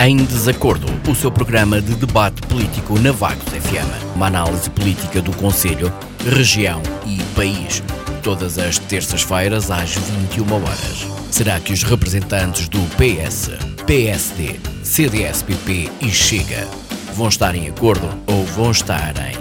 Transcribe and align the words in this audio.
Em 0.00 0.16
Desacordo, 0.16 0.86
o 1.10 1.14
seu 1.14 1.28
programa 1.28 1.80
de 1.80 1.96
debate 1.96 2.40
político 2.42 2.96
na 3.00 3.10
Vagos 3.10 3.48
FM. 3.48 4.14
Uma 4.14 4.28
análise 4.28 4.70
política 4.70 5.20
do 5.20 5.36
Conselho, 5.36 5.92
região 6.24 6.80
e 7.04 7.20
país. 7.34 7.82
Todas 8.22 8.58
as 8.58 8.78
terças-feiras 8.78 9.72
às 9.72 9.96
21 9.96 10.54
horas. 10.54 11.04
Será 11.32 11.58
que 11.58 11.72
os 11.72 11.82
representantes 11.82 12.68
do 12.68 12.78
PS, 12.96 13.50
PSD, 13.86 14.60
CDS-PP 14.84 15.90
e 16.00 16.10
Chega 16.10 16.68
vão 17.12 17.26
estar 17.26 17.56
em 17.56 17.68
acordo 17.68 18.08
ou 18.28 18.44
vão 18.44 18.70
estar 18.70 19.14
em 19.16 19.36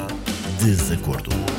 desacordo? 0.65 1.56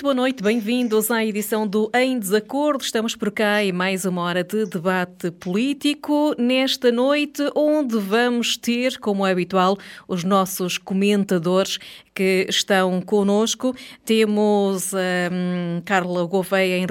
Muito 0.00 0.14
boa 0.14 0.14
noite, 0.14 0.42
bem-vindos 0.42 1.10
à 1.10 1.22
edição 1.22 1.66
do 1.66 1.90
Em 1.94 2.18
Desacordo. 2.18 2.82
Estamos 2.82 3.14
por 3.14 3.30
cá 3.30 3.62
em 3.62 3.70
mais 3.70 4.06
uma 4.06 4.22
hora 4.22 4.42
de 4.42 4.64
debate 4.64 5.30
político. 5.30 6.34
Nesta 6.38 6.90
noite, 6.90 7.42
onde 7.54 7.98
vamos 7.98 8.56
ter, 8.56 8.98
como 8.98 9.26
é 9.26 9.32
habitual, 9.32 9.76
os 10.08 10.24
nossos 10.24 10.78
comentadores 10.78 11.78
que 12.14 12.46
estão 12.48 13.00
conosco. 13.00 13.74
Temos 14.04 14.92
um, 14.92 15.80
Carla 15.84 16.24
Gouveia 16.26 16.78
em 16.78 16.86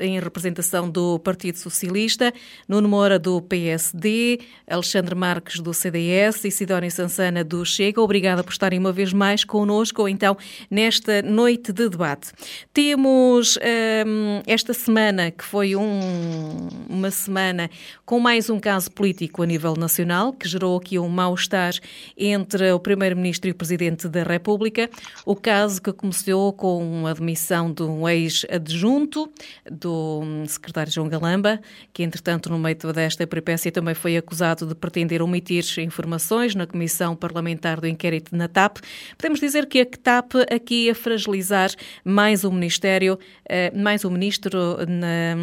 em 0.00 0.18
representação 0.18 0.88
do 0.88 1.18
Partido 1.18 1.58
Socialista, 1.58 2.32
Nuno 2.68 2.88
Moura 2.88 3.18
do 3.18 3.40
PSD, 3.42 4.40
Alexandre 4.68 5.14
Marques 5.14 5.60
do 5.60 5.74
CDS 5.74 6.44
e 6.44 6.50
Sidónia 6.50 6.90
Sansana 6.90 7.44
do 7.44 7.64
Chega. 7.64 8.00
Obrigada 8.00 8.42
por 8.42 8.52
estarem 8.52 8.78
uma 8.78 8.92
vez 8.92 9.12
mais 9.12 9.44
conosco, 9.44 10.08
então, 10.08 10.36
nesta 10.70 11.22
noite 11.22 11.72
de 11.72 11.88
debate. 11.88 12.27
Temos 12.72 13.56
um, 13.56 14.42
esta 14.46 14.72
semana, 14.72 15.30
que 15.30 15.44
foi 15.44 15.76
um, 15.76 16.68
uma 16.88 17.10
semana 17.10 17.70
com 18.04 18.18
mais 18.18 18.48
um 18.50 18.58
caso 18.58 18.90
político 18.90 19.42
a 19.42 19.46
nível 19.46 19.74
nacional, 19.74 20.32
que 20.32 20.48
gerou 20.48 20.78
aqui 20.78 20.98
um 20.98 21.08
mal-estar 21.08 21.74
entre 22.16 22.72
o 22.72 22.80
Primeiro-Ministro 22.80 23.48
e 23.48 23.52
o 23.52 23.54
Presidente 23.54 24.08
da 24.08 24.22
República 24.22 24.88
o 25.24 25.34
caso 25.34 25.80
que 25.80 25.92
começou 25.92 26.52
com 26.52 27.06
a 27.06 27.12
demissão 27.12 27.72
de 27.72 27.82
um 27.82 28.08
ex-adjunto 28.08 29.30
do 29.70 30.22
secretário 30.46 30.92
João 30.92 31.08
Galamba, 31.08 31.60
que 31.92 32.02
entretanto 32.02 32.50
no 32.50 32.58
meio 32.58 32.76
desta 32.92 33.26
peripécia 33.26 33.72
também 33.72 33.94
foi 33.94 34.16
acusado 34.16 34.66
de 34.66 34.74
pretender 34.74 35.22
omitir 35.22 35.64
informações 35.78 36.54
na 36.54 36.66
Comissão 36.66 37.16
Parlamentar 37.16 37.80
do 37.80 37.86
Inquérito 37.86 38.34
na 38.34 38.48
TAP. 38.48 38.78
Podemos 39.16 39.40
dizer 39.40 39.66
que 39.66 39.80
a 39.80 39.86
TAP 39.86 40.34
aqui 40.50 40.90
a 40.90 40.94
fragilizar 40.94 41.70
mais 42.18 42.42
o 42.42 42.50
Ministério, 42.50 43.16
eh, 43.48 43.70
mais 43.72 44.04
o 44.04 44.10
Ministro 44.10 44.78
na 44.88 45.36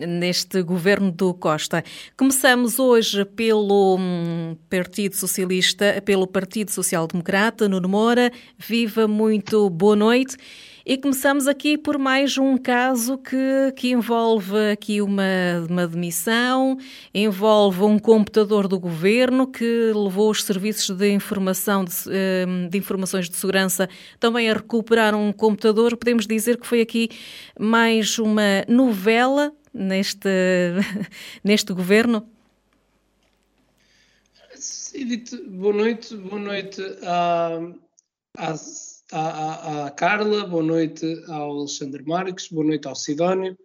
neste 0.00 0.60
governo 0.62 1.12
do 1.12 1.32
Costa. 1.34 1.84
Começamos 2.16 2.80
hoje 2.80 3.24
pelo 3.24 3.96
hum, 3.96 4.56
Partido 4.68 5.14
Socialista, 5.14 6.02
pelo 6.04 6.26
Partido 6.26 6.70
Social 6.70 7.06
Democrata, 7.06 7.68
Nuno 7.68 7.88
Moura. 7.88 8.32
Viva 8.58 9.06
muito, 9.06 9.68
boa 9.70 9.94
noite. 9.94 10.36
E 10.84 10.96
começamos 10.98 11.46
aqui 11.46 11.78
por 11.78 11.96
mais 11.96 12.36
um 12.36 12.56
caso 12.56 13.16
que, 13.16 13.72
que 13.76 13.90
envolve 13.92 14.72
aqui 14.72 15.00
uma, 15.00 15.22
uma 15.70 15.86
demissão, 15.86 16.76
envolve 17.14 17.82
um 17.82 18.00
computador 18.00 18.66
do 18.66 18.80
governo 18.80 19.46
que 19.46 19.92
levou 19.94 20.28
os 20.28 20.42
serviços 20.42 20.96
de 20.96 21.08
informação 21.12 21.84
de, 21.84 21.94
hum, 22.48 22.68
de 22.68 22.76
informações 22.76 23.30
de 23.30 23.36
segurança 23.36 23.88
também 24.18 24.50
a 24.50 24.54
recuperar 24.54 25.14
um 25.14 25.32
computador. 25.32 25.96
Podemos 25.96 26.26
dizer 26.26 26.58
que 26.58 26.66
foi 26.66 26.80
aqui 26.80 27.10
mais 27.56 28.18
uma 28.18 28.64
novela 28.66 29.52
neste, 29.72 30.28
neste 31.44 31.72
governo? 31.72 32.26
Edith, 34.94 35.36
boa 35.48 35.72
noite, 35.72 36.16
boa 36.16 36.40
noite 36.40 36.82
à, 39.12 39.86
à, 39.86 39.90
Carla, 39.90 40.46
boa 40.46 40.62
noite 40.62 41.22
ao 41.28 41.58
Alexandre 41.58 42.02
Marques, 42.02 42.48
boa 42.48 42.66
noite 42.66 42.88
ao 42.88 42.96
Sidónio, 42.96 43.56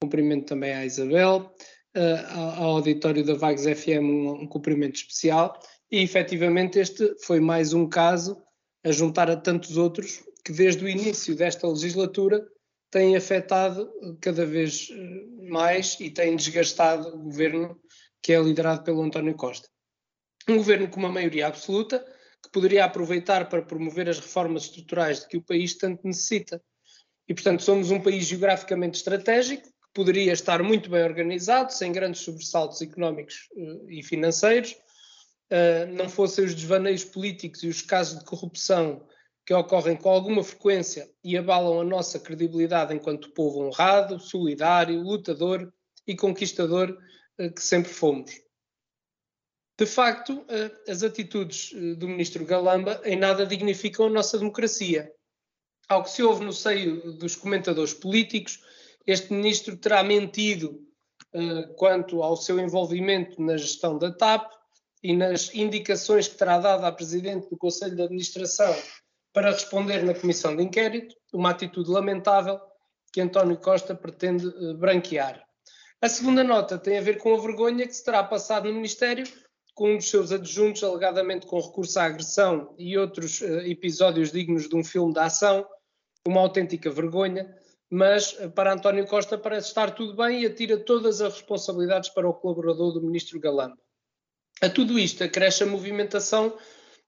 cumprimento 0.00 0.46
também 0.46 0.72
à 0.72 0.86
Isabel, 0.86 1.52
uh, 1.96 2.36
ao 2.56 2.76
auditório 2.76 3.24
da 3.24 3.34
Vagos 3.34 3.64
FM 3.64 4.02
um, 4.02 4.30
um 4.42 4.46
cumprimento 4.46 4.94
especial 4.94 5.58
e 5.90 6.00
efetivamente 6.00 6.78
este 6.78 7.16
foi 7.24 7.40
mais 7.40 7.72
um 7.72 7.88
caso 7.88 8.40
a 8.84 8.92
juntar 8.92 9.28
a 9.28 9.36
tantos 9.36 9.76
outros 9.76 10.22
que 10.44 10.52
desde 10.52 10.84
o 10.84 10.88
início 10.88 11.34
desta 11.34 11.66
legislatura 11.66 12.46
tem 12.88 13.16
afetado 13.16 13.90
cada 14.20 14.46
vez 14.46 14.88
eh, 14.92 15.46
mais 15.50 15.98
e 15.98 16.08
tem 16.08 16.36
desgastado 16.36 17.08
o 17.08 17.18
governo 17.24 17.78
que 18.22 18.32
é 18.32 18.40
liderado 18.40 18.84
pelo 18.84 19.02
António 19.02 19.34
Costa. 19.34 19.68
Um 20.48 20.56
governo 20.56 20.88
com 20.88 21.00
uma 21.00 21.10
maioria 21.10 21.48
absoluta 21.48 22.02
que 22.42 22.50
poderia 22.50 22.84
aproveitar 22.84 23.48
para 23.48 23.62
promover 23.62 24.08
as 24.08 24.18
reformas 24.18 24.64
estruturais 24.64 25.20
de 25.20 25.28
que 25.28 25.36
o 25.36 25.42
país 25.42 25.74
tanto 25.74 26.06
necessita. 26.06 26.62
E, 27.28 27.34
portanto, 27.34 27.62
somos 27.62 27.90
um 27.90 28.00
país 28.00 28.26
geograficamente 28.26 28.98
estratégico 28.98 29.64
que 29.64 29.92
poderia 29.92 30.32
estar 30.32 30.62
muito 30.62 30.88
bem 30.90 31.02
organizado, 31.02 31.72
sem 31.72 31.92
grandes 31.92 32.22
sobressaltos 32.22 32.80
económicos 32.80 33.48
uh, 33.52 33.90
e 33.90 34.02
financeiros, 34.02 34.72
uh, 34.72 35.92
não 35.92 36.08
fossem 36.08 36.44
os 36.44 36.54
desvaneios 36.54 37.04
políticos 37.04 37.62
e 37.62 37.68
os 37.68 37.82
casos 37.82 38.18
de 38.18 38.24
corrupção 38.24 39.06
que 39.48 39.54
ocorrem 39.54 39.96
com 39.96 40.10
alguma 40.10 40.44
frequência 40.44 41.10
e 41.24 41.36
abalam 41.36 41.80
a 41.80 41.84
nossa 41.84 42.20
credibilidade 42.20 42.94
enquanto 42.94 43.32
povo 43.32 43.64
honrado, 43.64 44.20
solidário, 44.20 45.00
lutador 45.00 45.72
e 46.06 46.14
conquistador 46.14 46.94
eh, 47.38 47.48
que 47.48 47.62
sempre 47.62 47.90
fomos. 47.90 48.30
De 49.78 49.86
facto, 49.86 50.44
eh, 50.48 50.90
as 50.90 51.02
atitudes 51.02 51.72
eh, 51.74 51.94
do 51.94 52.08
ministro 52.08 52.44
Galamba 52.44 53.00
em 53.04 53.16
nada 53.16 53.46
dignificam 53.46 54.06
a 54.06 54.10
nossa 54.10 54.38
democracia. 54.38 55.12
Ao 55.88 56.02
que 56.02 56.10
se 56.10 56.22
ouve 56.22 56.44
no 56.44 56.52
seio 56.52 57.12
dos 57.12 57.36
comentadores 57.36 57.94
políticos, 57.94 58.62
este 59.06 59.32
ministro 59.32 59.76
terá 59.76 60.02
mentido 60.02 60.84
quanto 61.76 62.22
ao 62.22 62.36
seu 62.36 62.58
envolvimento 62.58 63.40
na 63.42 63.56
gestão 63.56 63.98
da 63.98 64.10
TAP 64.10 64.50
e 65.02 65.14
nas 65.14 65.54
indicações 65.54 66.26
que 66.28 66.36
terá 66.36 66.58
dado 66.58 66.84
à 66.84 66.92
Presidente 66.92 67.48
do 67.48 67.56
Conselho 67.56 67.96
de 67.96 68.02
Administração 68.02 68.74
para 69.32 69.50
responder 69.50 70.02
na 70.02 70.14
comissão 70.14 70.56
de 70.56 70.62
inquérito, 70.62 71.14
uma 71.32 71.50
atitude 71.50 71.90
lamentável 71.90 72.58
que 73.12 73.20
António 73.20 73.56
Costa 73.58 73.94
pretende 73.94 74.46
uh, 74.46 74.76
branquear. 74.76 75.42
A 76.00 76.08
segunda 76.08 76.42
nota 76.44 76.78
tem 76.78 76.98
a 76.98 77.02
ver 77.02 77.18
com 77.18 77.34
a 77.34 77.40
vergonha 77.40 77.86
que 77.86 77.94
se 77.94 78.04
terá 78.04 78.22
passado 78.22 78.68
no 78.68 78.74
Ministério 78.74 79.26
com 79.78 79.92
um 79.92 79.96
dos 79.96 80.10
seus 80.10 80.32
adjuntos, 80.32 80.82
alegadamente 80.82 81.46
com 81.46 81.60
recurso 81.60 82.00
à 82.00 82.06
agressão 82.06 82.74
e 82.76 82.98
outros 82.98 83.40
uh, 83.40 83.60
episódios 83.60 84.32
dignos 84.32 84.68
de 84.68 84.74
um 84.74 84.82
filme 84.82 85.12
de 85.12 85.20
ação, 85.20 85.64
uma 86.26 86.40
autêntica 86.40 86.90
vergonha, 86.90 87.56
mas 87.88 88.32
uh, 88.40 88.50
para 88.50 88.72
António 88.72 89.06
Costa 89.06 89.38
parece 89.38 89.68
estar 89.68 89.92
tudo 89.92 90.16
bem 90.16 90.42
e 90.42 90.46
atira 90.46 90.76
todas 90.76 91.20
as 91.20 91.34
responsabilidades 91.34 92.08
para 92.08 92.28
o 92.28 92.34
colaborador 92.34 92.92
do 92.92 93.00
ministro 93.00 93.38
Galamba. 93.38 93.78
A 94.60 94.68
tudo 94.68 94.98
isto 94.98 95.22
acresce 95.22 95.62
a 95.62 95.66
movimentação 95.66 96.58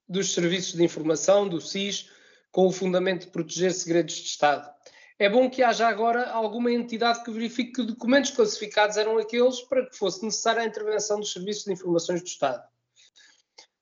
dos 0.08 0.32
serviços 0.32 0.74
de 0.74 0.84
informação, 0.84 1.48
do 1.48 1.60
SIS, 1.60 2.08
com 2.52 2.68
o 2.68 2.72
fundamento 2.72 3.22
de 3.22 3.32
proteger 3.32 3.72
segredos 3.72 4.14
de 4.14 4.28
Estado. 4.28 4.72
É 5.20 5.28
bom 5.28 5.50
que 5.50 5.62
haja 5.62 5.86
agora 5.86 6.30
alguma 6.30 6.72
entidade 6.72 7.22
que 7.22 7.30
verifique 7.30 7.72
que 7.72 7.82
documentos 7.82 8.30
classificados 8.30 8.96
eram 8.96 9.18
aqueles 9.18 9.60
para 9.60 9.84
que 9.84 9.94
fosse 9.94 10.24
necessária 10.24 10.62
a 10.62 10.64
intervenção 10.64 11.20
dos 11.20 11.30
serviços 11.30 11.64
de 11.64 11.72
informações 11.74 12.22
do 12.22 12.26
Estado. 12.26 12.66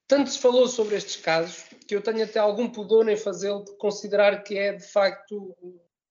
Tanto 0.08 0.30
se 0.30 0.38
falou 0.40 0.66
sobre 0.66 0.96
estes 0.96 1.14
casos 1.14 1.62
que 1.86 1.94
eu 1.94 2.02
tenho 2.02 2.24
até 2.24 2.40
algum 2.40 2.68
pudor 2.68 3.08
em 3.08 3.16
fazê-lo 3.16 3.64
por 3.64 3.76
considerar 3.76 4.42
que 4.42 4.58
é 4.58 4.72
de 4.72 4.82
facto 4.82 5.56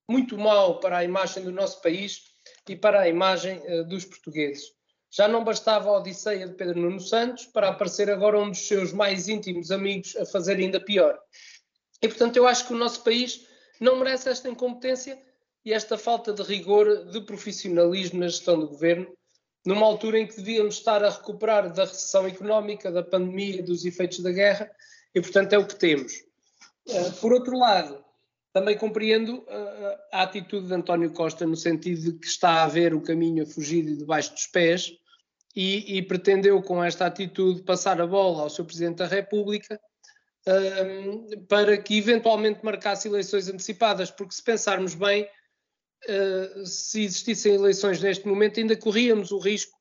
muito 0.09 0.37
mau 0.37 0.79
para 0.79 0.99
a 0.99 1.03
imagem 1.03 1.43
do 1.43 1.51
nosso 1.51 1.81
país 1.81 2.21
e 2.69 2.73
para 2.73 3.01
a 3.01 3.09
imagem 3.09 3.59
uh, 3.67 3.83
dos 3.83 4.05
portugueses. 4.05 4.71
Já 5.11 5.27
não 5.27 5.43
bastava 5.43 5.89
a 5.89 5.97
odisseia 5.97 6.47
de 6.47 6.53
Pedro 6.53 6.79
Nuno 6.79 7.01
Santos 7.01 7.47
para 7.47 7.67
aparecer 7.67 8.09
agora 8.09 8.39
um 8.39 8.49
dos 8.49 8.65
seus 8.65 8.93
mais 8.93 9.27
íntimos 9.27 9.71
amigos 9.71 10.15
a 10.15 10.25
fazer 10.25 10.55
ainda 10.55 10.79
pior. 10.79 11.19
E, 12.01 12.07
portanto, 12.07 12.37
eu 12.37 12.47
acho 12.47 12.65
que 12.65 12.73
o 12.73 12.77
nosso 12.77 13.03
país 13.03 13.45
não 13.79 13.97
merece 13.97 14.29
esta 14.29 14.49
incompetência 14.49 15.21
e 15.65 15.73
esta 15.73 15.97
falta 15.97 16.33
de 16.33 16.41
rigor, 16.43 17.05
de 17.11 17.21
profissionalismo 17.21 18.19
na 18.19 18.27
gestão 18.27 18.59
do 18.59 18.67
governo, 18.67 19.07
numa 19.65 19.85
altura 19.85 20.19
em 20.19 20.27
que 20.27 20.37
devíamos 20.37 20.75
estar 20.75 21.03
a 21.03 21.09
recuperar 21.09 21.73
da 21.73 21.83
recessão 21.83 22.25
económica, 22.25 22.91
da 22.91 23.03
pandemia, 23.03 23.61
dos 23.61 23.83
efeitos 23.83 24.19
da 24.19 24.31
guerra, 24.31 24.71
e, 25.13 25.19
portanto, 25.19 25.53
é 25.53 25.57
o 25.57 25.67
que 25.67 25.75
temos. 25.75 26.23
Eh, 26.87 27.11
por 27.19 27.33
outro 27.33 27.57
lado, 27.57 28.01
também 28.53 28.77
compreendo 28.77 29.43
eh, 29.47 29.97
a 30.13 30.23
atitude 30.23 30.67
de 30.67 30.73
António 30.73 31.11
Costa 31.11 31.45
no 31.45 31.57
sentido 31.57 32.13
de 32.13 32.19
que 32.19 32.27
está 32.27 32.63
a 32.63 32.67
ver 32.67 32.93
o 32.93 33.01
caminho 33.01 33.43
a 33.43 33.45
fugir 33.45 33.83
debaixo 33.83 34.33
dos 34.33 34.47
pés 34.47 34.93
e, 35.55 35.97
e 35.97 36.01
pretendeu, 36.01 36.61
com 36.61 36.83
esta 36.83 37.05
atitude, 37.05 37.63
passar 37.63 37.99
a 37.99 38.07
bola 38.07 38.43
ao 38.43 38.49
seu 38.49 38.63
Presidente 38.63 38.97
da 38.97 39.07
República 39.07 39.79
um, 40.47 41.45
para 41.45 41.77
que 41.77 41.97
eventualmente 41.97 42.63
marcasse 42.63 43.07
eleições 43.07 43.49
antecipadas, 43.49 44.09
porque 44.09 44.33
se 44.33 44.41
pensarmos 44.41 44.95
bem, 44.95 45.27
uh, 46.05 46.65
se 46.65 47.03
existissem 47.03 47.55
eleições 47.55 48.01
neste 48.01 48.27
momento, 48.27 48.59
ainda 48.59 48.75
corríamos 48.75 49.31
o 49.31 49.39
risco 49.39 49.77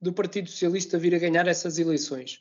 do 0.00 0.12
Partido 0.12 0.48
Socialista 0.48 0.98
vir 0.98 1.14
a 1.14 1.18
ganhar 1.18 1.46
essas 1.46 1.78
eleições. 1.78 2.40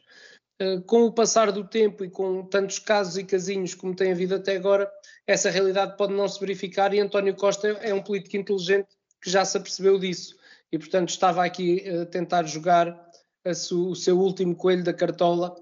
Uh, 0.61 0.81
com 0.83 1.03
o 1.05 1.13
passar 1.13 1.51
do 1.51 1.67
tempo 1.67 2.05
e 2.05 2.09
com 2.09 2.45
tantos 2.45 2.77
casos 2.77 3.17
e 3.17 3.23
casinhos 3.23 3.73
como 3.73 3.95
tem 3.95 4.11
havido 4.11 4.35
até 4.35 4.55
agora, 4.55 4.91
essa 5.25 5.49
realidade 5.49 5.97
pode 5.97 6.13
não 6.13 6.27
se 6.27 6.39
verificar 6.39 6.93
e 6.93 6.99
António 6.99 7.35
Costa 7.35 7.67
é 7.81 7.93
um 7.93 8.03
político 8.03 8.37
inteligente 8.37 8.89
que 9.21 9.29
já 9.31 9.43
se 9.43 9.57
apercebeu 9.57 9.97
disso 9.97 10.35
e, 10.71 10.77
portanto, 10.77 11.09
estava 11.09 11.43
aqui 11.43 11.87
a 11.89 12.05
tentar 12.05 12.43
jogar 12.43 12.87
a 13.45 13.51
o 13.73 13.95
seu 13.95 14.19
último 14.19 14.55
coelho 14.55 14.83
da 14.83 14.93
cartola, 14.93 15.55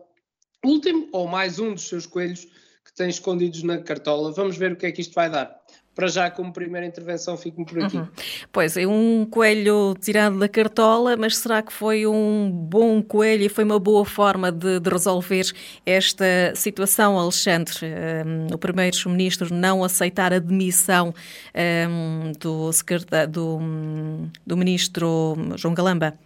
último 0.66 1.08
ou 1.12 1.28
mais 1.28 1.60
um 1.60 1.74
dos 1.74 1.88
seus 1.88 2.06
coelhos 2.06 2.46
que 2.86 2.94
tem 2.96 3.10
escondidos 3.10 3.64
na 3.64 3.80
cartola. 3.80 4.32
Vamos 4.32 4.58
ver 4.58 4.74
o 4.74 4.76
que 4.76 4.86
é 4.86 4.92
que 4.92 5.02
isto 5.02 5.14
vai 5.14 5.30
dar 5.30 5.62
para 5.94 6.08
já, 6.08 6.32
como 6.32 6.54
primeira 6.54 6.88
intervenção, 6.88 7.36
fico-me 7.36 7.66
por 7.66 7.84
aqui. 7.84 7.98
Uhum. 7.98 8.08
Pois, 8.52 8.78
é 8.78 8.88
um 8.88 9.26
coelho 9.30 9.94
tirado 10.00 10.40
da 10.40 10.48
cartola, 10.48 11.18
mas 11.18 11.38
será 11.38 11.62
que 11.62 11.74
foi 11.74 12.08
um 12.08 12.50
bom 12.50 13.02
coelho 13.04 13.44
e 13.44 13.50
foi 13.50 13.66
uma 13.66 13.78
boa 13.78 14.06
forma 14.06 14.52
de, 14.52 14.80
de 14.80 14.90
resolver 14.90 15.52
esta 15.86 16.54
situação, 16.56 17.20
Alexandre? 17.20 17.76
Um, 18.26 18.54
o 18.54 18.58
primeiro-ministro 18.58 19.54
não 19.54 19.84
aceitar 19.84 20.34
a 20.34 20.40
demissão 20.40 21.14
um, 21.90 22.32
do, 22.40 22.72
do, 23.30 23.60
do 24.48 24.58
ministro 24.58 25.36
João 25.58 25.74
Galamba? 25.74 26.18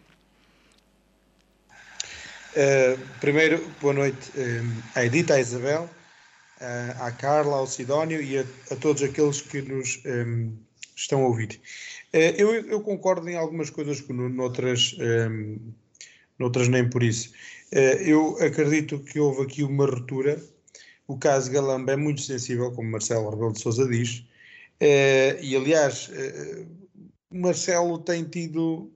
Uh, 2.56 2.98
primeiro, 3.20 3.62
boa 3.82 3.94
noite 3.94 4.32
à 4.96 5.04
Edita, 5.04 5.34
à 5.34 5.40
Isabel 5.42 5.90
à 7.00 7.12
Carla, 7.12 7.58
ao 7.58 7.68
Sidónio 7.68 8.22
e 8.22 8.38
a, 8.38 8.46
a 8.72 8.76
todos 8.76 9.04
aqueles 9.04 9.42
que 9.42 9.62
nos 9.62 10.02
um, 10.06 10.54
estão 10.96 11.24
a 11.24 11.28
ouvir. 11.28 11.60
Uh, 12.14 12.34
eu, 12.38 12.54
eu, 12.54 12.82
concordo 12.82 13.28
em 13.30 13.36
algumas 13.36 13.70
coisas, 13.70 14.06
noutras, 14.08 14.96
um, 15.00 15.60
noutras 16.40 16.68
nem 16.68 16.90
por 16.90 17.04
isso. 17.04 17.32
Uh, 17.74 18.02
eu 18.02 18.38
acredito 18.40 19.00
que 19.00 19.20
houve 19.20 19.44
aqui 19.44 19.64
uma 19.64 19.86
ruptura. 19.86 20.42
O 21.08 21.18
caso 21.18 21.52
Galamba 21.52 21.92
é 21.92 21.96
muito 21.96 22.22
sensível, 22.22 22.72
como 22.72 22.90
Marcelo 22.90 23.30
Rebelo 23.30 23.54
de 23.54 23.62
Sousa 23.62 23.88
diz, 23.88 24.20
uh, 24.82 25.40
e 25.40 25.56
aliás, 25.56 26.10
Marcelo 27.30 28.00
tem 28.00 28.24
tido 28.24 28.92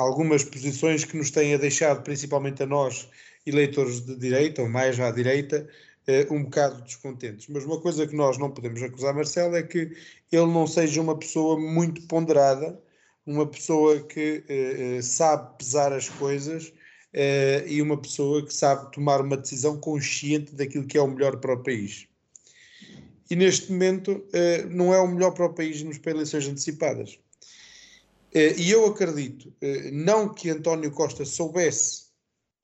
algumas 0.00 0.42
posições 0.42 1.04
que 1.04 1.16
nos 1.16 1.30
têm 1.30 1.54
a 1.54 1.58
deixado, 1.58 2.02
principalmente 2.02 2.62
a 2.62 2.66
nós, 2.66 3.08
eleitores 3.44 4.00
de 4.00 4.16
direita, 4.16 4.62
ou 4.62 4.68
mais 4.68 4.98
à 4.98 5.10
direita, 5.10 5.68
uh, 6.08 6.34
um 6.34 6.44
bocado 6.44 6.80
descontentes. 6.82 7.46
Mas 7.48 7.64
uma 7.64 7.78
coisa 7.78 8.06
que 8.06 8.16
nós 8.16 8.38
não 8.38 8.50
podemos 8.50 8.82
acusar 8.82 9.14
Marcelo 9.14 9.56
é 9.56 9.62
que 9.62 9.92
ele 10.32 10.46
não 10.46 10.66
seja 10.66 11.02
uma 11.02 11.18
pessoa 11.18 11.60
muito 11.60 12.00
ponderada, 12.02 12.80
uma 13.26 13.46
pessoa 13.46 14.00
que 14.00 14.42
uh, 14.48 15.02
sabe 15.02 15.58
pesar 15.58 15.92
as 15.92 16.08
coisas 16.08 16.72
e 17.66 17.82
uma 17.82 18.00
pessoa 18.00 18.46
que 18.46 18.54
sabe 18.54 18.92
tomar 18.92 19.20
uma 19.20 19.36
decisão 19.36 19.76
consciente 19.80 20.54
daquilo 20.54 20.86
que 20.86 20.96
é 20.96 21.02
o 21.02 21.08
melhor 21.08 21.38
para 21.38 21.54
o 21.54 21.60
país. 21.60 22.06
E 23.28 23.34
neste 23.34 23.72
momento 23.72 24.24
não 24.70 24.94
é 24.94 25.00
o 25.00 25.08
melhor 25.08 25.32
para 25.32 25.46
o 25.46 25.52
país 25.52 25.82
nos 25.82 25.98
para 25.98 26.12
eleições 26.12 26.46
antecipadas. 26.46 27.18
E 28.32 28.70
eu 28.70 28.86
acredito, 28.86 29.52
não 29.92 30.32
que 30.32 30.50
António 30.50 30.92
Costa 30.92 31.24
soubesse 31.24 32.04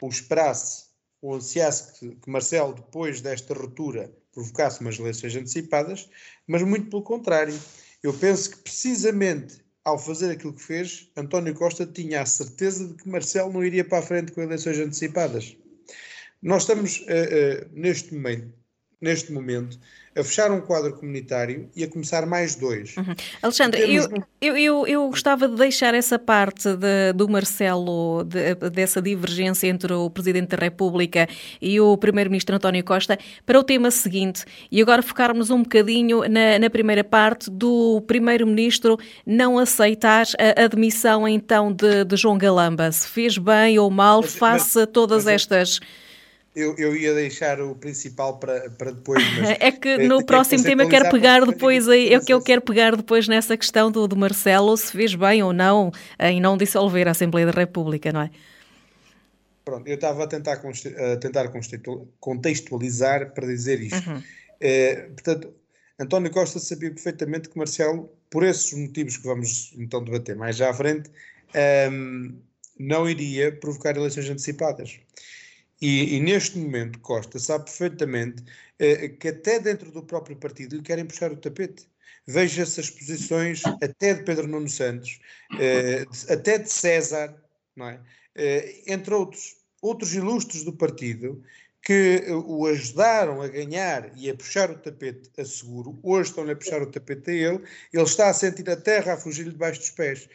ou 0.01 0.09
esperasse 0.09 0.87
ou 1.21 1.35
ansiasse 1.35 1.99
que, 1.99 2.15
que 2.15 2.31
Marcelo, 2.31 2.75
depois 2.75 3.21
desta 3.21 3.53
ruptura, 3.55 4.13
provocasse 4.33 4.81
umas 4.81 4.99
eleições 4.99 5.35
antecipadas, 5.35 6.09
mas 6.47 6.63
muito 6.63 6.91
pelo 6.91 7.03
contrário. 7.03 7.59
Eu 8.03 8.13
penso 8.15 8.51
que 8.51 8.59
precisamente 8.59 9.65
ao 9.87 9.99
fazer 9.99 10.33
aquilo 10.33 10.53
que 10.53 10.63
fez, 10.63 11.09
António 11.17 11.55
Costa 11.55 11.87
tinha 11.87 12.21
a 12.21 12.27
certeza 12.27 12.89
de 12.89 12.95
que 12.95 13.09
Marcelo 13.09 13.53
não 13.53 13.65
iria 13.65 13.85
para 13.85 13.99
a 13.99 14.03
frente 14.03 14.33
com 14.33 14.43
eleições 14.43 14.79
antecipadas. 14.79 15.57
Nós 16.43 16.63
estamos, 16.63 16.99
uh, 17.03 17.03
uh, 17.03 17.69
neste 17.73 18.13
momento, 18.13 18.53
neste 19.01 19.33
momento, 19.33 19.79
a 20.17 20.25
fechar 20.25 20.51
um 20.51 20.63
quadro 20.63 20.95
comunitário 20.95 21.69
e 21.77 21.85
a 21.85 21.89
começar 21.89 22.25
mais 22.25 22.55
dois. 22.57 22.97
Uhum. 22.97 23.15
Alexandre, 23.43 23.83
Temos... 23.83 24.09
eu, 24.41 24.57
eu, 24.57 24.87
eu, 24.87 25.09
gostava 25.11 25.47
de 25.47 25.55
deixar 25.55 25.93
essa 25.95 26.19
parte 26.19 26.75
de, 26.75 27.13
do 27.15 27.29
Marcelo, 27.29 28.25
de, 28.25 28.55
dessa 28.71 29.03
divergência 29.03 29.69
entre 29.69 29.93
o 29.93 30.09
Presidente 30.09 30.57
da 30.57 30.57
República 30.57 31.29
e 31.61 31.79
o 31.79 31.99
Primeiro-Ministro 31.99 32.57
António 32.57 32.83
Costa, 32.83 33.19
para 33.45 33.59
o 33.59 33.63
tema 33.63 33.91
seguinte, 33.91 34.45
e 34.73 34.81
agora 34.81 35.03
focarmos 35.03 35.51
um 35.51 35.63
bocadinho 35.63 36.23
na, 36.31 36.59
na 36.59 36.71
primeira 36.71 37.05
parte 37.05 37.51
do 37.51 38.03
Primeiro-Ministro 38.07 38.99
não 39.27 39.59
aceitar 39.59 40.25
a 40.39 40.65
admissão 40.65 41.29
então 41.29 41.71
de, 41.71 42.05
de 42.05 42.17
João 42.17 42.39
Galamba. 42.39 42.91
Se 42.91 43.07
fez 43.07 43.37
bem 43.37 43.79
ou 43.79 43.91
mal 43.91 44.23
mas, 44.23 44.35
face 44.35 44.81
a 44.81 44.87
todas 44.87 45.25
mas, 45.27 45.35
estas 45.35 45.81
eu, 46.57 46.75
eu 46.79 46.97
ia 46.97 47.15
deixar 47.15 47.61
o 47.61 47.75
principal 47.75 48.39
para, 48.39 48.71
para 48.71 48.91
depois. 48.91 49.23
é 49.61 49.71
que 49.71 49.89
eh, 49.89 50.09
no 50.09 50.25
próximo 50.25 50.65
tema 50.65 50.85
eu 50.85 50.89
quero 50.89 51.11
pegar 51.11 51.45
depois 51.45 51.87
aí, 51.87 52.15
é 52.15 52.19
que 52.19 52.33
eu 52.33 52.41
quero 52.41 52.63
pegar 52.63 52.97
depois 52.97 53.29
nessa 53.29 53.59
questão 53.59 53.93
do, 53.93 54.09
do 54.09 54.17
Marcelo, 54.17 54.75
se 54.75 54.91
fez 54.91 55.15
bem 55.15 55.43
ou 55.43 55.53
não 55.53 55.93
em 56.19 56.41
não 56.41 56.57
dissolver 56.57 57.07
a 57.07 57.11
Assembleia 57.11 57.47
da 57.47 57.53
República, 57.53 58.11
não 58.11 58.23
é? 58.23 58.31
Pronto, 59.67 59.87
eu 59.87 59.97
estava 59.97 60.25
a 60.25 60.27
tentar, 60.27 60.55
a 60.55 61.17
tentar 61.19 61.53
contextualizar 62.19 63.35
para 63.35 63.47
dizer 63.47 63.83
isto. 63.83 64.09
Uhum. 64.09 64.23
É, 64.59 64.95
portanto, 65.09 65.53
António 66.01 66.31
Costa 66.31 66.59
sabia 66.59 66.91
perfeitamente 66.91 67.51
que 67.51 67.59
Marcelo, 67.59 68.11
por 68.31 68.43
esses 68.43 68.73
motivos 68.73 69.19
que 69.19 69.25
vamos 69.25 69.75
então 69.77 70.03
debater 70.03 70.37
mais 70.37 70.59
à 70.63 70.73
frente, 70.73 71.11
um, 71.11 71.59
ehm, 71.59 72.35
não 72.79 73.09
iria 73.11 73.53
provocar 73.53 73.97
eleições 73.97 74.31
antecipadas. 74.31 75.01
E, 75.81 76.17
e, 76.17 76.21
neste 76.21 76.59
momento 76.59 76.99
Costa 77.01 77.39
sabe 77.39 77.65
perfeitamente 77.65 78.43
eh, 78.79 79.09
que 79.11 79.29
até 79.29 79.59
dentro 79.61 79.91
do 79.91 80.03
próprio 80.03 80.37
partido 80.37 80.77
lhe 80.77 80.83
querem 80.83 81.05
puxar 81.05 81.33
o 81.33 81.37
tapete. 81.37 81.89
Veja 82.27 82.63
essas 82.63 82.91
posições 82.91 83.63
até 83.83 84.15
de 84.15 84.25
Pedro 84.25 84.49
Nuno 84.49 84.69
Santos, 84.69 85.21
eh, 85.61 86.05
até 86.29 86.59
de 86.59 86.71
César, 86.71 87.37
é? 87.79 88.01
Eh, 88.35 88.83
entre 88.87 89.15
outros, 89.15 89.57
outros 89.83 90.15
ilustres 90.15 90.65
do 90.65 90.73
partido 90.73 91.43
que 91.83 92.25
o 92.47 92.67
ajudaram 92.67 93.41
a 93.43 93.49
ganhar 93.49 94.11
e 94.17 94.29
a 94.29 94.35
puxar 94.35 94.71
o 94.71 94.79
tapete 94.79 95.31
a 95.39 95.45
seguro, 95.45 95.99
hoje 96.03 96.31
estão-lhe 96.31 96.51
a 96.51 96.57
puxar 96.57 96.83
o 96.83 96.91
tapete 96.91 97.31
a 97.31 97.35
ele, 97.35 97.63
ele 97.93 98.03
está 98.03 98.29
a 98.29 98.35
sentir 98.35 98.69
a 98.69 98.77
terra 98.77 99.13
a 99.13 99.17
fugir-lhe 99.17 99.53
debaixo 99.53 99.81
dos 99.81 99.91
pés. 99.91 100.29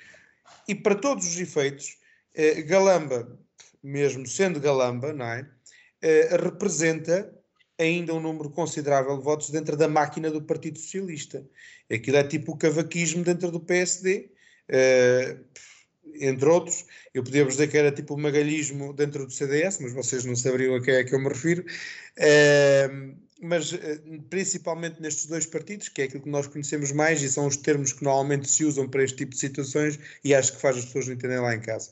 E 0.67 0.73
para 0.73 0.95
todos 0.95 1.27
os 1.27 1.39
efeitos, 1.39 1.97
eh, 2.33 2.61
Galamba 2.61 3.37
mesmo 3.83 4.27
sendo 4.27 4.59
galamba, 4.59 5.13
não 5.13 5.25
é? 5.25 5.41
Uh, 6.03 6.43
representa 6.43 7.33
ainda 7.77 8.13
um 8.13 8.19
número 8.19 8.49
considerável 8.49 9.17
de 9.17 9.23
votos 9.23 9.49
dentro 9.49 9.75
da 9.75 9.87
máquina 9.87 10.29
do 10.29 10.41
Partido 10.41 10.77
Socialista. 10.77 11.45
Aquilo 11.91 12.17
é 12.17 12.23
tipo 12.23 12.51
o 12.51 12.57
cavaquismo 12.57 13.23
dentro 13.23 13.51
do 13.51 13.59
PSD, 13.59 14.29
uh, 14.69 14.69
eh, 14.69 15.37
entre 16.19 16.47
outros. 16.47 16.85
Eu 17.13 17.23
podia 17.23 17.45
dizer 17.45 17.67
que 17.67 17.77
era 17.77 17.91
tipo 17.91 18.13
o 18.13 18.19
magalhismo 18.19 18.93
dentro 18.93 19.25
do 19.25 19.31
CDS, 19.31 19.79
mas 19.81 19.93
vocês 19.93 20.25
não 20.25 20.35
saberiam 20.35 20.75
a 20.75 20.81
quem 20.81 20.95
é 20.95 21.03
que 21.03 21.13
eu 21.13 21.19
me 21.19 21.29
refiro. 21.29 21.65
Uh, 22.17 23.15
mas 23.43 23.73
principalmente 24.29 25.01
nestes 25.01 25.25
dois 25.25 25.47
partidos, 25.47 25.89
que 25.89 26.03
é 26.03 26.05
aquilo 26.05 26.21
que 26.21 26.29
nós 26.29 26.45
conhecemos 26.45 26.91
mais 26.91 27.23
e 27.23 27.29
são 27.29 27.47
os 27.47 27.57
termos 27.57 27.91
que 27.91 28.03
normalmente 28.03 28.47
se 28.47 28.63
usam 28.63 28.87
para 28.87 29.03
este 29.03 29.17
tipo 29.17 29.31
de 29.31 29.39
situações 29.39 29.97
e 30.23 30.35
acho 30.35 30.53
que 30.53 30.61
faz 30.61 30.77
as 30.77 30.85
pessoas 30.85 31.07
entenderem 31.07 31.41
lá 31.41 31.55
em 31.55 31.59
casa. 31.59 31.91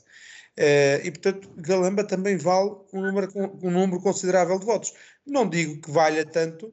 Uh, 0.60 1.00
e, 1.02 1.10
portanto, 1.10 1.50
Galamba 1.56 2.04
também 2.04 2.36
vale 2.36 2.72
um 2.92 3.00
número, 3.00 3.30
um 3.62 3.70
número 3.70 3.98
considerável 3.98 4.58
de 4.58 4.66
votos. 4.66 4.92
Não 5.26 5.48
digo 5.48 5.80
que 5.80 5.90
valha 5.90 6.22
tanto, 6.22 6.70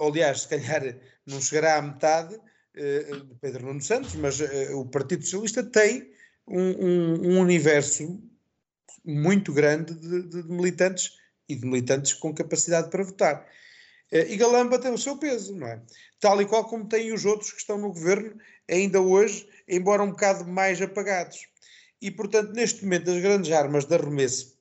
aliás, 0.00 0.42
se 0.42 0.48
calhar 0.48 0.96
não 1.26 1.40
chegará 1.40 1.78
à 1.78 1.82
metade 1.82 2.36
uh, 2.36 3.24
de 3.24 3.34
Pedro 3.40 3.66
Nuno 3.66 3.82
Santos, 3.82 4.14
mas 4.14 4.38
uh, 4.38 4.78
o 4.78 4.86
Partido 4.86 5.24
Socialista 5.24 5.64
tem 5.64 6.12
um, 6.46 6.60
um, 6.60 7.30
um 7.32 7.40
universo 7.40 8.22
muito 9.04 9.52
grande 9.52 9.92
de, 9.92 10.28
de, 10.28 10.48
militantes 10.48 11.16
e 11.48 11.56
de 11.56 11.66
militantes 11.66 12.14
com 12.14 12.32
capacidade 12.32 12.88
para 12.88 13.02
votar. 13.02 13.48
e 14.12 14.36
Galamba 14.36 14.78
tem 14.78 14.92
o 14.92 14.98
seu 14.98 15.16
peso, 15.16 15.56
não 15.56 15.66
é? 15.66 15.82
Tal 16.20 16.40
e 16.40 16.46
qual 16.46 16.64
como 16.64 16.88
têm 16.88 17.12
os 17.12 17.24
outros 17.24 17.50
que 17.50 17.58
estão 17.58 17.78
no 17.78 17.88
governo, 17.88 18.38
ainda 18.70 19.00
hoje, 19.00 19.48
embora 19.66 20.04
um 20.04 20.10
bocado 20.10 20.46
mais 20.46 20.80
apagados. 20.80 21.49
E, 22.00 22.10
portanto, 22.10 22.52
neste 22.52 22.82
momento, 22.84 23.10
as 23.10 23.20
grandes 23.20 23.52
armas 23.52 23.84
de 23.84 23.94
arremesso 23.94 24.58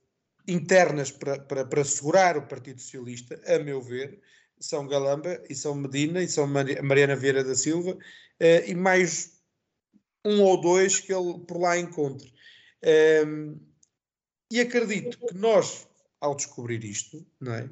internas 0.48 1.12
para, 1.12 1.40
para, 1.40 1.66
para 1.66 1.86
segurar 1.86 2.38
o 2.38 2.48
Partido 2.48 2.82
Socialista, 2.82 3.40
a 3.46 3.60
meu 3.60 3.82
ver, 3.82 4.20
são 4.60 4.88
Galamba 4.88 5.42
e 5.50 5.56
são 5.56 5.76
Medina 5.76 6.22
e 6.22 6.28
são 6.28 6.48
Mariana 6.48 7.16
Vieira 7.16 7.44
da 7.44 7.56
Silva 7.56 7.92
uh, 7.92 8.66
e 8.68 8.76
mais 8.76 9.40
um 10.26 10.42
ou 10.42 10.60
dois 10.60 11.00
que 11.00 11.14
ele 11.14 11.40
por 11.48 11.60
lá 11.60 11.78
encontre. 11.78 12.34
Ehm, 12.82 13.56
e 14.52 14.60
acredito 14.60 15.18
que 15.18 15.34
nós, 15.36 15.88
ao 16.20 16.36
descobrir 16.36 16.84
isto, 16.84 17.26
não 17.40 17.54
é? 17.54 17.70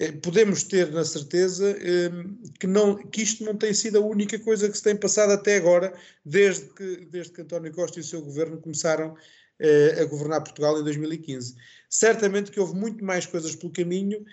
Eh, 0.00 0.12
podemos 0.12 0.62
ter 0.62 0.90
na 0.90 1.04
certeza 1.04 1.76
que, 2.58 2.66
não, 2.66 2.96
que 2.96 3.20
isto 3.20 3.44
não 3.44 3.54
tem 3.54 3.74
sido 3.74 3.98
a 3.98 4.00
única 4.00 4.38
coisa 4.38 4.68
que 4.68 4.76
se 4.76 4.82
tem 4.82 4.96
passado 4.96 5.32
até 5.32 5.56
agora, 5.56 5.92
desde 6.24 6.64
que, 6.70 7.06
desde 7.10 7.32
que 7.32 7.42
António 7.42 7.70
Costa 7.72 7.98
e 7.98 8.00
o 8.00 8.04
seu 8.04 8.22
governo 8.22 8.58
começaram 8.58 9.14
a 10.00 10.04
governar 10.04 10.42
Portugal 10.42 10.80
em 10.80 10.84
2015. 10.84 11.54
Certamente 11.90 12.50
que 12.50 12.58
houve 12.58 12.74
muito 12.74 13.04
mais 13.04 13.26
coisas 13.26 13.54
pelo 13.54 13.70
caminho, 13.70 14.24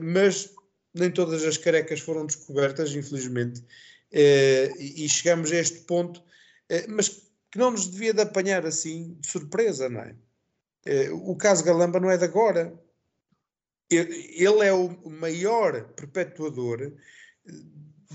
mas 0.00 0.54
nem 0.94 1.10
todas 1.10 1.44
as 1.44 1.58
carecas 1.58 2.00
foram 2.00 2.24
descobertas, 2.24 2.94
infelizmente, 2.94 3.62
e 4.10 5.06
chegamos 5.06 5.52
a 5.52 5.56
este 5.56 5.80
ponto, 5.80 6.22
mas 6.88 7.10
que 7.10 7.58
não 7.58 7.72
nos 7.72 7.88
devia 7.88 8.14
de 8.14 8.22
apanhar 8.22 8.64
assim 8.64 9.18
de 9.20 9.28
surpresa, 9.28 9.90
não 9.90 10.00
é? 10.00 10.14
O 11.12 11.36
caso 11.36 11.62
Galamba 11.62 12.00
não 12.00 12.10
é 12.10 12.16
de 12.16 12.24
agora, 12.24 12.72
ele 13.90 14.64
é 14.64 14.72
o 14.72 15.08
maior 15.08 15.82
perpetuador 15.94 16.82
eh, 16.82 16.92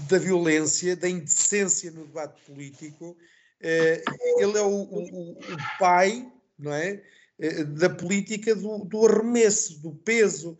da 0.09 0.17
violência, 0.17 0.95
da 0.95 1.09
indecência 1.09 1.91
no 1.91 2.05
debate 2.05 2.41
político. 2.43 3.17
Eh, 3.59 4.03
ele 4.37 4.57
é 4.57 4.61
o, 4.61 4.83
o, 4.83 5.31
o 5.31 5.57
pai, 5.79 6.31
não 6.57 6.73
é? 6.73 7.03
Eh, 7.39 7.63
da 7.63 7.89
política 7.89 8.55
do, 8.55 8.85
do 8.85 9.05
arremesso, 9.05 9.81
do 9.81 9.93
peso. 9.93 10.57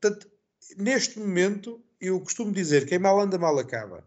Portanto, 0.00 0.30
neste 0.76 1.18
momento, 1.18 1.82
eu 2.00 2.20
costumo 2.20 2.52
dizer: 2.52 2.86
quem 2.86 2.98
mal 2.98 3.20
anda, 3.20 3.38
mal 3.38 3.58
acaba. 3.58 4.06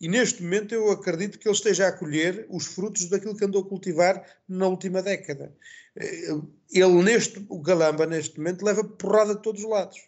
E 0.00 0.08
neste 0.08 0.42
momento 0.42 0.74
eu 0.74 0.90
acredito 0.92 1.38
que 1.38 1.48
ele 1.48 1.54
esteja 1.54 1.88
a 1.88 1.92
colher 1.92 2.46
os 2.48 2.66
frutos 2.66 3.08
daquilo 3.08 3.36
que 3.36 3.44
andou 3.44 3.62
a 3.62 3.68
cultivar 3.68 4.24
na 4.48 4.68
última 4.68 5.02
década. 5.02 5.52
Eh, 5.98 6.30
ele, 6.70 7.02
neste, 7.02 7.44
o 7.48 7.60
Galamba, 7.60 8.06
neste 8.06 8.38
momento, 8.38 8.64
leva 8.64 8.84
porrada 8.84 9.34
de 9.34 9.42
todos 9.42 9.62
os 9.64 9.70
lados. 9.70 9.98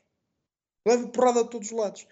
Leva 0.87 1.09
porrada 1.09 1.44
de 1.44 1.50
todos 1.50 1.70
os 1.70 1.76
lados. 1.76 2.06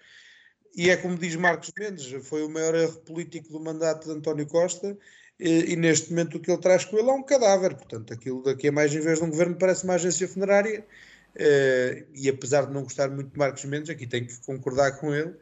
E 0.75 0.89
é 0.89 0.97
como 0.97 1.17
diz 1.17 1.35
Marcos 1.35 1.71
Mendes, 1.77 2.27
foi 2.27 2.43
o 2.43 2.49
maior 2.49 2.75
erro 2.75 2.99
político 3.01 3.49
do 3.49 3.59
mandato 3.59 4.05
de 4.05 4.11
António 4.11 4.45
Costa, 4.45 4.97
e, 5.39 5.73
e 5.73 5.75
neste 5.75 6.11
momento 6.11 6.37
o 6.37 6.39
que 6.39 6.51
ele 6.51 6.61
traz 6.61 6.85
com 6.85 6.97
ele 6.97 7.09
é 7.09 7.13
um 7.13 7.23
cadáver. 7.23 7.75
Portanto, 7.75 8.13
aquilo 8.13 8.43
daqui 8.43 8.67
a 8.67 8.71
mais, 8.71 8.93
em 8.93 8.99
vez 8.99 9.19
de 9.19 9.25
um 9.25 9.29
governo, 9.29 9.55
parece 9.55 9.83
uma 9.83 9.95
agência 9.95 10.27
funerária. 10.27 10.85
Eh, 11.35 12.05
e 12.13 12.27
apesar 12.27 12.65
de 12.65 12.73
não 12.73 12.83
gostar 12.83 13.09
muito 13.09 13.31
de 13.31 13.37
Marcos 13.37 13.63
Mendes, 13.65 13.89
aqui 13.89 14.07
tenho 14.07 14.27
que 14.27 14.37
concordar 14.41 14.99
com 14.99 15.13
ele 15.13 15.33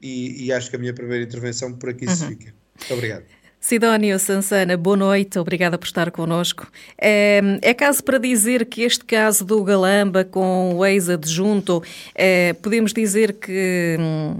e, 0.00 0.46
e, 0.46 0.52
acho 0.52 0.70
que 0.70 0.76
a 0.76 0.78
minha 0.78 0.94
primeira 0.94 1.24
intervenção 1.24 1.72
por 1.72 1.90
aqui 1.90 2.06
uhum. 2.06 2.16
se 2.16 2.26
fica. 2.26 2.54
Muito 2.78 2.94
obrigado. 2.94 3.24
Sidónio 3.66 4.16
Sansana, 4.20 4.76
boa 4.76 4.96
noite, 4.96 5.40
obrigada 5.40 5.76
por 5.76 5.86
estar 5.86 6.12
connosco. 6.12 6.68
É, 6.96 7.40
é, 7.60 7.74
caso 7.74 8.04
para 8.04 8.16
dizer 8.16 8.64
que 8.66 8.82
este 8.82 9.04
caso 9.04 9.44
do 9.44 9.60
Galamba 9.64 10.22
com 10.22 10.72
o 10.76 10.86
ex-adjunto, 10.86 11.82
é, 12.14 12.52
podemos 12.52 12.92
dizer 12.92 13.32
que 13.32 13.96
hum, 13.98 14.38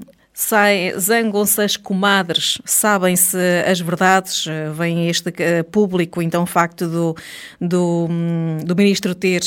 zangam-se 0.97 1.61
as 1.61 1.77
comadres, 1.77 2.59
sabem-se 2.65 3.37
as 3.69 3.81
verdades, 3.81 4.45
vem 4.79 5.09
este 5.09 5.31
uh, 5.31 5.65
público, 5.73 6.23
então 6.23 6.45
o 6.45 6.47
facto 6.47 6.87
do, 6.87 7.17
do, 7.61 8.07
hum, 8.09 8.59
do 8.65 8.77
ministro 8.77 9.13
ter 9.13 9.43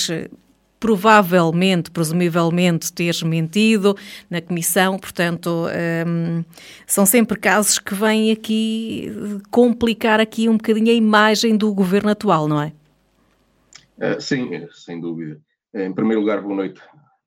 provavelmente, 0.79 1.91
presumivelmente, 1.91 2.91
teres 2.93 3.21
mentido 3.21 3.95
na 4.29 4.41
comissão, 4.41 4.98
portanto, 4.98 5.67
um, 6.07 6.43
são 6.88 7.05
sempre 7.05 7.38
casos 7.38 7.77
que 7.77 7.93
vêm 7.93 8.31
aqui 8.31 9.12
complicar 9.51 10.19
aqui 10.19 10.48
um 10.48 10.57
bocadinho 10.57 10.89
a 10.89 10.95
imagem 10.95 11.57
do 11.57 11.74
governo 11.74 12.09
atual, 12.09 12.48
não 12.48 12.62
é? 12.62 12.74
Uh, 13.98 14.21
sim, 14.21 14.50
sem 14.71 15.00
dúvida. 15.00 15.39
Em 15.74 15.93
primeiro 15.93 16.21
lugar, 16.21 16.41
boa 16.41 16.55
noite 16.55 16.81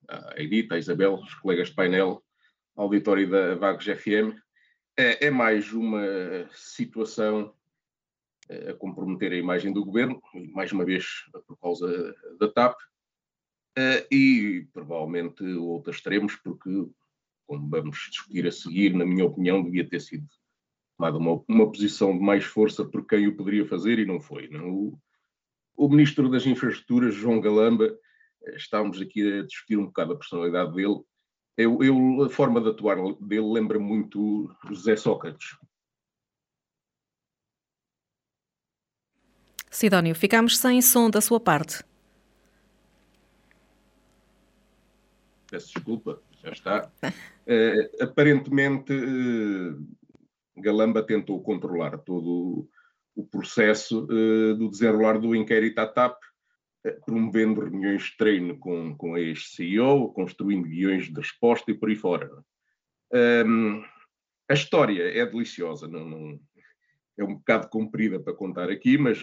à 0.09 0.33
Edita, 0.41 0.75
à 0.75 0.79
Isabel, 0.79 1.13
os 1.13 1.33
colegas 1.35 1.69
de 1.69 1.75
painel, 1.75 2.21
auditório 2.75 3.29
da 3.29 3.55
Vagos 3.55 3.85
FM. 3.85 4.35
É, 4.97 5.27
é 5.27 5.31
mais 5.31 5.71
uma 5.71 6.03
situação 6.51 7.53
eh, 8.49 8.71
a 8.71 8.73
comprometer 8.73 9.31
a 9.31 9.37
imagem 9.37 9.71
do 9.71 9.85
governo, 9.85 10.21
mais 10.51 10.71
uma 10.71 10.85
vez 10.85 11.05
por 11.47 11.57
causa 11.59 12.15
da 12.39 12.47
TAP, 12.47 12.75
e 14.11 14.67
provavelmente 14.71 15.43
outros 15.43 15.95
extremos, 15.95 16.35
porque, 16.35 16.87
como 17.47 17.69
vamos 17.69 17.97
discutir 18.09 18.47
a 18.47 18.51
seguir, 18.51 18.93
na 18.93 19.05
minha 19.05 19.25
opinião, 19.25 19.63
devia 19.63 19.87
ter 19.87 19.99
sido 19.99 20.27
tomada 20.97 21.17
uma, 21.17 21.43
uma 21.47 21.71
posição 21.71 22.17
de 22.17 22.23
mais 22.23 22.43
força 22.43 22.85
por 22.85 23.05
quem 23.05 23.27
o 23.27 23.35
poderia 23.35 23.67
fazer 23.67 23.99
e 23.99 24.05
não 24.05 24.19
foi. 24.19 24.47
Não? 24.47 24.69
O, 24.69 24.99
o 25.75 25.89
Ministro 25.89 26.29
das 26.29 26.45
Infraestruturas, 26.45 27.15
João 27.15 27.41
Galamba, 27.41 27.97
eh, 28.43 28.55
estávamos 28.55 29.01
aqui 29.01 29.39
a 29.39 29.43
discutir 29.43 29.77
um 29.77 29.85
bocado 29.85 30.13
a 30.13 30.17
personalidade 30.17 30.73
dele. 30.73 31.01
Eu, 31.57 31.83
eu 31.83 32.23
a 32.23 32.29
forma 32.29 32.61
de 32.61 32.69
atuar 32.69 32.97
dele 33.19 33.51
lembra 33.51 33.79
muito 33.79 34.49
José 34.67 34.95
Sócrates. 34.95 35.57
Sidónio, 39.69 40.13
ficamos 40.13 40.57
sem 40.57 40.81
som 40.81 41.09
da 41.09 41.19
sua 41.19 41.39
parte. 41.39 41.83
Peço 45.53 45.71
desculpa, 45.71 46.19
já 46.41 46.51
está. 46.51 46.91
Uh, 47.03 48.03
aparentemente, 48.03 48.91
uh, 48.91 49.87
Galamba 50.57 51.03
tentou 51.03 51.43
controlar 51.43 51.99
todo 51.99 52.67
o, 53.15 53.23
processo 53.27 54.05
uh, 54.05 54.55
do 54.55 54.67
desenrolar 54.67 55.19
do 55.19 55.35
inquérito 55.35 55.77
à 55.77 55.85
TAP, 55.85 56.19
promovendo 57.05 57.61
reuniões 57.61 58.05
de 58.05 58.17
treino 58.17 58.57
com, 58.57 58.97
com 58.97 59.13
a 59.13 59.19
ex-CEO, 59.19 60.11
construindo 60.11 60.67
guiões 60.67 61.05
de 61.05 61.13
resposta 61.13 61.69
e 61.69 61.75
por 61.75 61.89
aí 61.89 61.95
fora. 61.95 62.29
Um, 63.45 63.83
a 64.49 64.53
história 64.53 65.03
é 65.03 65.25
deliciosa, 65.25 65.87
não, 65.87 66.03
não, 66.09 66.39
é 67.17 67.23
um 67.23 67.35
bocado 67.35 67.69
comprida 67.69 68.19
para 68.19 68.33
contar 68.33 68.69
aqui, 68.69 68.97
mas 68.97 69.19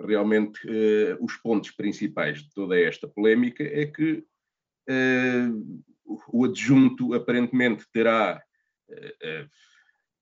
realmente 0.00 0.58
os 1.20 1.36
pontos 1.36 1.70
principais 1.70 2.42
de 2.42 2.52
toda 2.52 2.76
esta 2.76 3.06
polémica 3.06 3.62
é 3.62 3.86
que 3.86 4.24
o 6.28 6.44
adjunto 6.44 7.14
aparentemente 7.14 7.84
terá, 7.92 8.42
uh, 8.88 8.94
uh, 8.94 9.48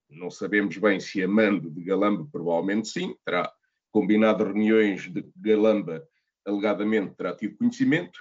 não 0.09 0.31
sabemos 0.31 0.77
bem 0.77 0.99
se 0.99 1.23
a 1.23 1.29
mando 1.29 1.71
de 1.71 1.83
Galamba, 1.85 2.29
provavelmente 2.31 2.89
sim, 2.89 3.15
terá 3.25 3.51
combinado 3.93 4.45
reuniões 4.45 5.09
de 5.09 5.25
Galamba, 5.37 6.03
alegadamente 6.45 7.15
terá 7.15 7.35
tido 7.35 7.57
conhecimento, 7.57 8.19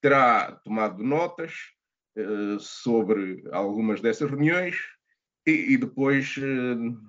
terá 0.00 0.52
tomado 0.64 1.02
notas 1.02 1.52
sobre 2.58 3.44
algumas 3.52 4.00
dessas 4.00 4.28
reuniões 4.28 4.76
e, 5.46 5.76
depois, 5.76 6.34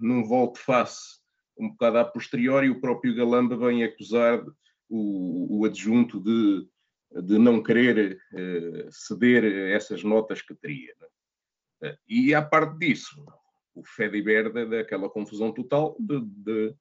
num 0.02 0.24
volte-face 0.26 1.18
um 1.58 1.70
bocado 1.70 1.98
a 1.98 2.06
posteriori, 2.06 2.70
o 2.70 2.80
próprio 2.80 3.16
Galamba 3.16 3.58
vem 3.58 3.84
acusar 3.84 4.44
o 4.90 5.66
adjunto 5.66 6.22
de 6.22 6.68
de 7.12 7.38
não 7.38 7.64
querer 7.64 8.20
uh, 8.34 8.92
ceder 8.92 9.44
essas 9.72 10.04
notas 10.04 10.42
que 10.42 10.54
teria. 10.54 10.94
Né? 11.00 11.92
Uh, 11.92 11.98
e 12.08 12.36
à 12.36 12.42
parte 12.42 12.78
disso, 12.78 13.26
o 13.74 13.84
Fediver 13.84 14.52
daquela 14.68 15.10
confusão 15.10 15.52
total 15.52 15.96
de, 16.00 16.20
de, 16.20 16.76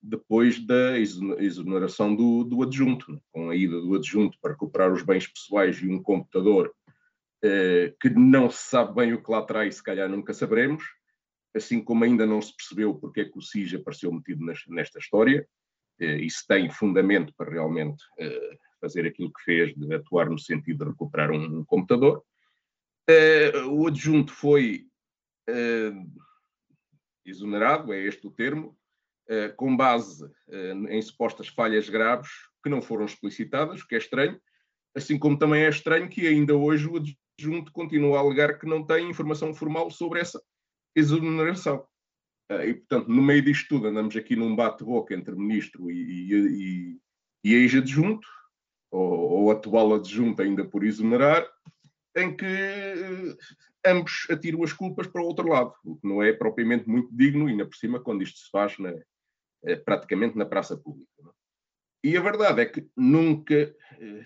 depois 0.00 0.64
da 0.64 0.98
exoneração 0.98 2.14
do, 2.14 2.44
do 2.44 2.62
adjunto, 2.62 3.10
né? 3.12 3.18
com 3.32 3.50
a 3.50 3.56
ida 3.56 3.80
do 3.80 3.94
adjunto 3.94 4.38
para 4.40 4.52
recuperar 4.52 4.92
os 4.92 5.02
bens 5.02 5.26
pessoais 5.26 5.78
e 5.78 5.88
um 5.88 6.02
computador 6.02 6.72
uh, 7.44 7.96
que 8.00 8.10
não 8.10 8.50
se 8.50 8.68
sabe 8.68 8.94
bem 8.94 9.12
o 9.12 9.22
que 9.22 9.30
lá 9.30 9.42
traz, 9.42 9.76
se 9.76 9.82
calhar 9.82 10.08
nunca 10.08 10.32
saberemos, 10.32 10.84
assim 11.54 11.82
como 11.82 12.04
ainda 12.04 12.24
não 12.24 12.40
se 12.40 12.54
percebeu 12.56 12.94
porque 12.94 13.22
é 13.22 13.24
que 13.24 13.38
o 13.38 13.42
SIG 13.42 13.76
apareceu 13.76 14.12
metido 14.12 14.44
nesta 14.68 14.98
história, 14.98 15.46
e 16.00 16.28
se 16.28 16.44
tem 16.46 16.68
fundamento 16.68 17.32
para 17.36 17.52
realmente 17.52 18.02
fazer 18.82 19.06
aquilo 19.06 19.32
que 19.32 19.44
fez, 19.44 19.72
de 19.76 19.94
atuar 19.94 20.28
no 20.28 20.38
sentido 20.38 20.84
de 20.84 20.90
recuperar 20.90 21.30
um, 21.30 21.60
um 21.60 21.64
computador. 21.64 22.22
Uh, 23.08 23.68
o 23.68 23.86
adjunto 23.86 24.32
foi 24.32 24.86
uh, 25.48 26.22
exonerado, 27.24 27.92
é 27.92 28.00
este 28.00 28.26
o 28.26 28.30
termo, 28.30 28.76
uh, 29.30 29.54
com 29.56 29.76
base 29.76 30.28
em 30.88 31.00
supostas 31.00 31.48
falhas 31.48 31.88
graves 31.88 32.30
que 32.62 32.68
não 32.68 32.82
foram 32.82 33.04
explicitadas, 33.04 33.80
o 33.80 33.86
que 33.86 33.94
é 33.94 33.98
estranho, 33.98 34.40
assim 34.94 35.18
como 35.18 35.38
também 35.38 35.62
é 35.62 35.68
estranho 35.68 36.08
que 36.08 36.26
ainda 36.26 36.54
hoje 36.54 36.88
o 36.88 36.96
adjunto 36.96 37.72
continua 37.72 38.18
a 38.18 38.20
alegar 38.20 38.58
que 38.58 38.66
não 38.66 38.84
tem 38.84 39.08
informação 39.08 39.54
formal 39.54 39.90
sobre 39.90 40.20
essa 40.20 40.42
exoneração. 40.94 41.86
E, 42.66 42.74
portanto, 42.74 43.08
no 43.08 43.22
meio 43.22 43.42
disto 43.42 43.68
tudo, 43.68 43.86
andamos 43.88 44.14
aqui 44.14 44.36
num 44.36 44.54
bate-boca 44.54 45.14
entre 45.14 45.34
ministro 45.34 45.90
e, 45.90 45.94
e, 45.94 46.34
e, 46.34 47.00
e 47.42 47.54
ex-adjunto, 47.54 48.28
ou, 48.92 49.30
ou 49.30 49.50
atual 49.50 49.94
adjunto 49.94 50.42
ainda 50.42 50.64
por 50.64 50.84
exonerar, 50.84 51.48
em 52.14 52.36
que 52.36 52.44
eh, 52.44 53.36
ambos 53.86 54.26
atiram 54.30 54.62
as 54.62 54.72
culpas 54.72 55.06
para 55.06 55.22
o 55.22 55.26
outro 55.26 55.48
lado, 55.48 55.72
o 55.84 55.96
que 55.96 56.06
não 56.06 56.22
é 56.22 56.32
propriamente 56.32 56.88
muito 56.88 57.08
digno, 57.10 57.46
ainda 57.46 57.66
por 57.66 57.74
cima, 57.74 57.98
quando 57.98 58.22
isto 58.22 58.38
se 58.38 58.50
faz 58.50 58.78
na, 58.78 58.94
eh, 59.64 59.76
praticamente 59.76 60.36
na 60.36 60.44
praça 60.44 60.76
pública. 60.76 61.10
É? 61.20 61.30
E 62.04 62.16
a 62.16 62.20
verdade 62.20 62.60
é 62.60 62.66
que 62.66 62.86
nunca, 62.94 63.54
eh, 63.54 64.24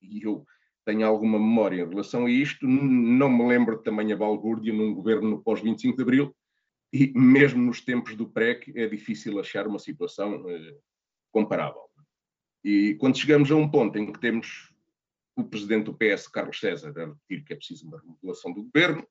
e 0.00 0.22
eu 0.22 0.46
tenho 0.84 1.04
alguma 1.04 1.38
memória 1.38 1.82
em 1.82 1.88
relação 1.88 2.26
a 2.26 2.30
isto. 2.30 2.66
Não 2.66 3.28
me 3.28 3.46
lembro 3.46 3.76
de 3.76 3.82
tamanha 3.82 4.16
balbúrdia 4.16 4.72
num 4.72 4.94
governo 4.94 5.42
pós-25 5.42 5.96
de 5.96 6.02
Abril 6.02 6.36
e 6.90 7.12
mesmo 7.14 7.62
nos 7.62 7.82
tempos 7.82 8.14
do 8.14 8.26
PREC 8.26 8.72
é 8.74 8.86
difícil 8.86 9.38
achar 9.38 9.66
uma 9.66 9.78
situação 9.78 10.42
comparável. 11.30 11.87
E 12.64 12.94
quando 12.96 13.18
chegamos 13.18 13.50
a 13.50 13.56
um 13.56 13.68
ponto 13.68 13.98
em 13.98 14.12
que 14.12 14.18
temos 14.18 14.72
o 15.36 15.44
presidente 15.44 15.84
do 15.84 15.94
PS, 15.94 16.26
Carlos 16.28 16.58
César, 16.58 16.92
a 16.96 17.06
repetir 17.06 17.44
que 17.44 17.52
é 17.52 17.56
preciso 17.56 17.86
uma 17.86 18.00
remodelação 18.00 18.52
do 18.52 18.64
governo, 18.64 19.06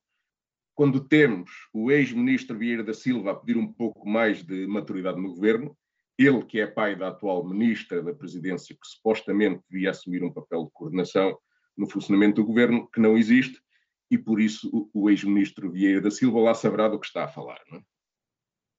quando 0.75 1.07
temos 1.07 1.49
o 1.73 1.89
ex-ministro 1.89 2.57
Vieira 2.57 2.83
da 2.83 2.93
Silva 2.93 3.31
a 3.31 3.35
pedir 3.35 3.57
um 3.57 3.71
pouco 3.71 4.07
mais 4.07 4.43
de 4.43 4.67
maturidade 4.67 5.19
no 5.19 5.33
governo, 5.33 5.75
ele 6.17 6.43
que 6.43 6.59
é 6.59 6.67
pai 6.67 6.95
da 6.95 7.07
atual 7.07 7.47
ministra 7.47 8.01
da 8.01 8.13
presidência, 8.13 8.75
que 8.75 8.87
supostamente 8.87 9.63
devia 9.69 9.91
assumir 9.91 10.23
um 10.23 10.31
papel 10.33 10.65
de 10.65 10.71
coordenação, 10.71 11.37
no 11.75 11.89
funcionamento 11.89 12.41
do 12.41 12.47
governo, 12.47 12.87
que 12.89 12.99
não 12.99 13.17
existe, 13.17 13.61
e 14.09 14.17
por 14.17 14.41
isso 14.41 14.89
o, 14.93 15.09
ex-ministro 15.09 15.71
Vieira 15.71 16.01
da 16.01 16.11
Silva 16.11 16.39
lá 16.39 16.53
saberá 16.53 16.87
do 16.87 16.99
que 16.99 17.05
está 17.05 17.25
a 17.25 17.27
falar. 17.27 17.59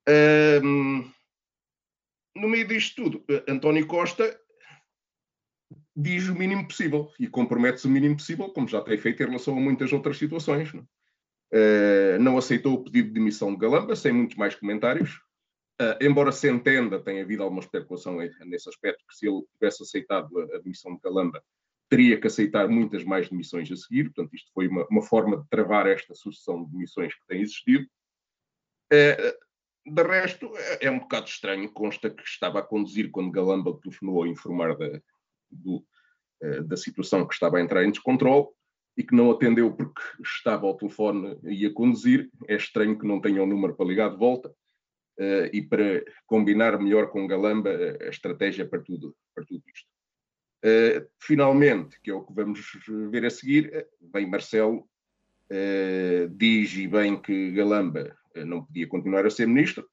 É? 0.09 0.61
No 0.61 2.49
meio 2.49 2.67
disto 2.67 3.03
tudo, 3.03 3.25
António 3.49 3.87
Costa 3.87 4.39
diz 6.01 6.29
o 6.29 6.35
mínimo 6.35 6.69
possível 6.69 7.11
e 7.19 7.27
compromete-se 7.27 7.89
o 7.89 7.91
mínimo 7.91 8.17
possível, 8.17 8.49
como 8.51 8.69
já 8.69 8.81
tem 8.81 8.97
feito 8.97 9.21
em 9.21 9.27
relação 9.27 9.57
a 9.57 9.61
muitas 9.61 9.93
outras 9.93 10.17
situações. 10.17 10.73
Não, 10.73 10.83
uh, 10.83 12.19
não 12.21 12.39
aceitou 12.39 12.75
o 12.75 12.85
pedido 12.85 13.09
de 13.09 13.15
demissão 13.15 13.53
de 13.53 13.59
Galamba, 13.59 13.97
sem 13.97 14.13
muitos 14.13 14.37
mais 14.37 14.55
comentários. 14.55 15.17
Uh, 15.81 15.99
embora 16.01 16.31
se 16.31 16.49
entenda, 16.49 17.01
tem 17.01 17.21
havido 17.21 17.43
alguma 17.43 17.61
especulação 17.61 18.17
nesse 18.17 18.69
aspecto, 18.69 19.05
que 19.09 19.17
se 19.17 19.27
ele 19.27 19.43
tivesse 19.55 19.83
aceitado 19.83 20.39
a, 20.39 20.57
a 20.57 20.59
demissão 20.61 20.95
de 20.95 21.01
Galamba, 21.01 21.43
teria 21.89 22.21
que 22.21 22.29
aceitar 22.29 22.69
muitas 22.69 23.03
mais 23.03 23.29
demissões 23.29 23.71
a 23.73 23.77
seguir, 23.77 24.05
portanto, 24.05 24.35
isto 24.35 24.53
foi 24.53 24.69
uma, 24.69 24.87
uma 24.89 25.03
forma 25.03 25.39
de 25.39 25.49
travar 25.49 25.87
esta 25.87 26.15
sucessão 26.15 26.65
de 26.65 26.71
demissões 26.71 27.13
que 27.13 27.27
tem 27.27 27.41
existido. 27.41 27.87
É, 28.93 29.37
de 29.85 30.03
resto, 30.03 30.53
é, 30.57 30.87
é 30.87 30.91
um 30.91 30.99
bocado 31.01 31.27
estranho, 31.27 31.73
consta 31.73 32.09
que 32.09 32.23
estava 32.23 32.61
a 32.61 32.63
conduzir 32.63 33.11
quando 33.11 33.33
Galamba 33.33 33.77
telefonou 33.81 34.23
a 34.23 34.29
informar 34.29 34.77
da, 34.77 35.01
do, 35.51 35.85
eh, 36.41 36.63
da 36.63 36.77
situação 36.77 37.27
que 37.27 37.35
estava 37.35 37.59
a 37.59 37.61
entrar 37.61 37.85
em 37.85 37.91
descontrole 37.91 38.47
e 38.97 39.03
que 39.03 39.15
não 39.15 39.31
atendeu 39.31 39.73
porque 39.73 40.01
estava 40.23 40.67
ao 40.67 40.77
telefone 40.77 41.39
e 41.45 41.65
a 41.65 41.73
conduzir. 41.73 42.31
É 42.49 42.57
estranho 42.57 42.99
que 42.99 43.07
não 43.07 43.21
tenha 43.21 43.41
o 43.41 43.45
um 43.45 43.49
número 43.49 43.75
para 43.75 43.87
ligar 43.87 44.11
de 44.11 44.17
volta. 44.17 44.53
Uh, 45.19 45.51
e 45.53 45.61
para 45.61 46.05
combinar 46.27 46.79
melhor 46.79 47.11
com 47.11 47.27
Galamba 47.27 47.71
a 48.01 48.09
estratégia 48.09 48.65
para 48.65 48.81
tudo, 48.81 49.17
para 49.35 49.45
tudo 49.45 49.65
isto. 49.75 49.89
Uh, 50.65 51.09
finalmente, 51.21 52.01
que 52.01 52.11
é 52.11 52.15
o 52.15 52.23
que 52.23 52.33
vamos 52.33 52.61
ver 53.11 53.25
a 53.25 53.31
seguir, 53.31 53.69
eh, 53.73 53.89
vem 54.13 54.29
Marcelo, 54.29 54.89
uh, 55.51 56.29
diz 56.31 56.73
e 56.77 56.87
bem 56.87 57.21
que 57.21 57.51
Galamba 57.51 58.17
não 58.47 58.65
podia 58.65 58.87
continuar 58.87 59.27
a 59.27 59.31
ser 59.31 59.49
ministro, 59.49 59.89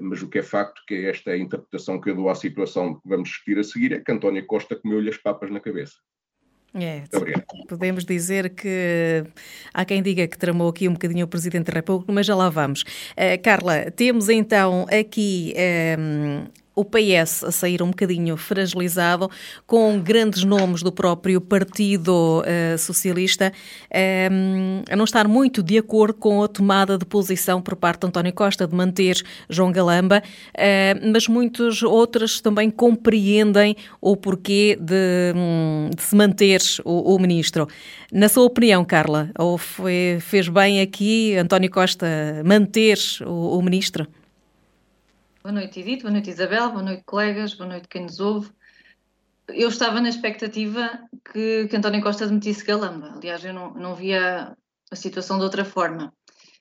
mas 0.00 0.22
o 0.22 0.28
que 0.28 0.38
é 0.38 0.42
facto, 0.42 0.82
que 0.86 1.06
esta 1.06 1.30
é 1.30 1.34
a 1.34 1.38
interpretação 1.38 2.00
que 2.00 2.10
eu 2.10 2.14
dou 2.14 2.28
à 2.28 2.34
situação 2.34 2.94
que 2.94 3.08
vamos 3.08 3.28
discutir 3.28 3.58
a 3.58 3.64
seguir, 3.64 3.92
é 3.92 4.00
que 4.00 4.12
António 4.12 4.44
Costa 4.46 4.76
comeu-lhe 4.76 5.10
as 5.10 5.16
papas 5.16 5.50
na 5.50 5.60
cabeça. 5.60 5.94
É, 6.72 7.02
podemos 7.68 8.04
dizer 8.04 8.50
que 8.50 9.24
há 9.74 9.84
quem 9.84 10.00
diga 10.00 10.28
que 10.28 10.38
tramou 10.38 10.68
aqui 10.68 10.86
um 10.86 10.92
bocadinho 10.92 11.24
o 11.24 11.28
Presidente 11.28 11.66
da 11.66 11.72
República, 11.72 12.12
mas 12.12 12.26
já 12.26 12.36
lá 12.36 12.48
vamos. 12.48 12.82
Uh, 12.82 13.42
Carla, 13.42 13.90
temos 13.90 14.28
então 14.28 14.86
aqui 14.88 15.52
o 16.74 16.84
PS 16.84 17.44
a 17.44 17.52
sair 17.52 17.82
um 17.82 17.88
bocadinho 17.88 18.36
fragilizado, 18.36 19.30
com 19.66 19.98
grandes 20.00 20.44
nomes 20.44 20.82
do 20.82 20.92
próprio 20.92 21.40
Partido 21.40 22.42
uh, 22.42 22.78
Socialista 22.78 23.52
um, 24.30 24.82
eh, 24.88 24.92
a 24.92 24.96
não 24.96 25.04
estar 25.04 25.26
muito 25.26 25.62
de 25.62 25.78
acordo 25.78 26.14
com 26.14 26.42
a 26.42 26.48
tomada 26.48 26.96
de 26.96 27.04
posição 27.04 27.60
por 27.60 27.76
parte 27.76 28.00
de 28.00 28.06
António 28.06 28.32
Costa 28.32 28.66
de 28.66 28.74
manter 28.74 29.22
João 29.48 29.72
Galamba, 29.72 30.22
uh, 30.22 31.10
mas 31.12 31.28
muitos 31.28 31.82
outros 31.82 32.40
também 32.40 32.70
compreendem 32.70 33.76
o 34.00 34.16
porquê 34.16 34.78
de, 34.80 35.32
um, 35.36 35.90
de 35.94 36.02
se 36.02 36.14
manter 36.14 36.60
o, 36.84 37.14
o, 37.14 37.18
ministro. 37.18 37.66
Na 38.12 38.28
sua 38.28 38.44
opinião, 38.44 38.84
Carla, 38.84 39.30
ou 39.38 39.58
foi, 39.58 40.18
fez 40.20 40.48
bem 40.48 40.80
aqui 40.80 41.36
António 41.36 41.70
Costa 41.70 42.06
manter 42.44 42.98
o, 43.26 43.58
o 43.58 43.62
ministro? 43.62 44.06
Boa 45.50 45.62
noite, 45.62 45.80
Edith. 45.80 46.02
Boa 46.02 46.12
noite, 46.12 46.30
Isabel. 46.30 46.70
Boa 46.70 46.82
noite, 46.84 47.02
colegas. 47.04 47.54
Boa 47.54 47.68
noite, 47.68 47.88
quem 47.88 48.02
nos 48.02 48.20
ouve. 48.20 48.52
Eu 49.48 49.68
estava 49.68 50.00
na 50.00 50.08
expectativa 50.08 51.00
que, 51.32 51.66
que 51.66 51.76
António 51.76 52.00
Costa 52.00 52.24
demitisse 52.24 52.64
Galamba. 52.64 53.14
Aliás, 53.16 53.44
eu 53.44 53.52
não, 53.52 53.74
não 53.74 53.96
via 53.96 54.56
a 54.88 54.94
situação 54.94 55.38
de 55.38 55.42
outra 55.42 55.64
forma. 55.64 56.14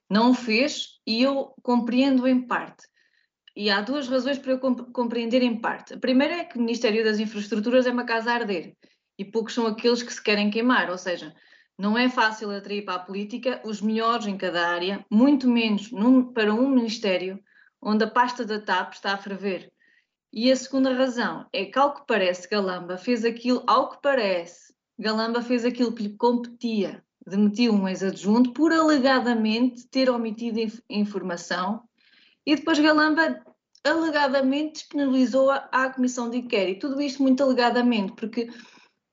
Não 0.10 0.32
o 0.32 0.34
fez 0.34 1.00
e 1.06 1.22
eu 1.22 1.54
compreendo 1.62 2.28
em 2.28 2.42
parte. 2.42 2.88
E 3.56 3.70
há 3.70 3.80
duas 3.80 4.08
razões 4.08 4.40
para 4.40 4.54
eu 4.54 4.60
compreender 4.60 5.44
em 5.44 5.62
parte. 5.62 5.94
A 5.94 6.00
primeira 6.00 6.38
é 6.38 6.44
que 6.44 6.58
o 6.58 6.60
Ministério 6.60 7.04
das 7.04 7.20
Infraestruturas 7.20 7.86
é 7.86 7.92
uma 7.92 8.06
casa 8.06 8.32
a 8.32 8.34
arder 8.34 8.76
e 9.20 9.24
poucos 9.24 9.54
são 9.54 9.68
aqueles 9.68 10.02
que 10.02 10.12
se 10.12 10.24
querem 10.24 10.50
queimar, 10.50 10.90
ou 10.90 10.98
seja, 10.98 11.32
não 11.78 11.96
é 11.96 12.10
fácil 12.10 12.50
atrair 12.50 12.86
para 12.86 12.96
a 12.96 13.06
política 13.06 13.62
os 13.64 13.82
melhores 13.82 14.26
em 14.26 14.36
cada 14.36 14.68
área, 14.68 15.06
muito 15.12 15.48
menos 15.48 15.92
num, 15.92 16.34
para 16.34 16.52
um 16.52 16.68
Ministério 16.68 17.40
onde 17.82 18.04
a 18.04 18.10
pasta 18.10 18.46
da 18.46 18.60
TAP 18.60 18.94
está 18.94 19.14
a 19.14 19.18
ferver. 19.18 19.72
E 20.32 20.52
a 20.52 20.56
segunda 20.56 20.94
razão 20.94 21.48
é 21.52 21.66
que, 21.66 21.80
ao 21.80 21.94
que 21.94 22.06
parece, 22.06 22.48
Galamba 22.48 22.98
fez 22.98 23.26
aquilo, 23.26 23.64
ao 23.66 23.90
que 23.90 24.02
parece, 24.02 24.74
Galamba 24.98 25.42
fez 25.42 25.66
aquilo 25.66 25.94
que 25.94 26.04
lhe 26.04 26.16
competia, 26.16 27.04
demitiu 27.26 27.74
um 27.74 27.88
ex-adjunto 27.88 28.54
por 28.54 28.72
alegadamente 28.72 29.88
ter 29.88 30.10
omitido 30.10 30.60
inf 30.60 30.80
informação 30.90 31.84
e 32.46 32.56
depois 32.56 32.80
Galamba 32.80 33.42
alegadamente 33.84 34.74
disponibilizou 34.74 35.50
a, 35.50 35.70
à 35.72 35.90
comissão 35.90 36.30
de 36.30 36.38
inquérito. 36.38 36.90
Tudo 36.90 37.02
isto 37.02 37.24
muito 37.24 37.42
alegadamente, 37.42 38.14
porque 38.14 38.50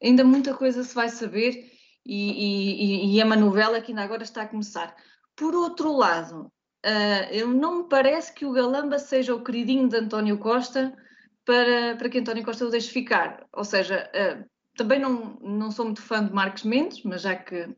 ainda 0.03 0.25
muita 0.25 0.55
coisa 0.55 0.83
se 0.83 0.95
vai 0.95 1.09
saber 1.09 1.71
e, 2.05 2.31
e, 2.31 3.15
e 3.15 3.21
é 3.21 3.25
uma 3.25 3.37
novela 3.37 3.81
que 3.81 3.93
ainda 3.93 4.03
agora 4.03 4.23
está 4.23 4.43
a 4.43 4.49
começar. 4.49 4.95
Por 5.35 5.55
outro 5.55 5.93
lado, 5.93 6.51
Uh, 6.87 7.27
eu 7.33 7.49
não 7.49 7.79
me 7.79 7.88
parece 7.88 8.33
que 8.33 8.46
o 8.46 8.53
Galamba 8.53 9.01
seja 9.01 9.35
o 9.35 9.42
queridinho 9.42 9.88
de 9.88 9.96
António 9.96 10.38
Costa 10.38 10.96
para, 11.44 11.96
para 11.96 12.09
que 12.09 12.18
António 12.20 12.44
Costa 12.44 12.64
o 12.64 12.70
deixe 12.70 12.92
ficar. 12.92 13.44
Ou 13.53 13.64
seja, 13.64 14.09
uh, 14.14 14.49
também 14.77 15.01
não, 15.01 15.37
não 15.40 15.72
sou 15.72 15.87
muito 15.87 16.01
fã 16.01 16.25
de 16.25 16.33
Marcos 16.33 16.62
Mendes, 16.62 17.03
mas 17.03 17.22
já 17.22 17.35
que, 17.35 17.68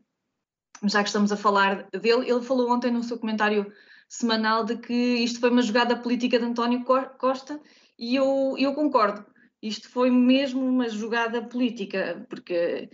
já 0.83 1.01
que 1.01 1.09
estamos 1.09 1.31
a 1.31 1.37
falar 1.37 1.87
dele, 1.89 2.29
ele 2.29 2.41
falou 2.43 2.71
ontem 2.71 2.91
no 2.91 3.01
seu 3.01 3.17
comentário 3.17 3.73
semanal 4.07 4.63
de 4.63 4.77
que 4.77 4.93
isto 4.93 5.39
foi 5.39 5.49
uma 5.49 5.63
jogada 5.63 5.95
política 5.95 6.37
de 6.37 6.45
António 6.45 6.83
Costa 6.83 7.59
e 7.97 8.15
eu, 8.15 8.55
eu 8.59 8.75
concordo. 8.75 9.25
Isto 9.59 9.89
foi 9.89 10.11
mesmo 10.11 10.63
uma 10.63 10.87
jogada 10.87 11.41
política, 11.41 12.25
porque 12.29 12.89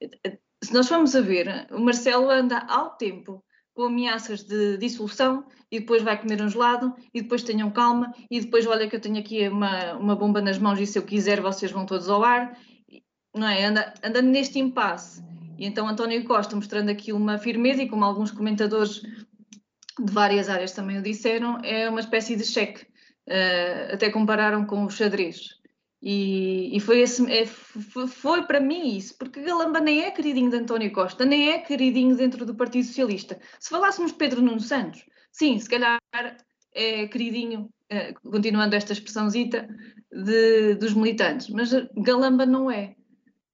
eh, 0.00 0.38
se 0.62 0.72
nós 0.72 0.88
formos 0.88 1.16
a 1.16 1.20
ver, 1.20 1.66
o 1.72 1.80
Marcelo 1.80 2.30
anda 2.30 2.58
ao 2.60 2.96
tempo 2.96 3.44
com 3.78 3.84
ameaças 3.84 4.42
de 4.42 4.76
dissolução 4.76 5.46
e 5.70 5.78
depois 5.78 6.02
vai 6.02 6.20
comer 6.20 6.42
um 6.42 6.48
gelado 6.48 6.92
e 7.14 7.22
depois 7.22 7.44
tenham 7.44 7.70
calma 7.70 8.12
e 8.28 8.40
depois 8.40 8.66
olha 8.66 8.88
que 8.88 8.96
eu 8.96 9.00
tenho 9.00 9.20
aqui 9.20 9.48
uma, 9.48 9.94
uma 9.94 10.16
bomba 10.16 10.40
nas 10.40 10.58
mãos 10.58 10.80
e 10.80 10.86
se 10.86 10.98
eu 10.98 11.04
quiser 11.04 11.40
vocês 11.40 11.70
vão 11.70 11.86
todos 11.86 12.08
ao 12.08 12.24
ar, 12.24 12.58
não 13.32 13.46
é? 13.46 13.66
Anda, 13.66 13.94
andando 14.02 14.30
neste 14.30 14.58
impasse. 14.58 15.22
E 15.56 15.64
então 15.64 15.86
António 15.86 16.24
Costa 16.24 16.56
mostrando 16.56 16.88
aqui 16.88 17.12
uma 17.12 17.38
firmeza 17.38 17.80
e 17.80 17.88
como 17.88 18.04
alguns 18.04 18.32
comentadores 18.32 19.00
de 19.00 20.12
várias 20.12 20.48
áreas 20.48 20.72
também 20.72 20.98
o 20.98 21.02
disseram, 21.02 21.60
é 21.62 21.88
uma 21.88 22.00
espécie 22.00 22.34
de 22.34 22.44
cheque. 22.44 22.84
Uh, 23.28 23.94
até 23.94 24.10
compararam 24.10 24.64
com 24.66 24.84
o 24.84 24.90
xadrez. 24.90 25.57
E, 26.00 26.76
e 26.76 26.80
foi, 26.80 27.00
esse, 27.00 27.28
é, 27.30 27.44
foi, 27.44 28.06
foi, 28.06 28.46
para 28.46 28.60
mim 28.60 28.96
isso, 28.96 29.16
porque 29.18 29.42
Galamba 29.42 29.80
nem 29.80 30.02
é 30.02 30.10
queridinho 30.10 30.50
de 30.50 30.56
António 30.56 30.92
Costa, 30.92 31.24
nem 31.24 31.50
é 31.50 31.58
queridinho 31.58 32.16
dentro 32.16 32.46
do 32.46 32.54
Partido 32.54 32.86
Socialista. 32.86 33.40
Se 33.58 33.68
falássemos 33.68 34.12
Pedro 34.12 34.40
Nuno 34.40 34.60
Santos, 34.60 35.04
sim, 35.32 35.58
se 35.58 35.68
calhar 35.68 35.98
é 36.72 37.08
queridinho, 37.08 37.68
é, 37.88 38.12
continuando 38.12 38.76
esta 38.76 38.92
expressãozita, 38.92 39.68
de, 40.10 40.74
dos 40.76 40.94
militantes, 40.94 41.48
mas 41.50 41.70
Galamba 41.96 42.46
não 42.46 42.70
é. 42.70 42.94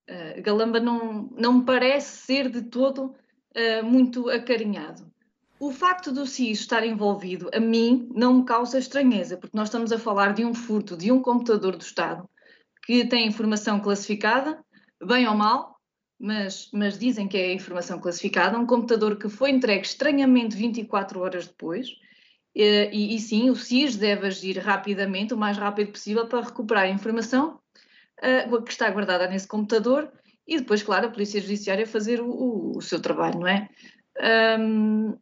Uh, 0.09 0.43
Galamba 0.43 0.79
não, 0.79 1.31
não 1.37 1.65
parece 1.65 2.27
ser 2.27 2.51
de 2.51 2.63
todo 2.63 3.07
uh, 3.07 3.85
muito 3.85 4.29
acarinhado. 4.29 5.11
O 5.59 5.73
facto 5.73 6.13
do 6.13 6.27
CIS 6.27 6.61
estar 6.61 6.85
envolvido, 6.85 7.49
a 7.55 7.59
mim, 7.59 8.09
não 8.15 8.35
me 8.35 8.45
causa 8.45 8.79
estranheza, 8.79 9.37
porque 9.37 9.57
nós 9.57 9.69
estamos 9.69 9.93
a 9.93 9.99
falar 9.99 10.35
de 10.35 10.45
um 10.45 10.53
furto 10.53 10.97
de 10.97 11.11
um 11.11 11.23
computador 11.23 11.77
do 11.77 11.83
Estado 11.83 12.29
que 12.85 13.05
tem 13.07 13.27
informação 13.27 13.81
classificada, 13.81 14.63
bem 15.03 15.27
ou 15.27 15.35
mal, 15.35 15.77
mas, 16.19 16.71
mas 16.73 16.99
dizem 16.99 17.27
que 17.27 17.37
é 17.37 17.53
informação 17.53 17.99
classificada, 17.99 18.59
um 18.59 18.67
computador 18.67 19.17
que 19.17 19.29
foi 19.29 19.51
entregue 19.51 19.87
estranhamente 19.87 20.57
24 20.57 21.21
horas 21.21 21.47
depois, 21.47 21.89
e, 22.55 23.17
e, 23.17 23.19
sim, 23.19 23.51
o 23.51 23.57
SIS 23.57 23.97
deve 23.97 24.29
agir 24.29 24.59
rapidamente, 24.59 25.35
o 25.35 25.37
mais 25.37 25.59
rápido 25.59 25.91
possível, 25.91 26.29
para 26.29 26.45
recuperar 26.45 26.85
a 26.85 26.89
informação 26.89 27.59
uh, 28.21 28.63
que 28.63 28.71
está 28.71 28.89
guardada 28.91 29.27
nesse 29.27 29.49
computador 29.49 30.13
e 30.47 30.59
depois, 30.59 30.83
claro, 30.83 31.07
a 31.07 31.11
Polícia 31.11 31.41
Judiciária 31.41 31.87
fazer 31.87 32.21
o, 32.21 32.31
o, 32.31 32.79
o 32.79 32.83
seu 32.83 33.01
trabalho, 33.01 33.41
não 33.41 33.49
é? 33.49 33.69
Um, 34.61 35.19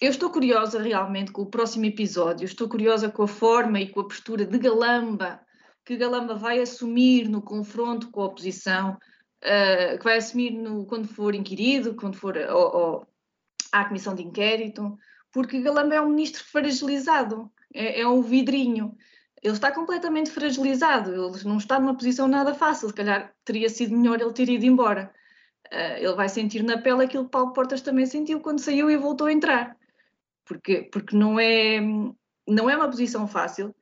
eu 0.00 0.10
estou 0.10 0.30
curiosa 0.30 0.80
realmente 0.80 1.32
com 1.32 1.42
o 1.42 1.50
próximo 1.50 1.84
episódio, 1.84 2.44
estou 2.44 2.68
curiosa 2.68 3.08
com 3.08 3.24
a 3.24 3.28
forma 3.28 3.80
e 3.80 3.88
com 3.88 4.00
a 4.00 4.06
postura 4.06 4.44
de 4.44 4.58
Galamba 4.58 5.40
que 5.84 5.96
Galamba 5.96 6.34
vai 6.34 6.60
assumir 6.60 7.28
no 7.28 7.42
confronto 7.42 8.10
com 8.10 8.22
a 8.22 8.26
oposição, 8.26 8.98
uh, 9.42 9.98
que 9.98 10.04
vai 10.04 10.16
assumir 10.16 10.50
no, 10.52 10.86
quando 10.86 11.08
for 11.08 11.34
inquirido, 11.34 11.94
quando 11.94 12.16
for 12.16 12.36
à 13.72 13.84
comissão 13.84 14.14
de 14.14 14.22
inquérito, 14.22 14.96
porque 15.32 15.60
Galamba 15.60 15.94
é 15.94 16.00
um 16.00 16.10
ministro 16.10 16.44
fragilizado, 16.44 17.50
é, 17.74 18.02
é 18.02 18.06
um 18.06 18.22
vidrinho. 18.22 18.96
Ele 19.42 19.54
está 19.54 19.72
completamente 19.72 20.30
fragilizado, 20.30 21.10
ele 21.10 21.44
não 21.44 21.56
está 21.56 21.80
numa 21.80 21.96
posição 21.96 22.28
nada 22.28 22.54
fácil, 22.54 22.88
se 22.88 22.94
calhar 22.94 23.34
teria 23.44 23.68
sido 23.68 23.96
melhor 23.96 24.20
ele 24.20 24.32
ter 24.32 24.48
ido 24.48 24.64
embora. 24.64 25.12
Uh, 25.72 25.96
ele 25.96 26.14
vai 26.14 26.28
sentir 26.28 26.62
na 26.62 26.78
pele 26.78 27.04
aquilo 27.04 27.24
que 27.24 27.30
Paulo 27.30 27.52
Portas 27.52 27.80
também 27.80 28.06
sentiu 28.06 28.40
quando 28.40 28.60
saiu 28.60 28.90
e 28.90 28.96
voltou 28.96 29.26
a 29.26 29.32
entrar. 29.32 29.76
Porque, 30.44 30.82
porque 30.92 31.16
não, 31.16 31.40
é, 31.40 31.80
não 32.46 32.68
é 32.68 32.76
uma 32.76 32.88
posição 32.88 33.26
fácil. 33.26 33.74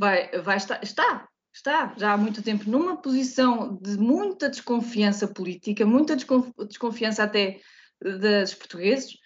Vai, 0.00 0.30
vai 0.40 0.56
estar, 0.56 0.82
está, 0.82 1.28
está 1.54 1.94
já 1.96 2.12
há 2.12 2.16
muito 2.16 2.42
tempo 2.42 2.68
numa 2.68 2.96
posição 2.96 3.78
de 3.80 3.96
muita 3.96 4.48
desconfiança 4.48 5.28
política, 5.28 5.86
muita 5.86 6.16
desconfiança 6.16 7.22
até 7.22 7.60
dos 8.00 8.54
portugueses, 8.54 9.16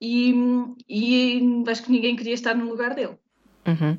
e, 0.00 0.34
e 0.88 1.64
acho 1.68 1.82
que 1.82 1.92
ninguém 1.92 2.16
queria 2.16 2.34
estar 2.34 2.54
no 2.54 2.68
lugar 2.68 2.94
dele. 2.94 3.16
Uhum. 3.66 3.98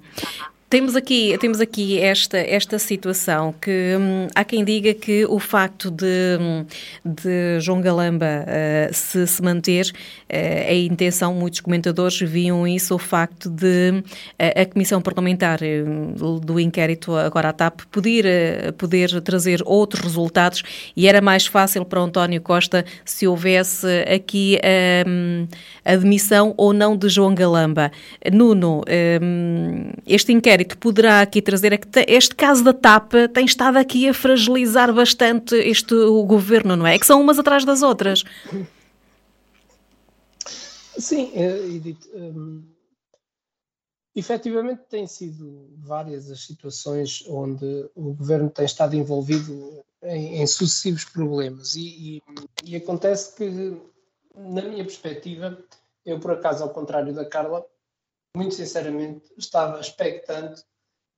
Temos 0.73 0.95
aqui, 0.95 1.37
temos 1.37 1.61
aqui 1.61 1.99
esta, 1.99 2.39
esta 2.39 2.79
situação 2.79 3.53
que 3.61 3.95
hum, 3.95 4.25
há 4.33 4.43
quem 4.43 4.65
diga 4.65 4.91
que 4.91 5.23
o 5.23 5.37
facto 5.37 5.91
de, 5.91 6.39
hum, 6.41 6.65
de 7.05 7.59
João 7.59 7.79
Galamba 7.79 8.25
uh, 8.25 8.91
se, 8.91 9.27
se 9.27 9.39
manter, 9.43 9.85
uh, 9.85 10.69
a 10.69 10.73
intenção, 10.73 11.31
muitos 11.35 11.59
comentadores 11.59 12.19
viam 12.19 12.67
isso, 12.67 12.95
o 12.95 12.97
facto 12.97 13.51
de 13.51 14.01
uh, 14.01 14.61
a 14.61 14.65
Comissão 14.65 14.99
Parlamentar 14.99 15.59
do 16.41 16.59
inquérito 16.59 17.15
agora 17.15 17.49
à 17.49 17.53
TAP 17.53 17.81
poder, 17.91 18.73
poder 18.73 19.21
trazer 19.21 19.61
outros 19.67 20.01
resultados 20.01 20.63
e 20.97 21.07
era 21.07 21.21
mais 21.21 21.45
fácil 21.45 21.85
para 21.85 22.01
António 22.01 22.41
Costa 22.41 22.83
se 23.05 23.27
houvesse 23.27 23.85
aqui 24.11 24.57
hum, 25.07 25.47
a 25.85 25.91
admissão 25.91 26.55
ou 26.57 26.73
não 26.73 26.97
de 26.97 27.09
João 27.09 27.35
Galamba. 27.35 27.91
Nuno, 28.31 28.83
este 30.07 30.33
inquérito 30.33 30.62
que 30.63 30.77
poderá 30.77 31.21
aqui 31.21 31.41
trazer 31.41 31.73
é 31.73 31.77
que 31.77 31.87
este 32.07 32.35
caso 32.35 32.63
da 32.63 32.73
TAP 32.73 33.13
tem 33.33 33.45
estado 33.45 33.77
aqui 33.77 34.07
a 34.07 34.13
fragilizar 34.13 34.93
bastante 34.93 35.55
este 35.55 35.93
o 35.93 36.23
governo, 36.23 36.75
não 36.75 36.87
é? 36.87 36.95
É 36.95 36.99
que 36.99 37.05
são 37.05 37.21
umas 37.21 37.39
atrás 37.39 37.65
das 37.65 37.81
outras. 37.81 38.23
Sim, 40.97 41.31
eh, 41.33 41.67
Edith. 41.67 42.09
Um, 42.13 42.63
efetivamente, 44.15 44.81
têm 44.89 45.07
sido 45.07 45.69
várias 45.79 46.29
as 46.29 46.45
situações 46.45 47.23
onde 47.27 47.89
o 47.95 48.13
governo 48.13 48.49
tem 48.49 48.65
estado 48.65 48.95
envolvido 48.95 49.83
em, 50.03 50.41
em 50.41 50.47
sucessivos 50.47 51.05
problemas 51.05 51.75
e, 51.75 52.17
e, 52.17 52.23
e 52.65 52.75
acontece 52.75 53.35
que, 53.35 53.81
na 54.35 54.61
minha 54.61 54.83
perspectiva, 54.83 55.57
eu, 56.05 56.19
por 56.19 56.31
acaso, 56.31 56.63
ao 56.63 56.69
contrário 56.69 57.13
da 57.13 57.25
Carla, 57.25 57.65
muito 58.35 58.55
sinceramente, 58.55 59.23
estava 59.37 59.79
expectante 59.79 60.63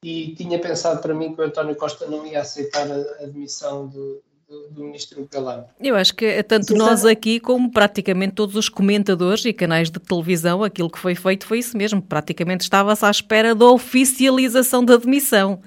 e 0.03 0.35
tinha 0.35 0.59
pensado 0.59 1.01
para 1.01 1.13
mim 1.13 1.33
que 1.33 1.41
o 1.41 1.45
António 1.45 1.75
Costa 1.75 2.05
não 2.05 2.25
ia 2.25 2.41
aceitar 2.41 2.87
a 2.91 3.23
admissão 3.23 3.87
do, 3.87 4.21
do, 4.47 4.69
do 4.69 4.83
ministro 4.83 5.27
Galamba. 5.31 5.69
Eu 5.79 5.95
acho 5.95 6.13
que 6.13 6.43
tanto 6.43 6.67
Sim, 6.67 6.77
nós 6.77 7.05
aqui 7.05 7.39
como 7.39 7.71
praticamente 7.71 8.35
todos 8.35 8.55
os 8.55 8.69
comentadores 8.69 9.45
e 9.45 9.53
canais 9.53 9.89
de 9.89 9.99
televisão, 9.99 10.63
aquilo 10.63 10.89
que 10.89 10.99
foi 10.99 11.15
feito 11.15 11.47
foi 11.47 11.59
isso 11.59 11.77
mesmo. 11.77 12.01
Praticamente 12.01 12.63
estava-se 12.63 13.05
à 13.05 13.09
espera 13.09 13.55
da 13.55 13.65
oficialização 13.65 14.83
da 14.83 14.95
admissão. 14.95 15.61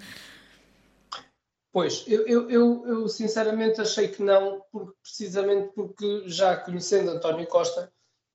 Pois, 1.73 2.05
eu, 2.07 2.27
eu, 2.27 2.51
eu, 2.51 2.87
eu, 2.87 3.09
sinceramente 3.09 3.81
achei 3.81 4.09
que 4.09 4.23
não, 4.23 4.63
porque, 4.73 4.93
precisamente 5.03 5.71
porque 5.75 6.25
já 6.27 6.57
conhecendo 6.57 7.11
António 7.11 7.47
Costa, 7.47 7.93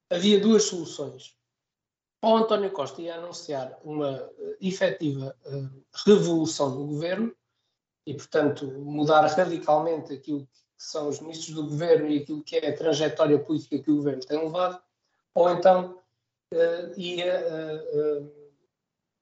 havia 0.09 0.39
duas 0.39 0.63
soluções 0.63 1.33
ou 2.23 2.37
António 2.37 2.71
Costa 2.71 3.01
ia 3.01 3.15
anunciar 3.15 3.77
uma 3.83 4.23
uh, 4.23 4.55
efetiva 4.61 5.35
uh, 5.45 5.83
revolução 6.05 6.71
do 6.71 6.85
governo 6.85 7.35
e, 8.07 8.13
portanto, 8.13 8.65
mudar 8.65 9.25
radicalmente 9.27 10.13
aquilo 10.13 10.47
que 10.47 10.63
são 10.77 11.09
os 11.09 11.19
ministros 11.19 11.53
do 11.53 11.63
governo 11.63 12.07
e 12.07 12.19
aquilo 12.19 12.41
que 12.41 12.55
é 12.55 12.69
a 12.69 12.77
trajetória 12.77 13.37
política 13.37 13.77
que 13.77 13.91
o 13.91 13.97
governo 13.97 14.25
tem 14.25 14.41
levado, 14.41 14.81
ou 15.35 15.49
então 15.49 15.99
uh, 16.53 16.97
ia 16.97 17.43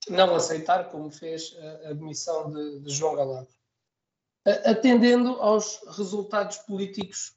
não 0.08 0.36
aceitar, 0.36 0.90
como 0.92 1.10
fez 1.10 1.58
a 1.86 1.90
admissão 1.90 2.52
de, 2.52 2.82
de 2.82 2.94
João 2.94 3.16
Galamba. 3.16 3.48
Atendendo 4.66 5.30
aos 5.40 5.80
resultados 5.96 6.58
políticos 6.58 7.36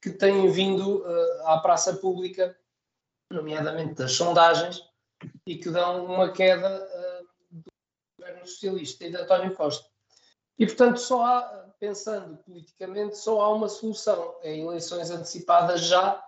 que 0.00 0.10
têm 0.10 0.50
vindo 0.50 1.04
à 1.44 1.58
praça 1.58 1.94
pública 1.96 2.56
nomeadamente 3.30 3.94
das 3.94 4.12
sondagens, 4.12 4.82
e 5.46 5.56
que 5.56 5.70
dão 5.70 6.04
uma 6.04 6.30
queda 6.30 6.68
uh, 6.68 7.26
do 7.50 7.72
governo 8.18 8.46
socialista 8.46 9.04
e 9.04 9.10
de 9.10 9.16
António 9.16 9.54
Costa. 9.54 9.88
E, 10.58 10.66
portanto, 10.66 10.98
só 10.98 11.24
há, 11.24 11.68
pensando 11.78 12.36
politicamente, 12.38 13.16
só 13.16 13.40
há 13.40 13.52
uma 13.52 13.68
solução: 13.68 14.36
é 14.42 14.56
eleições 14.56 15.10
antecipadas 15.10 15.82
já, 15.82 16.22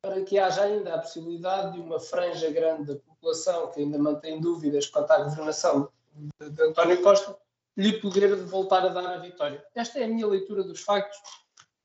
para 0.00 0.22
que 0.22 0.38
haja 0.38 0.62
ainda 0.62 0.94
a 0.94 0.98
possibilidade 0.98 1.74
de 1.74 1.80
uma 1.80 2.00
franja 2.00 2.50
grande 2.50 2.94
da 2.94 3.00
população 3.00 3.70
que 3.70 3.80
ainda 3.80 3.98
mantém 3.98 4.40
dúvidas 4.40 4.86
quanto 4.86 5.10
à 5.10 5.22
governação 5.22 5.88
de, 6.12 6.50
de 6.50 6.62
António 6.62 7.02
Costa, 7.02 7.36
lhe 7.76 8.00
poder 8.00 8.34
voltar 8.36 8.84
a 8.84 8.88
dar 8.88 9.06
a 9.06 9.18
vitória. 9.18 9.64
Esta 9.74 10.00
é 10.00 10.04
a 10.04 10.08
minha 10.08 10.26
leitura 10.26 10.62
dos 10.62 10.80
factos, 10.80 11.18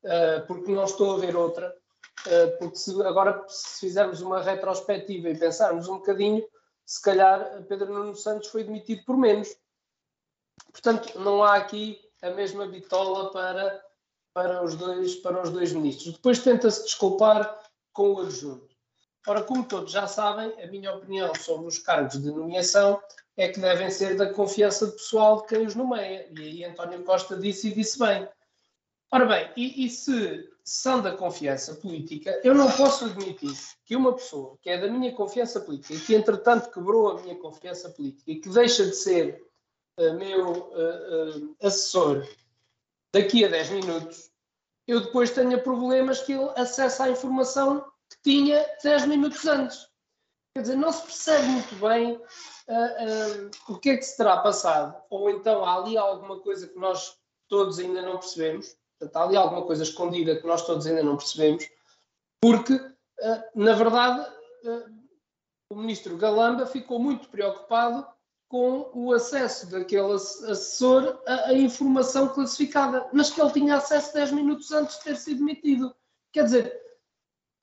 uh, 0.03 0.45
porque 0.47 0.71
não 0.71 0.83
estou 0.83 1.15
a 1.15 1.19
ver 1.19 1.35
outra. 1.35 1.75
Eh, 2.29 2.47
porque 2.59 2.75
se, 2.75 2.91
agora, 3.03 3.45
se 3.47 3.79
fizermos 3.79 4.21
uma 4.21 4.41
retrospectiva 4.41 5.29
e 5.29 5.37
pensarmos 5.37 5.87
um 5.87 5.97
bocadinho, 5.97 6.43
se 6.85 7.01
calhar 7.01 7.63
Pedro 7.67 7.93
Nuno 7.93 8.15
Santos 8.15 8.49
foi 8.49 8.63
demitido 8.63 9.03
por 9.05 9.17
menos. 9.17 9.55
Portanto, 10.71 11.19
não 11.19 11.43
há 11.43 11.55
aqui 11.55 11.99
a 12.21 12.29
mesma 12.31 12.67
bitola 12.67 13.31
para, 13.31 13.83
para, 14.33 14.63
os, 14.63 14.75
dois, 14.75 15.15
para 15.15 15.41
os 15.41 15.49
dois 15.49 15.71
ministros. 15.71 16.13
Depois 16.13 16.39
tenta-se 16.39 16.83
desculpar 16.83 17.59
com 17.93 18.13
o 18.13 18.21
adjunto. 18.21 18.75
Ora, 19.25 19.43
como 19.43 19.65
todos 19.65 19.91
já 19.91 20.07
sabem, 20.07 20.53
a 20.61 20.67
minha 20.67 20.93
opinião 20.93 21.33
sobre 21.35 21.67
os 21.67 21.79
cargos 21.79 22.21
de 22.21 22.31
nomeação 22.31 23.01
é 23.35 23.49
que 23.49 23.59
devem 23.59 23.89
ser 23.89 24.15
da 24.15 24.33
confiança 24.33 24.87
pessoal 24.87 25.41
de 25.41 25.47
quem 25.47 25.65
os 25.65 25.75
nomeia. 25.75 26.27
E 26.31 26.41
aí 26.41 26.63
António 26.63 27.03
Costa 27.03 27.37
disse 27.37 27.69
e 27.69 27.73
disse 27.73 27.99
bem. 27.99 28.27
Ora 29.09 29.25
bem, 29.25 29.51
e, 29.55 29.85
e 29.85 29.89
se 29.89 30.49
são 30.65 31.01
da 31.01 31.15
confiança 31.15 31.75
política, 31.75 32.41
eu 32.43 32.53
não 32.53 32.69
posso 32.69 33.05
admitir 33.05 33.55
que 33.85 33.95
uma 33.95 34.13
pessoa 34.13 34.57
que 34.61 34.69
é 34.69 34.77
da 34.77 34.89
minha 34.89 35.15
confiança 35.15 35.61
política 35.61 35.93
e 35.93 35.99
que 35.99 36.13
entretanto 36.13 36.69
quebrou 36.69 37.11
a 37.11 37.21
minha 37.21 37.35
confiança 37.35 37.89
política 37.89 38.29
e 38.29 38.41
que 38.41 38.49
deixa 38.49 38.85
de 38.85 38.93
ser 38.93 39.47
uh, 39.97 40.13
meu 40.15 40.51
uh, 40.51 41.39
uh, 41.39 41.55
assessor 41.61 42.27
daqui 43.13 43.45
a 43.45 43.47
10 43.47 43.69
minutos, 43.69 44.29
eu 44.85 44.99
depois 44.99 45.31
tenha 45.31 45.57
problemas 45.57 46.21
que 46.21 46.33
ele 46.33 46.51
acessa 46.57 47.05
a 47.05 47.09
informação 47.09 47.89
que 48.09 48.17
tinha 48.21 48.65
10 48.83 49.05
minutos 49.05 49.45
antes. 49.45 49.87
Quer 50.53 50.63
dizer, 50.63 50.75
não 50.75 50.91
se 50.91 51.03
percebe 51.03 51.47
muito 51.47 51.75
bem 51.75 52.21
o 53.69 53.77
que 53.77 53.91
é 53.91 53.97
que 53.97 54.03
se 54.03 54.17
terá 54.17 54.37
passado, 54.37 55.01
ou 55.09 55.29
então 55.29 55.63
há 55.63 55.75
ali 55.75 55.95
alguma 55.97 56.39
coisa 56.41 56.67
que 56.67 56.77
nós 56.77 57.17
todos 57.47 57.79
ainda 57.79 58.01
não 58.01 58.17
percebemos 58.17 58.75
Portanto, 58.99 59.15
há 59.15 59.23
ali 59.23 59.35
alguma 59.37 59.61
coisa 59.63 59.83
escondida 59.83 60.35
que 60.35 60.47
nós 60.47 60.65
todos 60.65 60.87
ainda 60.87 61.03
não 61.03 61.17
percebemos, 61.17 61.69
porque, 62.41 62.73
uh, 62.73 63.43
na 63.55 63.73
verdade, 63.73 64.27
uh, 64.63 64.97
o 65.69 65.75
ministro 65.75 66.17
Galamba 66.17 66.65
ficou 66.65 66.99
muito 66.99 67.29
preocupado 67.29 68.07
com 68.49 68.89
o 68.93 69.13
acesso 69.13 69.69
daquele 69.69 70.13
assessor 70.13 71.21
à, 71.27 71.53
informação 71.53 72.29
classificada, 72.29 73.07
mas 73.11 73.29
que 73.29 73.41
ele 73.41 73.51
tinha 73.51 73.75
acesso 73.75 74.13
10 74.13 74.31
minutos 74.31 74.71
antes 74.71 74.97
de 74.97 75.03
ter 75.03 75.17
sido 75.17 75.39
demitido. 75.39 75.93
Quer 76.31 76.45
dizer, 76.45 76.81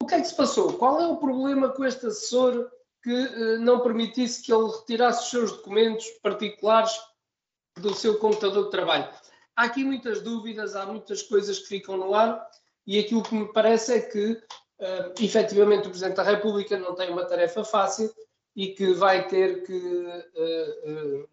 o 0.03 0.07
que 0.07 0.15
é 0.15 0.21
que 0.21 0.27
se 0.27 0.37
passou? 0.37 0.75
Qual 0.75 1.01
é 1.01 1.07
o 1.07 1.17
problema 1.17 1.71
com 1.71 1.85
este 1.85 2.07
assessor 2.07 2.71
que 3.03 3.13
uh, 3.13 3.61
não 3.61 3.81
permitisse 3.81 4.43
que 4.43 4.53
ele 4.53 4.71
retirasse 4.71 5.23
os 5.23 5.31
seus 5.31 5.53
documentos 5.53 6.07
particulares 6.23 6.93
do 7.79 7.95
seu 7.95 8.19
computador 8.19 8.65
de 8.65 8.71
trabalho? 8.71 9.09
Há 9.57 9.65
aqui 9.65 9.85
muitas 9.85 10.21
dúvidas, 10.21 10.77
há 10.77 10.87
muitas 10.87 11.23
coisas 11.23 11.59
que 11.59 11.69
ficam 11.69 11.97
no 11.97 12.15
ar 12.15 12.49
e 12.87 12.99
aquilo 12.99 13.23
que 13.23 13.35
me 13.35 13.53
parece 13.53 13.95
é 13.95 14.01
que, 14.01 14.33
uh, 14.33 15.15
efetivamente, 15.21 15.87
o 15.87 15.91
Presidente 15.91 16.17
da 16.17 16.23
República 16.23 16.79
não 16.79 16.95
tem 16.95 17.11
uma 17.11 17.25
tarefa 17.25 17.65
fácil 17.65 18.13
e 18.55 18.69
que 18.69 18.93
vai 18.93 19.27
ter 19.27 19.65
que 19.65 19.73
uh, 19.73 21.23
uh, 21.23 21.29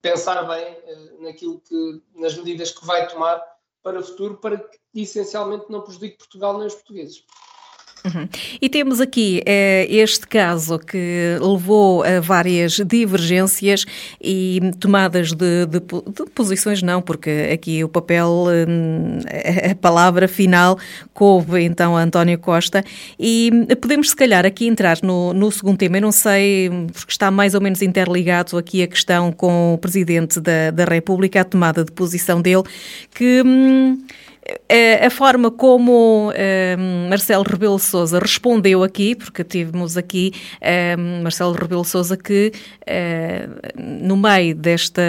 pensar 0.00 0.42
bem 0.44 0.76
naquilo 1.20 1.60
que, 1.60 2.02
nas 2.14 2.36
medidas 2.36 2.72
que 2.72 2.84
vai 2.84 3.06
tomar 3.08 3.42
para 3.82 3.98
o 3.98 4.02
futuro, 4.02 4.36
para 4.38 4.58
que 4.58 4.78
essencialmente 4.94 5.66
não 5.68 5.82
prejudique 5.82 6.18
Portugal 6.18 6.58
nem 6.58 6.66
os 6.66 6.74
portugueses. 6.74 7.24
Uhum. 8.04 8.28
E 8.60 8.68
temos 8.68 9.00
aqui 9.00 9.42
eh, 9.46 9.86
este 9.88 10.26
caso 10.26 10.78
que 10.78 11.36
levou 11.40 12.02
a 12.02 12.20
várias 12.20 12.72
divergências 12.84 13.84
e 14.20 14.60
tomadas 14.80 15.32
de, 15.32 15.66
de, 15.66 15.78
de 15.78 16.30
posições, 16.34 16.82
não, 16.82 17.00
porque 17.00 17.50
aqui 17.52 17.84
o 17.84 17.88
papel, 17.88 18.46
eh, 18.50 19.70
a 19.70 19.74
palavra 19.76 20.26
final 20.26 20.78
coube 21.14 21.62
então 21.62 21.96
a 21.96 22.02
António 22.02 22.38
Costa. 22.38 22.84
E 23.18 23.50
podemos, 23.80 24.10
se 24.10 24.16
calhar, 24.16 24.44
aqui 24.44 24.66
entrar 24.66 24.98
no, 25.02 25.32
no 25.32 25.52
segundo 25.52 25.78
tema. 25.78 25.98
Eu 25.98 26.02
não 26.02 26.12
sei, 26.12 26.70
porque 26.92 27.12
está 27.12 27.30
mais 27.30 27.54
ou 27.54 27.60
menos 27.60 27.82
interligado 27.82 28.58
aqui 28.58 28.82
a 28.82 28.88
questão 28.88 29.30
com 29.30 29.74
o 29.74 29.78
Presidente 29.78 30.40
da, 30.40 30.72
da 30.72 30.84
República, 30.84 31.40
a 31.40 31.44
tomada 31.44 31.84
de 31.84 31.92
posição 31.92 32.42
dele, 32.42 32.64
que. 33.14 33.42
Hum, 33.44 33.98
a 35.04 35.10
forma 35.10 35.50
como 35.50 36.32
um, 36.32 37.08
Marcelo 37.08 37.44
Rebelo 37.44 37.78
Sousa 37.78 38.18
respondeu 38.18 38.82
aqui, 38.82 39.14
porque 39.14 39.44
tivemos 39.44 39.96
aqui 39.96 40.32
um, 40.98 41.22
Marcelo 41.22 41.52
Rebelo 41.52 41.84
Sousa 41.84 42.16
que, 42.16 42.52
uh, 42.82 43.78
no 43.78 44.16
meio 44.16 44.54
desta, 44.54 45.02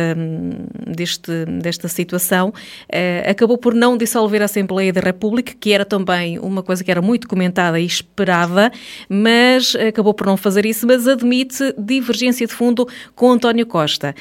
deste, 0.86 1.46
desta 1.62 1.88
situação, 1.88 2.50
uh, 2.50 3.30
acabou 3.30 3.58
por 3.58 3.74
não 3.74 3.98
dissolver 3.98 4.42
a 4.42 4.46
Assembleia 4.46 4.94
da 4.94 5.02
República, 5.02 5.54
que 5.60 5.72
era 5.72 5.86
também 5.86 6.38
uma 6.38 6.62
coisa 6.62 6.84
que 6.84 6.92
era 6.92 7.02
muito 7.02 7.28
comentada 7.28 7.80
e 7.80 7.86
esperada, 7.86 8.72
mas 9.10 9.76
acabou 9.76 10.14
por 10.14 10.28
não 10.28 10.38
fazer 10.38 10.66
isso, 10.66 10.86
mas 10.86 11.08
admite 11.08 11.74
divergência 11.78 12.46
de 12.46 12.54
fundo 12.54 12.88
com 13.16 13.32
António 13.32 13.66
Costa. 13.66 14.14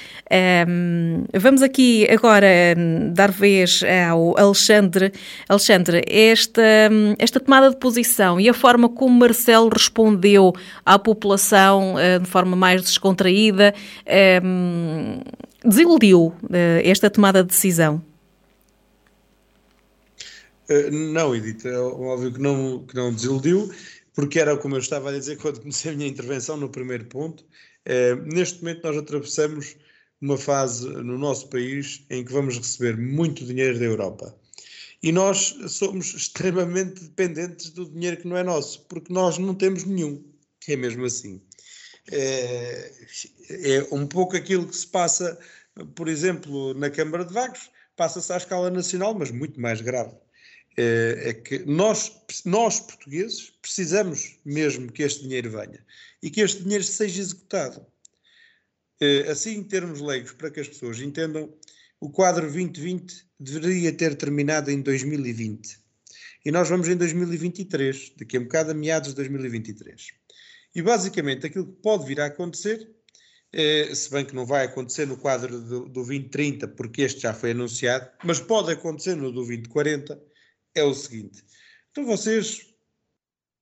Um, 0.69 1.25
vamos 1.35 1.63
aqui 1.63 2.09
agora 2.11 2.47
dar 3.13 3.31
vez 3.31 3.83
ao 4.09 4.39
Alexandre 4.39 5.02
Alexandre. 5.49 5.73
Alexandre, 5.83 6.03
esta, 6.07 6.63
esta 7.19 7.41
tomada 7.41 7.71
de 7.71 7.77
posição 7.77 8.41
e 8.41 8.49
a 8.49 8.55
forma 8.55 8.89
como 8.89 9.19
Marcelo 9.19 9.69
respondeu 9.69 10.53
à 10.85 10.99
população 10.99 11.95
uh, 11.95 12.21
de 12.21 12.29
forma 12.29 12.57
mais 12.57 12.83
descontraída 12.83 13.75
um, 14.45 15.21
desiludiu 15.65 16.35
esta 16.83 17.09
tomada 17.09 17.43
de 17.43 17.49
decisão? 17.49 18.03
Uh, 20.69 20.91
não, 20.91 21.35
Edith, 21.35 21.67
é 21.67 21.79
óbvio 21.79 22.33
que 22.33 22.41
não, 22.41 22.85
que 22.87 22.95
não 22.95 23.13
desiludiu, 23.13 23.71
porque 24.15 24.39
era 24.39 24.57
como 24.57 24.77
eu 24.77 24.81
estava 24.81 25.11
a 25.11 25.13
dizer 25.13 25.37
quando 25.39 25.61
comecei 25.61 25.93
a 25.93 25.95
minha 25.95 26.09
intervenção 26.09 26.57
no 26.57 26.69
primeiro 26.69 27.05
ponto. 27.07 27.45
neste 28.27 28.63
momento 28.63 28.83
nós 28.85 28.97
atravessamos 28.97 29.77
uma 30.21 30.37
fase 30.37 30.89
no 30.89 31.19
nosso 31.19 31.49
país 31.49 32.05
em 32.09 32.25
que 32.25 32.33
vamos 32.33 32.57
receber 32.57 32.97
muito 32.97 33.45
dinheiro 33.45 33.79
da 33.79 33.85
Europa. 33.85 34.42
E 35.03 35.11
nós 35.11 35.57
somos 35.69 36.15
extremamente 36.15 37.03
dependentes 37.03 37.71
do 37.71 37.91
dinheiro 37.91 38.19
que 38.19 38.29
não 38.29 38.37
é 38.37 38.43
nosso, 38.43 38.87
porque 38.87 39.13
nós 39.13 39.37
não 39.37 39.55
temos 39.55 39.85
nenhum. 39.85 40.23
É 40.69 40.77
mesmo 40.77 41.05
assim. 41.05 41.43
É, 42.11 42.93
é 43.49 43.89
um 43.91 44.07
pouco 44.07 44.37
aquilo 44.37 44.67
que 44.67 44.77
se 44.77 44.87
passa, 44.87 45.39
por 45.97 46.09
exemplo, 46.09 46.73
na 46.75 46.89
Câmara 46.89 47.25
de 47.25 47.33
Vagos, 47.33 47.71
passa-se 47.97 48.33
à 48.33 48.37
escala 48.37 48.71
nacional, 48.71 49.15
mas 49.15 49.31
muito 49.31 49.61
mais 49.61 49.81
grave. 49.81 50.15
É, 50.77 51.31
é, 51.31 51.35
que 51.35 51.59
nós, 51.67 52.23
nós, 52.47 52.81
portugueses, 52.81 53.51
precisamos 53.61 54.39
mesmo 54.45 54.91
que 54.91 55.03
este 55.03 55.23
dinheiro 55.25 55.51
venha 55.51 55.85
e 56.23 56.31
que 56.31 56.41
este 56.41 56.63
dinheiro 56.63 56.85
seja 56.85 57.21
executado. 57.21 57.87
É, 59.01 59.31
assim, 59.31 59.57
em 59.57 59.65
termos 59.65 60.01
leigos, 60.01 60.33
para 60.33 60.51
que 60.51 60.61
as 60.61 60.69
pessoas 60.69 61.01
entendam, 61.01 61.53
o 62.03 62.11
quadro 62.11 62.51
2020 62.51 63.29
deveria 63.39 63.93
ter 63.93 64.17
terminado 64.17 64.73
em 64.73 64.83
2020. 64.83 65.79
E 66.45 66.51
nós 66.51 66.69
vamos 66.69 66.89
em 66.89 66.97
2023, 66.97 68.15
daqui 68.19 68.37
a 68.37 68.41
um 68.41 68.43
bocado 68.43 68.73
a 68.73 68.75
meados 68.75 69.11
de 69.11 69.15
2023. 69.15 70.09
E 70.75 70.83
basicamente 70.83 71.47
aquilo 71.47 71.65
que 71.65 71.81
pode 71.81 72.05
vir 72.05 72.21
a 72.21 72.27
acontecer, 72.27 72.91
é, 73.53 73.95
se 73.95 74.11
bem 74.11 74.25
que 74.25 74.35
não 74.35 74.45
vai 74.45 74.65
acontecer 74.65 75.07
no 75.07 75.17
quadro 75.17 75.61
do, 75.61 75.81
do 75.85 75.91
2030, 75.91 76.67
porque 76.67 77.03
este 77.03 77.21
já 77.21 77.33
foi 77.33 77.53
anunciado, 77.53 78.11
mas 78.25 78.41
pode 78.41 78.73
acontecer 78.73 79.15
no 79.15 79.31
do 79.31 79.37
2040, 79.37 80.21
é 80.75 80.83
o 80.83 80.93
seguinte. 80.93 81.45
Então 81.93 82.05
vocês 82.05 82.67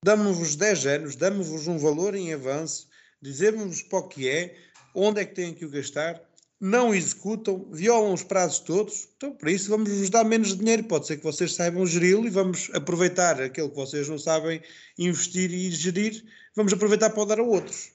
damos-vos 0.03 0.57
10 0.57 0.87
anos, 0.87 1.14
damos-vos 1.14 1.68
um 1.68 1.76
valor 1.76 2.14
em 2.14 2.33
avanço, 2.33 2.88
dizemos-vos 3.20 3.83
para 3.83 3.98
o 3.98 4.09
que 4.09 4.31
é, 4.31 4.57
onde 4.94 5.20
é 5.20 5.26
que 5.26 5.35
têm 5.35 5.53
que 5.53 5.66
o 5.66 5.70
gastar, 5.70 6.29
não 6.61 6.94
executam, 6.94 7.66
violam 7.73 8.12
os 8.12 8.23
prazos 8.23 8.59
todos, 8.59 9.09
então 9.16 9.33
para 9.33 9.51
isso 9.51 9.70
vamos 9.70 9.90
vos 9.90 10.11
dar 10.11 10.25
menos 10.25 10.57
dinheiro. 10.57 10.85
Pode 10.85 11.07
ser 11.07 11.16
que 11.16 11.25
vocês 11.25 11.55
saibam 11.55 11.87
geri-lo 11.87 12.27
e 12.27 12.31
vamos 12.31 12.70
aproveitar 12.75 13.40
aquilo 13.40 13.70
que 13.70 13.77
vocês 13.77 14.09
não 14.09 14.18
sabem 14.18 14.61
investir 14.99 15.51
e 15.51 15.70
gerir, 15.70 16.23
vamos 16.55 16.73
aproveitar 16.73 17.11
para 17.11 17.25
dar 17.25 17.40
a 17.40 17.42
outros. 17.42 17.92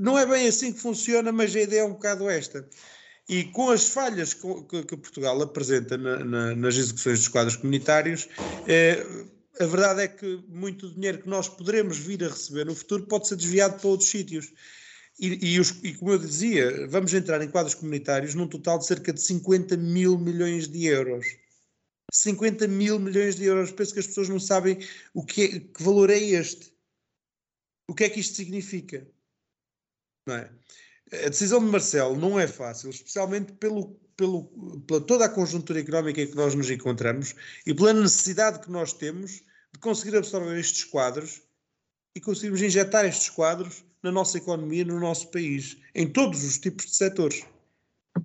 Não 0.00 0.18
é 0.18 0.26
bem 0.26 0.48
assim 0.48 0.72
que 0.72 0.80
funciona, 0.80 1.30
mas 1.30 1.54
a 1.54 1.60
ideia 1.60 1.80
é 1.80 1.84
um 1.84 1.92
bocado 1.92 2.28
esta. 2.28 2.68
E 3.28 3.44
com 3.44 3.70
as 3.70 3.88
falhas 3.88 4.32
que, 4.32 4.96
Portugal 4.96 5.40
apresenta 5.42 5.96
na, 5.98 6.24
na, 6.24 6.54
nas 6.56 6.76
execuções 6.76 7.18
dos 7.18 7.28
quadros 7.28 7.56
comunitários, 7.56 8.28
é, 8.66 9.04
a 9.60 9.66
verdade 9.66 10.02
é 10.02 10.08
que 10.08 10.42
muito 10.48 10.90
dinheiro 10.94 11.18
que 11.18 11.28
nós 11.28 11.48
poderemos 11.48 11.98
vir 11.98 12.24
a 12.24 12.28
receber 12.28 12.64
no 12.64 12.74
futuro 12.74 13.06
pode 13.06 13.28
ser 13.28 13.36
desviado 13.36 13.78
para 13.78 13.88
outros 13.88 14.08
sítios. 14.08 14.52
E, 15.18 15.54
e, 15.54 15.60
os, 15.60 15.70
e, 15.82 15.94
como 15.94 16.12
eu 16.12 16.18
dizia, 16.18 16.86
vamos 16.86 17.12
entrar 17.12 17.42
em 17.42 17.50
quadros 17.50 17.74
comunitários 17.74 18.34
num 18.34 18.46
total 18.46 18.78
de 18.78 18.86
cerca 18.86 19.12
de 19.12 19.20
50 19.20 19.76
mil 19.76 20.16
milhões 20.16 20.68
de 20.68 20.86
euros. 20.86 21.26
50 22.12 22.68
mil 22.68 22.98
milhões 22.98 23.34
de 23.34 23.44
euros. 23.44 23.72
Penso 23.72 23.92
que 23.92 24.00
as 24.00 24.06
pessoas 24.06 24.28
não 24.28 24.38
sabem 24.38 24.78
o 25.12 25.24
que, 25.24 25.42
é, 25.42 25.60
que 25.60 25.82
valor 25.82 26.08
é 26.10 26.18
este. 26.18 26.72
O 27.88 27.94
que 27.94 28.04
é 28.04 28.10
que 28.10 28.20
isto 28.20 28.36
significa? 28.36 29.06
Não 30.26 30.36
é? 30.36 30.50
A 31.24 31.28
decisão 31.28 31.58
de 31.64 31.70
Marcelo 31.70 32.16
não 32.16 32.38
é 32.38 32.46
fácil, 32.46 32.90
especialmente 32.90 33.52
pelo, 33.54 33.98
pelo, 34.16 34.44
pela 34.86 35.00
toda 35.00 35.24
a 35.24 35.28
conjuntura 35.28 35.80
económica 35.80 36.20
em 36.20 36.26
que 36.26 36.36
nós 36.36 36.54
nos 36.54 36.70
encontramos 36.70 37.34
e 37.66 37.72
pela 37.72 37.94
necessidade 37.94 38.60
que 38.60 38.70
nós 38.70 38.92
temos 38.92 39.42
de 39.72 39.80
conseguir 39.80 40.16
absorver 40.16 40.58
estes 40.58 40.84
quadros 40.84 41.42
e 42.18 42.20
conseguirmos 42.20 42.60
injetar 42.60 43.04
estes 43.04 43.30
quadros 43.30 43.84
na 44.02 44.10
nossa 44.10 44.38
economia, 44.38 44.84
no 44.84 44.98
nosso 44.98 45.30
país, 45.30 45.76
em 45.94 46.04
todos 46.08 46.42
os 46.42 46.58
tipos 46.58 46.86
de 46.86 46.96
setores. 46.96 47.44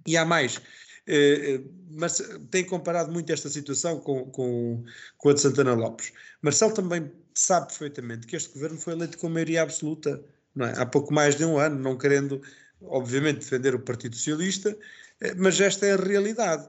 E 0.08 0.18
há 0.18 0.26
mais. 0.26 0.60
Eh, 1.06 1.14
eh, 1.16 1.62
mas 1.92 2.20
tem 2.50 2.66
comparado 2.66 3.12
muito 3.12 3.32
esta 3.32 3.50
situação 3.50 4.00
com, 4.00 4.26
com, 4.32 4.84
com 5.16 5.30
a 5.30 5.34
de 5.34 5.42
Santana 5.42 5.76
Lopes. 5.76 6.12
Marcelo 6.42 6.74
também 6.74 7.12
sabe 7.36 7.68
perfeitamente 7.68 8.26
que 8.26 8.36
este 8.36 8.52
governo 8.52 8.80
foi 8.80 8.94
eleito 8.94 9.20
com 9.20 9.30
maioria 9.30 9.62
absoluta 9.62 10.24
é? 10.60 10.82
há 10.82 10.86
pouco 10.88 11.14
mais 11.14 11.36
de 11.36 11.46
um 11.46 11.60
ano, 11.60 11.80
não 11.80 11.96
querendo, 11.96 12.42
obviamente, 12.82 13.42
defender 13.42 13.76
o 13.76 13.80
Partido 13.80 14.16
Socialista, 14.16 14.76
eh, 15.22 15.36
mas 15.36 15.62
esta 15.62 15.86
é 15.86 15.94
a 15.94 15.98
realidade. 15.98 16.68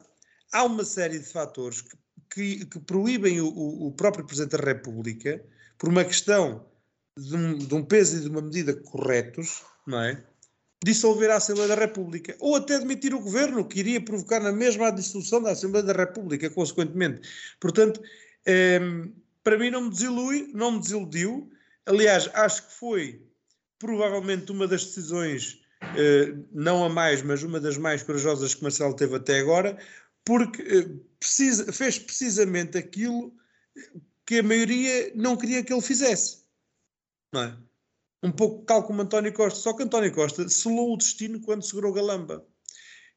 Há 0.53 0.65
uma 0.65 0.85
série 0.85 1.19
de 1.19 1.25
fatores 1.25 1.81
que, 1.81 1.97
que, 2.35 2.67
que 2.67 2.81
proíbem 2.81 3.41
o, 3.41 3.49
o 3.49 3.93
próprio 3.93 4.27
Presidente 4.27 4.59
da 4.59 4.63
República, 4.63 5.43
por 5.79 5.89
uma 5.89 6.05
questão 6.05 6.67
de 7.17 7.37
um, 7.37 7.59
de 7.59 7.75
um 7.75 7.85
peso 7.85 8.17
e 8.17 8.21
de 8.21 8.29
uma 8.29 8.43
medida 8.43 8.75
corretos, 8.75 9.63
não 9.87 10.01
é? 10.01 10.23
dissolver 10.85 11.31
a 11.31 11.37
Assembleia 11.37 11.69
da 11.69 11.75
República, 11.75 12.37
ou 12.39 12.57
até 12.57 12.79
demitir 12.79 13.15
o 13.15 13.21
governo, 13.21 13.67
que 13.67 13.81
iria 13.81 14.05
provocar 14.05 14.39
na 14.39 14.53
mesma 14.53 14.89
a 14.89 14.91
dissolução 14.91 15.43
da 15.43 15.53
Assembleia 15.53 15.85
da 15.85 15.95
República, 15.95 16.51
consequentemente. 16.51 17.27
Portanto, 17.59 18.03
eh, 18.45 18.79
para 19.43 19.57
mim 19.57 19.71
não 19.71 19.83
me 19.83 19.91
desilui, 19.91 20.51
não 20.53 20.73
me 20.73 20.81
desiludiu. 20.81 21.51
Aliás, 21.87 22.29
acho 22.35 22.67
que 22.67 22.75
foi 22.75 23.23
provavelmente 23.79 24.53
uma 24.53 24.69
das 24.69 24.85
decisões, 24.85 25.59
eh, 25.97 26.35
não 26.53 26.85
a 26.85 26.91
mais, 26.91 27.23
mas 27.23 27.43
uma 27.43 27.59
das 27.59 27.79
mais 27.79 28.03
corajosas 28.03 28.55
que 28.55 28.63
Marcelo 28.63 28.95
teve 28.95 29.17
até 29.17 29.41
agora, 29.41 29.79
porque 30.23 30.61
eh, 30.61 30.89
precisa, 31.19 31.73
fez 31.73 31.99
precisamente 31.99 32.77
aquilo 32.77 33.35
que 34.27 34.39
a 34.39 34.43
maioria 34.43 35.13
não 35.15 35.35
queria 35.35 35.65
que 35.65 35.73
ele 35.73 35.81
fizesse 35.81 36.44
não 37.35 37.43
é? 37.43 37.57
Um 38.23 38.33
pouco 38.33 38.65
tal 38.65 38.85
como 38.85 39.03
António 39.03 39.33
Costa, 39.33 39.59
só 39.61 39.75
que 39.75 39.83
António 39.83 40.13
Costa 40.13 40.49
selou 40.49 40.95
o 40.95 40.97
destino 40.97 41.41
quando 41.41 41.63
segurou 41.63 41.93
Galamba. 41.93 42.47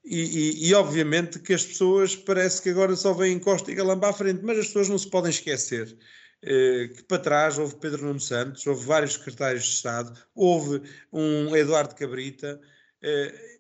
E, 0.04 0.20
e, 0.20 0.70
e, 0.70 0.74
obviamente 0.74 1.40
que 1.40 1.54
as 1.54 1.66
pessoas 1.66 2.16
parece 2.16 2.62
que 2.62 2.70
agora 2.70 2.96
só 2.96 3.14
veem 3.14 3.40
Costa 3.40 3.72
e 3.72 3.76
Galamba 3.76 4.10
à 4.10 4.14
frente, 4.14 4.42
mas 4.44 4.58
as 4.58 4.68
pessoas 4.68 4.90
não 4.90 4.98
se 4.98 5.10
podem 5.10 5.30
esquecer 5.30 5.98
eh, 6.42 6.90
que 6.96 7.04
para 7.04 7.22
trás 7.22 7.58
houve 7.58 7.76
Pedro 7.78 8.06
Nuno 8.06 8.20
Santos, 8.20 8.66
houve 8.68 8.86
vários 8.86 9.14
secretários 9.14 9.64
de 9.64 9.72
Estado, 9.72 10.18
houve 10.36 10.82
um 11.12 11.56
Eduardo 11.56 11.96
Cabrita, 11.96 12.62
eh, 13.02 13.60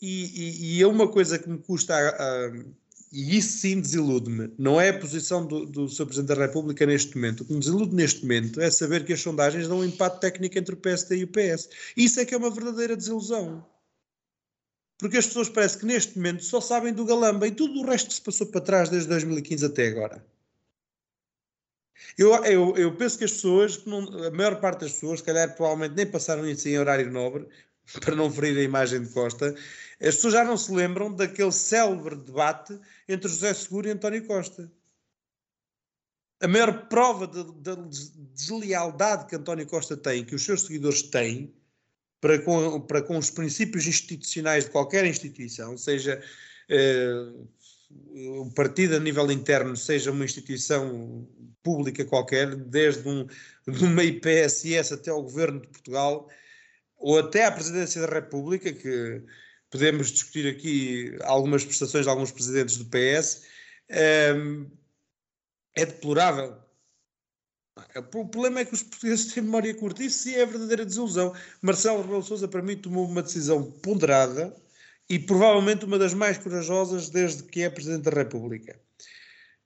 e, 0.00 0.78
e, 0.78 0.82
é 0.82 0.86
uma 0.86 1.08
coisa 1.10 1.38
que 1.38 1.48
me 1.48 1.58
custa 1.58 1.94
a, 1.94 2.46
a 2.46 2.52
e 3.10 3.36
isso 3.38 3.58
sim 3.58 3.80
desilude-me. 3.80 4.52
Não 4.58 4.80
é 4.80 4.90
a 4.90 4.98
posição 4.98 5.46
do, 5.46 5.64
do 5.66 5.88
Sr. 5.88 6.06
Presidente 6.06 6.36
da 6.36 6.46
República 6.46 6.84
neste 6.86 7.14
momento. 7.16 7.40
O 7.40 7.44
que 7.46 7.52
me 7.52 7.60
desilude 7.60 7.94
neste 7.94 8.22
momento 8.22 8.60
é 8.60 8.70
saber 8.70 9.04
que 9.04 9.12
as 9.12 9.20
sondagens 9.20 9.68
dão 9.68 9.78
um 9.78 9.84
empate 9.84 10.20
técnico 10.20 10.58
entre 10.58 10.74
o 10.74 10.78
PSD 10.78 11.18
e 11.18 11.24
o 11.24 11.28
PS. 11.28 11.68
Isso 11.96 12.20
é 12.20 12.24
que 12.24 12.34
é 12.34 12.38
uma 12.38 12.50
verdadeira 12.50 12.96
desilusão. 12.96 13.64
porque 14.98 15.16
as 15.18 15.26
pessoas 15.26 15.48
parece 15.48 15.78
que 15.78 15.86
neste 15.86 16.16
momento 16.16 16.44
só 16.44 16.60
sabem 16.60 16.92
do 16.92 17.04
Galamba 17.04 17.46
e 17.46 17.52
tudo 17.52 17.80
o 17.80 17.86
resto 17.86 18.12
se 18.12 18.20
passou 18.20 18.46
para 18.48 18.60
trás 18.60 18.88
desde 18.88 19.08
2015 19.08 19.64
até 19.66 19.88
agora. 19.88 20.24
Eu, 22.16 22.34
eu, 22.44 22.76
eu 22.76 22.96
penso 22.96 23.18
que 23.18 23.24
as 23.24 23.32
pessoas, 23.32 23.80
a 24.26 24.30
maior 24.30 24.60
parte 24.60 24.80
das 24.80 24.92
pessoas, 24.92 25.20
se 25.20 25.26
calhar 25.26 25.54
provavelmente 25.54 25.94
nem 25.96 26.06
passaram 26.06 26.48
isso 26.48 26.68
em 26.68 26.78
horário 26.78 27.10
nobre, 27.10 27.48
para 28.00 28.14
não 28.14 28.30
ferir 28.30 28.58
a 28.58 28.62
imagem 28.62 29.02
de 29.02 29.08
Costa, 29.08 29.54
as 30.00 30.14
pessoas 30.16 30.34
já 30.34 30.44
não 30.44 30.56
se 30.56 30.72
lembram 30.72 31.12
daquele 31.12 31.52
célebre 31.52 32.16
debate 32.16 32.78
entre 33.08 33.28
José 33.28 33.52
Seguro 33.54 33.88
e 33.88 33.90
António 33.90 34.24
Costa. 34.26 34.70
A 36.40 36.46
maior 36.46 36.88
prova 36.88 37.26
da 37.26 37.74
de, 37.74 37.88
de 37.88 38.10
deslealdade 38.34 39.26
que 39.26 39.34
António 39.34 39.66
Costa 39.66 39.96
tem, 39.96 40.24
que 40.24 40.36
os 40.36 40.44
seus 40.44 40.62
seguidores 40.62 41.02
têm, 41.02 41.52
para 42.20 42.38
com, 42.40 42.80
para 42.80 43.02
com 43.02 43.18
os 43.18 43.30
princípios 43.30 43.86
institucionais 43.86 44.64
de 44.64 44.70
qualquer 44.70 45.04
instituição, 45.04 45.76
seja 45.76 46.22
eh, 46.68 47.32
o 47.90 48.50
partido 48.54 48.96
a 48.96 49.00
nível 49.00 49.30
interno, 49.30 49.76
seja 49.76 50.10
uma 50.10 50.24
instituição 50.24 51.26
pública 51.62 52.04
qualquer, 52.04 52.54
desde 52.54 53.08
um, 53.08 53.26
uma 53.66 54.04
IPSS 54.04 54.94
até 54.94 55.10
ao 55.10 55.22
governo 55.22 55.60
de 55.60 55.68
Portugal, 55.68 56.28
ou 56.98 57.18
até 57.18 57.44
à 57.46 57.52
presidência 57.52 58.00
da 58.00 58.12
República, 58.12 58.72
que 58.72 59.22
podemos 59.70 60.10
discutir 60.10 60.48
aqui 60.48 61.16
algumas 61.22 61.64
prestações 61.64 62.04
de 62.04 62.10
alguns 62.10 62.32
presidentes 62.32 62.76
do 62.76 62.86
PS, 62.86 63.42
é 63.88 65.86
deplorável 65.86 66.56
o 67.96 68.26
problema 68.26 68.60
é 68.60 68.64
que 68.64 68.74
os 68.74 68.82
portugueses 68.82 69.32
têm 69.32 69.42
memória 69.42 69.74
curta. 69.74 70.02
Isso 70.02 70.28
é 70.28 70.42
a 70.42 70.46
verdadeira 70.46 70.84
desilusão. 70.84 71.34
Marcelo 71.62 72.02
Rebelo 72.02 72.22
Sousa, 72.22 72.48
para 72.48 72.62
mim, 72.62 72.76
tomou 72.76 73.06
uma 73.06 73.22
decisão 73.22 73.70
ponderada 73.70 74.54
e 75.08 75.18
provavelmente 75.18 75.84
uma 75.84 75.98
das 75.98 76.14
mais 76.14 76.38
corajosas 76.38 77.08
desde 77.08 77.44
que 77.44 77.62
é 77.62 77.70
Presidente 77.70 78.04
da 78.04 78.10
República. 78.10 78.78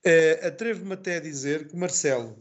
Uh, 0.05 0.47
Atrevo-me 0.47 0.93
até 0.93 1.17
a 1.17 1.21
dizer 1.21 1.67
que 1.67 1.75
Marcelo 1.75 2.37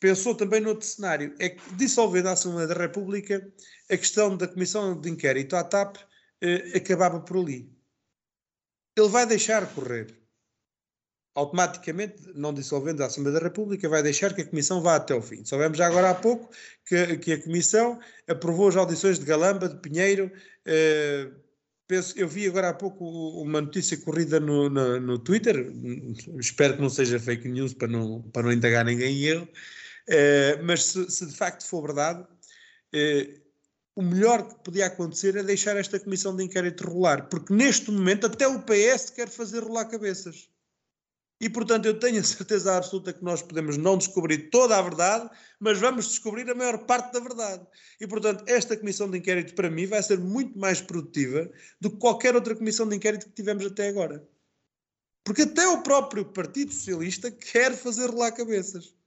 pensou 0.00 0.34
também 0.34 0.60
noutro 0.60 0.86
cenário. 0.86 1.34
É 1.38 1.50
que, 1.50 1.74
dissolvendo 1.74 2.28
a 2.28 2.32
Assembleia 2.32 2.68
da 2.68 2.74
República, 2.74 3.46
a 3.90 3.96
questão 3.96 4.36
da 4.36 4.48
Comissão 4.48 4.98
de 5.00 5.10
Inquérito 5.10 5.56
à 5.56 5.64
TAP 5.64 5.96
uh, 5.96 6.76
acabava 6.76 7.20
por 7.20 7.38
ali. 7.38 7.70
Ele 8.96 9.08
vai 9.08 9.26
deixar 9.26 9.66
correr 9.74 10.18
automaticamente, 11.34 12.16
não 12.34 12.52
dissolvendo 12.52 13.00
a 13.00 13.06
Assembleia 13.06 13.38
da 13.38 13.44
República, 13.44 13.88
vai 13.88 14.02
deixar 14.02 14.34
que 14.34 14.42
a 14.42 14.46
Comissão 14.46 14.82
vá 14.82 14.96
até 14.96 15.14
o 15.14 15.22
fim. 15.22 15.44
Soubemos 15.44 15.78
já 15.78 15.86
agora 15.86 16.10
há 16.10 16.14
pouco 16.14 16.50
que, 16.84 17.16
que 17.18 17.32
a 17.32 17.42
Comissão 17.42 18.00
aprovou 18.26 18.68
as 18.68 18.74
audições 18.74 19.20
de 19.20 19.24
Galamba, 19.24 19.68
de 19.68 19.76
Pinheiro. 19.76 20.32
Eh, 20.66 21.30
penso, 21.86 22.18
eu 22.18 22.28
vi 22.28 22.46
agora 22.46 22.70
há 22.70 22.74
pouco 22.74 23.04
uma 23.40 23.60
notícia 23.60 23.96
corrida 23.98 24.40
no, 24.40 24.68
no, 24.68 25.00
no, 25.00 25.18
Twitter, 25.18 25.72
espero 26.38 26.74
que 26.74 26.82
não 26.82 26.90
seja 26.90 27.20
fake 27.20 27.48
news 27.48 27.72
para 27.72 27.88
não, 27.88 28.22
para 28.30 28.42
não 28.42 28.52
indagar 28.52 28.84
ninguém 28.84 29.16
em 29.16 29.24
erro, 29.24 29.48
eh, 30.08 30.60
mas 30.62 30.84
se, 30.84 31.10
se, 31.10 31.26
de 31.26 31.36
facto 31.36 31.66
for 31.66 31.82
verdade, 31.82 32.26
eh, 32.92 33.40
o 33.94 34.02
melhor 34.02 34.48
que 34.48 34.54
podia 34.62 34.86
acontecer 34.86 35.36
é 35.36 35.42
deixar 35.42 35.76
esta 35.76 35.98
comissão 36.00 36.34
de 36.34 36.44
inquérito 36.44 36.88
rolar, 36.88 37.28
porque 37.28 37.52
neste 37.52 37.90
momento 37.90 38.26
até 38.26 38.46
o 38.46 38.62
PS 38.62 39.10
quer 39.10 39.28
fazer 39.28 39.62
rolar 39.62 39.86
cabeças. 39.86 40.48
E, 41.40 41.48
portanto, 41.48 41.86
eu 41.86 41.98
tenho 41.98 42.18
a 42.18 42.22
certeza 42.24 42.76
absoluta 42.76 43.12
que 43.12 43.22
nós 43.22 43.42
podemos 43.42 43.76
não 43.76 43.96
descobrir 43.96 44.50
toda 44.50 44.76
a 44.76 44.82
verdade, 44.82 45.30
mas 45.60 45.78
vamos 45.78 46.08
descobrir 46.08 46.50
a 46.50 46.54
maior 46.54 46.78
parte 46.78 47.12
da 47.12 47.20
verdade. 47.20 47.64
E, 48.00 48.06
portanto, 48.08 48.44
esta 48.46 48.76
comissão 48.76 49.08
de 49.08 49.18
inquérito, 49.18 49.54
para 49.54 49.70
mim, 49.70 49.86
vai 49.86 50.02
ser 50.02 50.18
muito 50.18 50.58
mais 50.58 50.80
produtiva 50.80 51.48
do 51.80 51.90
que 51.90 51.98
qualquer 51.98 52.34
outra 52.34 52.56
comissão 52.56 52.88
de 52.88 52.96
inquérito 52.96 53.26
que 53.26 53.32
tivemos 53.34 53.64
até 53.64 53.88
agora. 53.88 54.26
Porque 55.22 55.42
até 55.42 55.66
o 55.68 55.82
próprio 55.82 56.24
Partido 56.24 56.72
Socialista 56.72 57.30
quer 57.30 57.76
fazer 57.76 58.12
lá 58.12 58.32
cabeças. 58.32 58.97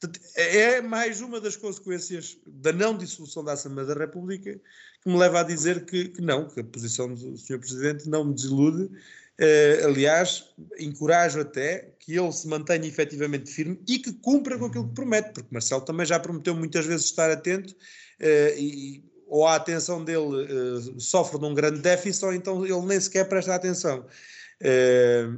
Portanto, 0.00 0.20
é 0.34 0.80
mais 0.82 1.20
uma 1.20 1.40
das 1.40 1.56
consequências 1.56 2.36
da 2.46 2.72
não 2.72 2.96
dissolução 2.96 3.42
da 3.42 3.52
Assembleia 3.52 3.88
da 3.88 3.94
República 3.94 4.60
que 5.02 5.08
me 5.08 5.16
leva 5.16 5.40
a 5.40 5.42
dizer 5.42 5.86
que, 5.86 6.08
que 6.08 6.20
não, 6.20 6.48
que 6.48 6.60
a 6.60 6.64
posição 6.64 7.12
do 7.14 7.36
Sr. 7.36 7.58
Presidente 7.58 8.08
não 8.08 8.24
me 8.24 8.34
desilude. 8.34 8.90
Uh, 9.38 9.86
aliás, 9.86 10.54
encorajo 10.78 11.40
até 11.40 11.94
que 11.98 12.14
ele 12.18 12.32
se 12.32 12.48
mantenha 12.48 12.86
efetivamente 12.86 13.50
firme 13.50 13.80
e 13.86 13.98
que 13.98 14.12
cumpra 14.12 14.58
com 14.58 14.66
aquilo 14.66 14.88
que 14.88 14.94
promete, 14.94 15.32
porque 15.32 15.48
Marcelo 15.50 15.82
também 15.82 16.06
já 16.06 16.18
prometeu 16.18 16.54
muitas 16.54 16.86
vezes 16.86 17.06
estar 17.06 17.30
atento 17.30 17.72
uh, 17.72 18.58
e 18.58 19.04
ou 19.28 19.46
a 19.46 19.56
atenção 19.56 20.04
dele 20.04 20.20
uh, 20.20 21.00
sofre 21.00 21.38
de 21.38 21.44
um 21.44 21.54
grande 21.54 21.80
déficit 21.80 22.24
ou 22.24 22.32
então 22.32 22.64
ele 22.64 22.86
nem 22.86 23.00
sequer 23.00 23.28
presta 23.28 23.54
atenção 23.54 24.06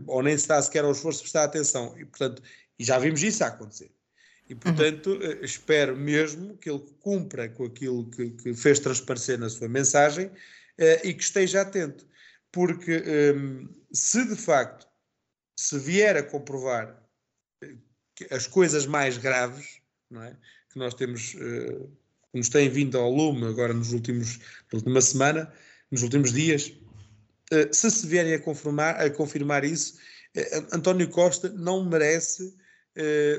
ou 0.07 0.23
nem 0.23 0.39
se 0.39 0.47
dá 0.47 0.63
sequer 0.63 0.85
ao 0.85 0.93
esforço 0.93 1.19
de 1.19 1.25
prestar 1.25 1.45
atenção. 1.45 1.99
E 1.99 2.05
portanto, 2.05 2.41
e 2.79 2.85
já 2.85 2.99
vimos 2.99 3.21
isso 3.21 3.43
a 3.43 3.49
acontecer 3.49 3.91
e 4.49 4.55
portanto 4.55 5.11
uhum. 5.11 5.45
espero 5.45 5.97
mesmo 5.97 6.57
que 6.57 6.71
ele 6.71 6.83
cumpra 7.01 7.49
com 7.49 7.65
aquilo 7.65 8.09
que, 8.11 8.31
que 8.31 8.55
fez 8.55 8.79
transparecer 8.79 9.39
na 9.39 9.49
sua 9.49 9.69
mensagem 9.69 10.31
e 11.03 11.13
que 11.13 11.23
esteja 11.23 11.63
atento 11.63 12.09
porque 12.53 13.03
um, 13.37 13.69
se 13.93 14.25
de 14.25 14.37
facto 14.37 14.87
se 15.59 15.79
vier 15.79 16.17
a 16.17 16.23
comprovar 16.23 17.03
eh, 17.63 17.75
as 18.31 18.47
coisas 18.47 18.87
mais 18.87 19.19
graves 19.19 19.81
é? 20.15 20.37
que 20.71 20.79
nós 20.79 20.95
temos, 20.95 21.35
uh, 21.35 21.91
que 22.31 22.39
nos 22.39 22.49
têm 22.49 22.69
vindo 22.69 22.97
ao 22.97 23.11
lume 23.11 23.47
agora 23.47 23.75
nos 23.75 23.93
últimos, 23.93 24.39
na 24.73 24.79
última 24.79 25.01
semana, 25.01 25.53
nos 25.91 26.03
últimos 26.03 26.33
dias, 26.33 26.73
uh, 27.53 27.75
se 27.75 27.91
se 27.91 28.07
vierem 28.07 28.35
a 28.35 28.41
confirmar, 28.41 29.01
a 29.01 29.11
confirmar 29.11 29.65
isso, 29.65 29.99
uh, 30.37 30.77
António 30.77 31.11
Costa 31.11 31.49
não 31.49 31.85
merece 31.85 32.57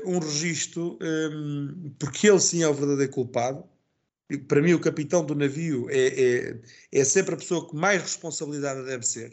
um 0.06 0.18
registro, 0.18 0.98
um, 1.02 1.94
porque 1.98 2.28
ele 2.28 2.40
sim 2.40 2.62
é 2.62 2.68
o 2.68 2.74
verdadeiro 2.74 3.12
culpado, 3.12 3.68
para 4.38 4.62
mim, 4.62 4.74
o 4.74 4.80
capitão 4.80 5.24
do 5.24 5.34
navio 5.34 5.88
é, 5.90 6.06
é, 6.06 6.60
é 6.92 7.04
sempre 7.04 7.34
a 7.34 7.38
pessoa 7.38 7.68
que 7.68 7.74
mais 7.74 8.00
responsabilidade 8.00 8.84
deve 8.84 9.04
ser. 9.04 9.32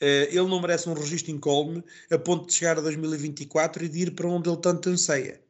Uh, 0.00 0.26
ele 0.30 0.48
não 0.48 0.60
merece 0.60 0.88
um 0.88 0.94
registro 0.94 1.30
incólume 1.30 1.84
a 2.10 2.18
ponto 2.18 2.46
de 2.46 2.54
chegar 2.54 2.78
a 2.78 2.80
2024 2.80 3.84
e 3.84 3.88
de 3.88 3.98
ir 4.00 4.14
para 4.14 4.26
onde 4.26 4.48
ele 4.48 4.60
tanto 4.60 4.88
anseia. 4.88 5.40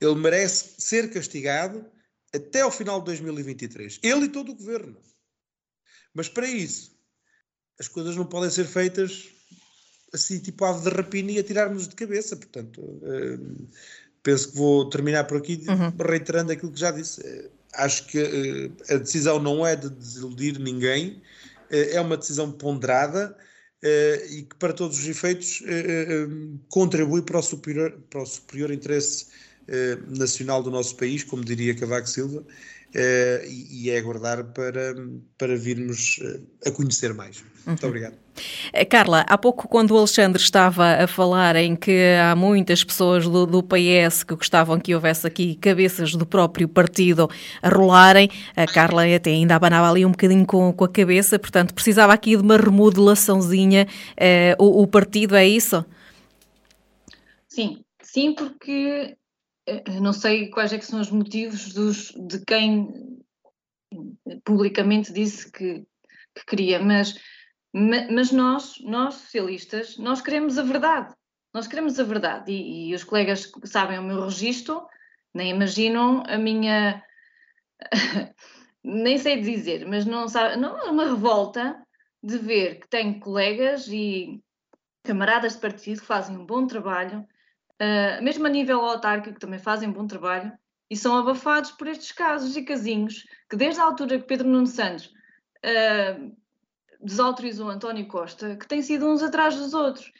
Ele 0.00 0.14
merece 0.14 0.80
ser 0.80 1.10
castigado 1.10 1.84
até 2.34 2.62
ao 2.62 2.72
final 2.72 2.98
de 3.00 3.06
2023. 3.06 4.00
Ele 4.02 4.24
e 4.24 4.28
todo 4.28 4.52
o 4.52 4.54
governo. 4.54 4.96
Mas 6.14 6.28
para 6.28 6.48
isso, 6.48 6.96
as 7.78 7.88
coisas 7.88 8.16
não 8.16 8.24
podem 8.24 8.50
ser 8.50 8.64
feitas 8.64 9.28
assim, 10.12 10.38
tipo 10.38 10.64
ave 10.64 10.88
de 10.88 10.96
rapina 10.96 11.32
e 11.32 11.38
atirarmos 11.38 11.88
de 11.88 11.94
cabeça. 11.94 12.36
Portanto, 12.36 12.80
uh, 12.80 13.68
penso 14.22 14.50
que 14.50 14.56
vou 14.56 14.88
terminar 14.88 15.24
por 15.24 15.38
aqui 15.38 15.64
uhum. 15.68 15.92
reiterando 16.06 16.52
aquilo 16.52 16.72
que 16.72 16.80
já 16.80 16.90
disse. 16.90 17.20
Eh, 17.24 17.50
acho 17.74 18.06
que 18.06 18.22
uh, 18.22 18.94
a 18.94 18.96
decisão 18.96 19.38
não 19.38 19.66
é 19.66 19.76
de 19.76 19.88
desiludir 19.90 20.58
ninguém, 20.58 21.22
uh, 21.70 21.90
é 21.92 22.00
uma 22.00 22.16
decisão 22.16 22.50
ponderada 22.50 23.36
e 24.30 24.42
que, 24.42 24.56
para 24.58 24.72
todos 24.72 24.98
os 24.98 25.06
efeitos, 25.06 25.62
contribui 26.68 27.22
para 27.22 27.38
o 27.38 27.42
superior, 27.42 27.96
para 28.10 28.22
o 28.22 28.26
superior 28.26 28.72
interesse 28.72 29.28
nacional 30.08 30.64
do 30.64 30.68
nosso 30.68 30.96
país, 30.96 31.22
como 31.22 31.44
diria 31.44 31.76
Cavaco 31.76 32.08
Silva, 32.08 32.44
Uh, 32.94 33.44
e, 33.46 33.84
e, 33.84 33.90
é 33.90 33.98
aguardar 33.98 34.42
para, 34.44 34.94
para 35.36 35.54
virmos 35.56 36.18
uh, 36.18 36.40
a 36.66 36.70
conhecer 36.70 37.12
mais. 37.12 37.44
Muito 37.66 37.82
uhum. 37.82 37.88
obrigado. 37.90 38.14
Eh, 38.72 38.84
Carla, 38.86 39.26
há 39.28 39.36
pouco, 39.36 39.68
quando 39.68 39.90
o 39.90 39.98
Alexandre 39.98 40.40
estava 40.40 41.04
a 41.04 41.06
falar 41.06 41.54
em 41.56 41.76
que 41.76 42.14
há 42.14 42.34
muitas 42.34 42.82
pessoas 42.82 43.28
do, 43.28 43.44
do, 43.44 43.62
PS 43.62 44.24
que 44.24 44.34
gostavam 44.34 44.80
que 44.80 44.94
houvesse 44.94 45.26
aqui 45.26 45.54
cabeças 45.56 46.14
do 46.14 46.24
próprio 46.24 46.66
partido 46.66 47.28
a 47.60 47.68
rolarem, 47.68 48.30
a 48.56 48.66
Carla 48.66 49.04
até 49.14 49.32
ainda 49.32 49.56
abanava 49.56 49.90
ali 49.90 50.06
um 50.06 50.10
bocadinho 50.12 50.46
com, 50.46 50.72
com 50.72 50.84
a 50.84 50.88
cabeça, 50.88 51.38
portanto, 51.38 51.74
precisava 51.74 52.14
aqui 52.14 52.36
de 52.36 52.42
uma 52.42 52.56
remodelaçãozinha. 52.56 53.86
Uh, 54.12 54.64
o, 54.64 54.82
o 54.82 54.86
partido 54.86 55.36
é 55.36 55.46
isso? 55.46 55.84
Sim, 57.48 57.80
sim, 58.02 58.34
porque 58.34 59.17
não 60.00 60.12
sei 60.12 60.48
quais 60.50 60.72
é 60.72 60.80
são 60.80 61.00
os 61.00 61.10
motivos 61.10 61.72
dos, 61.72 62.12
de 62.12 62.44
quem 62.44 63.18
publicamente 64.44 65.12
disse 65.12 65.50
que, 65.50 65.86
que 66.34 66.46
queria, 66.46 66.78
mas, 66.80 67.18
mas 67.72 68.30
nós, 68.32 68.74
nós 68.80 69.14
socialistas, 69.14 69.96
nós 69.98 70.20
queremos 70.20 70.58
a 70.58 70.62
verdade. 70.62 71.14
Nós 71.52 71.66
queremos 71.66 71.98
a 71.98 72.04
verdade 72.04 72.52
e, 72.52 72.90
e 72.90 72.94
os 72.94 73.04
colegas 73.04 73.50
sabem 73.64 73.98
o 73.98 74.02
meu 74.02 74.24
registro 74.24 74.86
nem 75.34 75.50
imaginam 75.50 76.22
a 76.26 76.36
minha 76.36 77.02
nem 78.82 79.18
sei 79.18 79.40
dizer, 79.40 79.86
mas 79.86 80.04
não 80.04 80.28
sabe, 80.28 80.56
não 80.56 80.78
é 80.78 80.90
uma 80.90 81.04
revolta 81.04 81.80
de 82.22 82.38
ver 82.38 82.80
que 82.80 82.88
tenho 82.88 83.20
colegas 83.20 83.88
e 83.88 84.42
camaradas 85.04 85.54
de 85.54 85.60
partido 85.60 86.00
que 86.00 86.06
fazem 86.06 86.36
um 86.36 86.44
bom 86.44 86.66
trabalho, 86.66 87.26
uh, 87.80 88.22
mesmo 88.22 88.46
a 88.46 88.50
nível 88.50 88.80
autárquico, 88.80 89.38
também 89.38 89.58
fazem 89.58 89.90
bom 89.90 90.06
trabalho 90.06 90.52
e 90.90 90.96
são 90.96 91.16
abafados 91.16 91.70
por 91.72 91.86
estes 91.86 92.12
casos 92.12 92.56
e 92.56 92.62
casinhos 92.62 93.24
que, 93.48 93.56
desde 93.56 93.80
a 93.80 93.84
altura 93.84 94.18
que 94.18 94.26
Pedro 94.26 94.48
Nuno 94.48 94.66
Santos 94.66 95.06
uh, 95.06 96.36
desautorizou 97.00 97.68
António 97.68 98.06
Costa, 98.08 98.56
que 98.56 98.66
tem 98.66 98.82
sido 98.82 99.06
uns 99.06 99.22
atrás 99.22 99.56
dos 99.56 99.74
outros. 99.74 100.10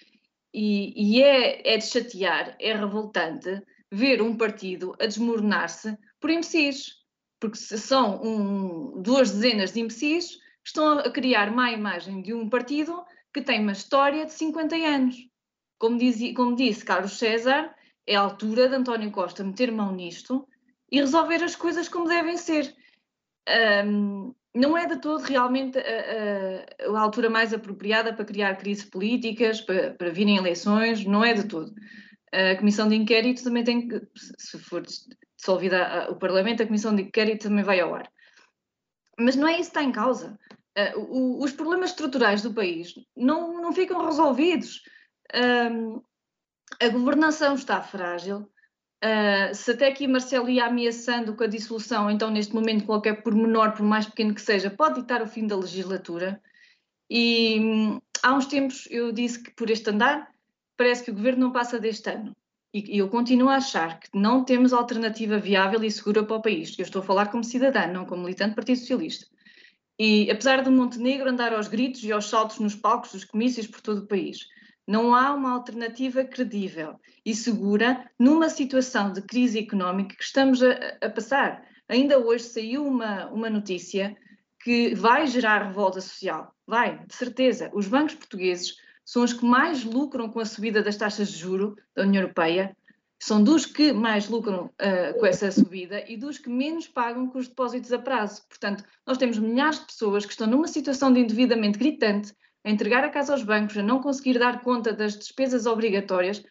E, 0.53 1.17
e 1.17 1.23
é, 1.23 1.75
é 1.75 1.77
de 1.77 1.87
chatear, 1.87 2.57
é 2.59 2.75
revoltante 2.75 3.63
ver 3.91 4.23
um 4.23 4.37
partido 4.37 4.95
a 5.01 5.07
desmoronar-se 5.07 5.97
por 6.21 6.31
imbecis, 6.31 6.97
porque 7.41 7.57
são 7.57 8.21
um, 8.23 9.03
duas 9.03 9.31
dezenas 9.31 9.73
de 9.73 9.81
imbecis 9.81 10.37
que 10.37 10.69
estão 10.69 10.99
a 10.99 11.11
criar 11.11 11.51
má 11.51 11.71
imagem 11.71 12.23
de 12.23 12.35
um 12.35 12.49
partido 12.49 13.05
que 13.33 13.43
tem 13.43 13.61
uma 13.61 13.73
história 13.73 14.27
de 14.27 14.33
50 14.33 14.77
anos. 14.77 15.17
Como, 15.79 15.97
diz, 15.97 16.35
como 16.35 16.57
disse 16.57 16.85
Carlos 16.85 17.19
César, 17.19 17.75
é 18.07 18.17
a 18.17 18.21
altura 18.21 18.69
de 18.69 18.75
António 18.75 19.11
Costa 19.11 19.45
meter 19.45 19.71
mão 19.71 19.95
nisto 19.95 20.49
e 20.91 20.99
resolver 20.99 21.43
as 21.45 21.55
coisas 21.55 21.89
como 21.89 22.09
devem 22.09 22.37
ser. 22.37 22.75
Um, 23.85 24.35
não 24.55 24.77
é 24.77 24.87
de 24.87 25.01
todo 25.01 25.23
realmente 25.23 25.79
a, 25.79 25.83
a, 25.83 26.97
a, 26.97 27.01
altura 27.01 27.31
mais 27.31 27.53
apropriada 27.53 28.13
para 28.13 28.25
criar 28.25 28.57
crises 28.57 28.85
políticas, 28.85 29.61
para, 29.61 29.93
para 29.95 30.11
virem 30.11 30.37
eleições, 30.37 31.05
não 31.05 31.25
é 31.25 31.35
de 31.35 31.47
todo. 31.47 31.73
A 32.33 32.57
comissão 32.57 32.89
de 32.89 32.97
inquérito 32.97 33.43
também 33.43 33.65
tem 33.65 33.89
que, 33.89 34.01
se 34.37 34.59
for 34.59 34.83
dissolvida 35.37 36.11
o 36.11 36.17
Parlamento, 36.17 36.63
a 36.63 36.67
comissão 36.67 36.95
de 36.95 37.03
inquérito 37.03 37.45
também 37.49 37.65
vai 37.65 37.81
ao 37.81 37.95
ar. 37.95 38.11
Mas 39.19 39.37
não 39.37 39.49
é 39.49 39.53
isso 39.53 39.71
que 39.71 39.79
está 39.79 39.83
em 39.83 39.93
causa. 39.93 40.39
Uh, 40.77 41.01
o, 41.01 41.45
os 41.45 41.53
problemas 41.53 41.91
estruturais 41.91 42.43
do 42.43 42.53
país 42.53 42.93
não, 43.17 43.61
não 43.61 43.73
ficam 43.73 44.05
resolvidos. 44.05 44.83
Uh, 45.35 46.03
a 46.81 46.89
governação 46.89 47.55
está 47.55 47.83
frágil. 47.83 48.51
Uh, 49.05 49.55
se 49.55 49.71
até 49.71 49.89
aqui 49.89 50.09
Marcelo 50.09 50.49
ia 50.49 50.67
ameaçando 50.67 51.35
com 51.37 51.45
a 51.45 51.49
dissolução, 51.49 52.11
então 52.11 52.31
neste 52.31 52.55
momento 52.55 52.85
qualquer 52.85 53.23
pormenor, 53.23 53.73
por 53.73 53.85
mais 53.85 54.07
pequeno 54.07 54.35
que 54.35 54.43
seja, 54.43 54.71
pode 54.71 55.01
ditar 55.01 55.23
o 55.23 55.27
fim 55.27 55.47
da 55.47 55.57
legislatura. 55.57 56.43
E 57.09 57.61
um, 57.61 58.01
há 58.23 58.35
uns 58.35 58.47
tempos 58.47 58.89
eu 58.91 59.13
disse 59.13 59.43
que 59.43 59.51
por 59.53 59.71
este 59.71 59.91
andar 59.91 60.29
parece 60.77 61.05
que 61.05 61.11
o 61.11 61.15
governo 61.15 61.47
não 61.47 61.53
passa 61.53 61.79
deste 61.79 62.11
ano. 62.11 62.37
E, 62.73 62.97
e 62.97 62.99
eu 62.99 63.09
continuo 63.09 63.49
a 63.49 63.57
achar 63.57 63.99
que 63.99 64.09
não 64.15 64.45
temos 64.45 64.73
alternativa 64.73 65.39
viável 65.39 65.83
e 65.83 65.91
segura 65.91 66.25
para 66.25 66.37
o 66.37 66.43
país. 66.43 66.79
Eu 66.79 66.85
estou 66.85 67.01
a 67.01 67.05
falar 67.05 67.27
como 67.27 67.43
cidadã, 67.43 67.87
não 67.87 68.05
como 68.05 68.23
militante 68.23 68.51
do 68.51 68.57
Partido 68.57 68.79
Socialista. 68.79 69.27
E 69.99 70.31
apesar 70.31 70.63
do 70.63 70.71
Montenegro 70.71 71.29
andar 71.29 71.53
aos 71.53 71.67
gritos 71.67 72.05
e 72.05 72.13
aos 72.13 72.29
saltos 72.29 72.59
nos 72.59 72.77
palcos 72.77 73.13
dos 73.13 73.25
comícios 73.25 73.67
por 73.67 73.81
todo 73.81 73.99
o 74.03 74.07
país, 74.07 74.47
não 74.89 75.15
há 75.15 75.35
uma 75.35 75.53
alternativa 75.53 76.25
credível 76.25 76.99
e 77.25 77.35
segura 77.35 78.11
numa 78.19 78.49
situação 78.49 79.13
de 79.13 79.21
crise 79.21 79.59
económica 79.59 80.17
que 80.17 80.25
estamos 80.25 80.63
a, 80.63 80.73
a 81.03 81.11
passar. 81.11 81.63
Ainda 81.87 82.19
hoje 82.19 82.45
saiu 82.45 82.87
uma, 82.87 83.27
uma 83.27 83.51
notícia 83.51 84.17
que 84.63 84.95
vai 84.95 85.27
gerar 85.27 85.67
revolta 85.67 86.01
social. 86.01 86.55
Vai, 86.67 87.05
de 87.07 87.15
certeza. 87.15 87.71
Os 87.75 87.87
bancos 87.87 88.15
portugueses 88.15 88.77
são 89.05 89.23
os 89.23 89.35
que 89.35 89.45
mais 89.45 89.85
lucram 89.85 90.31
com 90.31 90.41
a 90.41 90.47
subida 90.47 90.83
das 90.83 90.97
taxas 90.97 91.29
de 91.29 91.37
juro 91.37 91.77
da 91.95 92.05
União 92.05 92.23
Europeia, 92.23 92.75
são 93.21 93.43
dos 93.43 93.67
que 93.67 93.93
mais 93.93 94.29
lucram 94.29 94.67
uh, 94.67 95.19
com 95.19 95.27
essa 95.27 95.51
subida 95.51 96.03
e 96.09 96.17
dos 96.17 96.39
que 96.39 96.49
menos 96.49 96.87
pagam 96.87 97.27
com 97.29 97.39
os 97.39 97.49
depósitos 97.49 97.93
a 97.93 97.99
prazo. 97.99 98.43
Portanto, 98.49 98.85
nós 99.07 99.19
temos 99.19 99.39
milhares 99.39 99.81
de 99.81 99.87
pessoas 99.87 100.25
que 100.25 100.33
estão 100.33 100.47
numa 100.47 100.69
situação 100.69 101.13
de 101.13 101.21
endividamento 101.21 101.79
gritante, 101.79 102.33
a 102.69 102.71
entregar 102.71 103.03
a 103.03 103.09
casa 103.09 103.33
aos 103.33 103.43
bancos, 103.43 103.79
a 103.79 103.83
não 103.83 104.03
conseguir 104.03 104.39
dar 104.39 104.61
conta 104.61 104.93
das 104.93 105.17
despesas 105.17 105.65
obrigatórias 105.65 106.45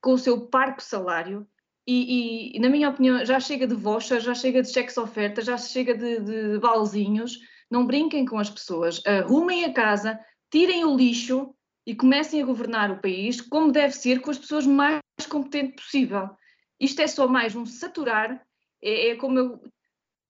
com 0.00 0.12
o 0.12 0.18
seu 0.18 0.46
parco 0.46 0.80
salário. 0.80 1.46
E, 1.86 2.56
e 2.56 2.60
na 2.60 2.68
minha 2.68 2.88
opinião, 2.88 3.24
já 3.24 3.40
chega 3.40 3.66
de 3.66 3.74
voucher, 3.74 4.20
já 4.20 4.34
chega 4.34 4.62
de 4.62 4.70
cheques 4.70 4.96
oferta, 4.96 5.42
já 5.42 5.56
chega 5.58 5.96
de, 5.96 6.20
de 6.20 6.58
balzinhos. 6.60 7.40
Não 7.68 7.86
brinquem 7.86 8.24
com 8.24 8.38
as 8.38 8.48
pessoas, 8.48 9.02
arrumem 9.04 9.64
a 9.64 9.72
casa, 9.72 10.18
tirem 10.50 10.84
o 10.84 10.96
lixo 10.96 11.52
e 11.84 11.94
comecem 11.94 12.40
a 12.40 12.46
governar 12.46 12.90
o 12.90 13.00
país 13.00 13.40
como 13.40 13.72
deve 13.72 13.94
ser, 13.94 14.20
com 14.20 14.30
as 14.30 14.38
pessoas 14.38 14.66
mais 14.66 15.00
competentes 15.28 15.84
possível. 15.84 16.30
Isto 16.78 17.02
é 17.02 17.06
só 17.08 17.26
mais 17.26 17.56
um 17.56 17.66
saturar, 17.66 18.40
é, 18.80 19.08
é 19.08 19.16
como 19.16 19.38
eu, 19.38 19.60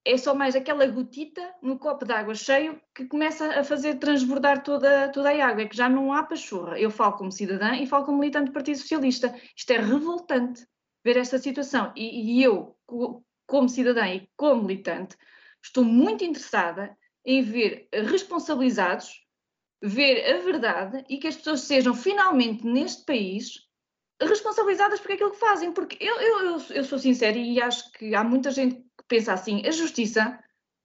é 0.08 0.16
só 0.16 0.34
mais 0.34 0.56
aquela 0.56 0.86
gotita 0.86 1.54
no 1.62 1.78
copo 1.78 2.06
de 2.06 2.12
água 2.12 2.34
cheio 2.34 2.80
que 2.94 3.04
começa 3.04 3.60
a 3.60 3.62
fazer 3.62 3.98
transbordar 3.98 4.62
toda, 4.62 5.10
toda 5.10 5.30
a 5.30 5.46
água, 5.46 5.62
é 5.62 5.66
que 5.66 5.76
já 5.76 5.88
não 5.88 6.12
há 6.12 6.22
pachorra. 6.22 6.80
Eu 6.80 6.90
falo 6.90 7.12
como 7.18 7.30
cidadã 7.30 7.76
e 7.76 7.86
falo 7.86 8.06
como 8.06 8.18
militante 8.18 8.46
do 8.46 8.54
Partido 8.54 8.78
Socialista. 8.78 9.34
Isto 9.54 9.70
é 9.72 9.78
revoltante 9.78 10.66
ver 11.04 11.18
esta 11.18 11.38
situação. 11.38 11.92
E, 11.94 12.38
e 12.38 12.42
eu, 12.42 12.74
como 13.46 13.68
cidadã 13.68 14.06
e 14.08 14.28
como 14.34 14.62
militante, 14.62 15.14
estou 15.62 15.84
muito 15.84 16.24
interessada 16.24 16.96
em 17.24 17.42
ver 17.42 17.88
responsabilizados 17.92 19.26
ver 19.82 20.24
a 20.34 20.38
verdade 20.38 21.04
e 21.08 21.18
que 21.18 21.28
as 21.28 21.36
pessoas 21.36 21.60
sejam 21.60 21.94
finalmente 21.94 22.66
neste 22.66 23.04
país 23.04 23.68
responsabilizadas 24.20 24.98
por 24.98 25.12
aquilo 25.12 25.30
que 25.30 25.38
fazem, 25.38 25.70
porque 25.70 25.96
eu, 26.00 26.20
eu, 26.20 26.58
eu 26.70 26.84
sou 26.84 26.98
sincera 26.98 27.36
e 27.36 27.60
acho 27.60 27.92
que 27.92 28.14
há 28.14 28.24
muita 28.24 28.50
gente 28.50 28.87
pensa 29.08 29.32
assim, 29.32 29.66
a 29.66 29.70
justiça 29.70 30.38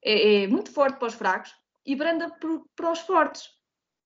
é, 0.03 0.43
é 0.43 0.47
muito 0.47 0.71
forte 0.71 0.97
para 0.97 1.07
os 1.07 1.13
fracos 1.13 1.53
e 1.85 1.95
branda 1.95 2.29
para 2.75 2.91
os 2.91 2.99
fortes. 2.99 3.49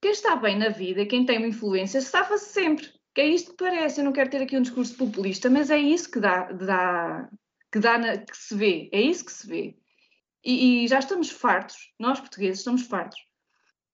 Quem 0.02 0.12
está 0.12 0.36
bem 0.36 0.58
na 0.58 0.70
vida, 0.70 1.06
quem 1.06 1.26
tem 1.26 1.38
uma 1.38 1.48
influência, 1.48 2.02
safa-se 2.02 2.50
sempre. 2.50 2.88
Que 3.14 3.22
é 3.22 3.28
isto 3.28 3.52
que 3.52 3.58
parece. 3.58 4.00
Eu 4.00 4.06
não 4.06 4.14
quero 4.14 4.30
ter 4.30 4.42
aqui 4.42 4.58
um 4.58 4.62
discurso 4.62 4.96
populista, 4.96 5.50
mas 5.50 5.72
é 5.72 5.78
isso 5.78 6.12
que 6.12 6.20
dá, 6.20 6.52
dá, 6.52 7.30
que, 7.72 7.80
dá 7.80 7.98
na, 7.98 8.18
que 8.18 8.38
se 8.38 8.56
vê. 8.56 8.90
É 8.92 9.02
isso 9.02 9.26
que 9.26 9.32
se 9.32 9.48
vê. 9.48 9.76
E, 10.44 10.84
e 10.84 10.88
já 10.88 11.00
estamos 11.00 11.32
fartos, 11.32 11.94
nós 12.00 12.20
portugueses 12.20 12.60
estamos 12.60 12.84
fartos 12.84 13.20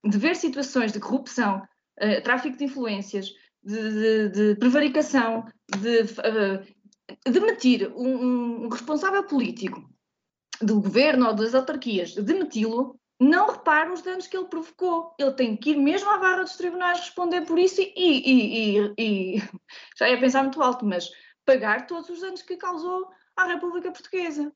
de 0.06 0.18
ver 0.18 0.36
situações 0.36 0.92
de 0.92 1.00
corrupção, 1.00 1.66
uh, 2.02 2.24
tráfico 2.24 2.58
de 2.58 2.66
influências, 2.66 3.34
de, 3.64 3.92
de, 3.92 4.30
de 4.30 4.56
prevaricação, 4.56 5.46
de 5.80 6.02
uh, 6.02 7.32
demitir 7.32 7.92
um, 7.96 8.66
um, 8.66 8.70
responsável 8.70 9.24
político 9.26 9.90
do 10.62 10.82
governo 10.82 11.28
ou 11.28 11.34
das 11.34 11.56
autarquias, 11.56 12.14
demiti-lo, 12.16 13.00
não 13.20 13.52
repara 13.52 13.94
os 13.94 14.02
danos 14.02 14.28
que 14.28 14.36
ele 14.36 14.48
provocou. 14.48 15.14
Ele 15.18 15.32
tem 15.34 15.56
que 15.56 15.72
ir 15.72 15.78
mesmo 15.78 16.10
à 16.10 16.18
barra 16.18 16.44
dos 16.44 16.58
tribunais 16.58 17.00
responder 17.00 17.42
por 17.42 17.58
isso 17.58 17.82
e, 17.82 17.94
e, 17.96 18.78
e, 18.78 18.94
e 18.98 19.44
já 19.98 20.10
ia 20.10 20.20
pensar 20.20 20.44
muito 20.44 20.62
alto, 20.62 20.86
mas 20.86 21.10
pagar 21.46 21.88
todos 21.88 22.10
os 22.10 22.22
danos 22.22 22.42
que 22.42 22.58
causou 22.58 23.10
à 23.36 23.46
República 23.46 23.92
Portuguesa. 23.92 24.52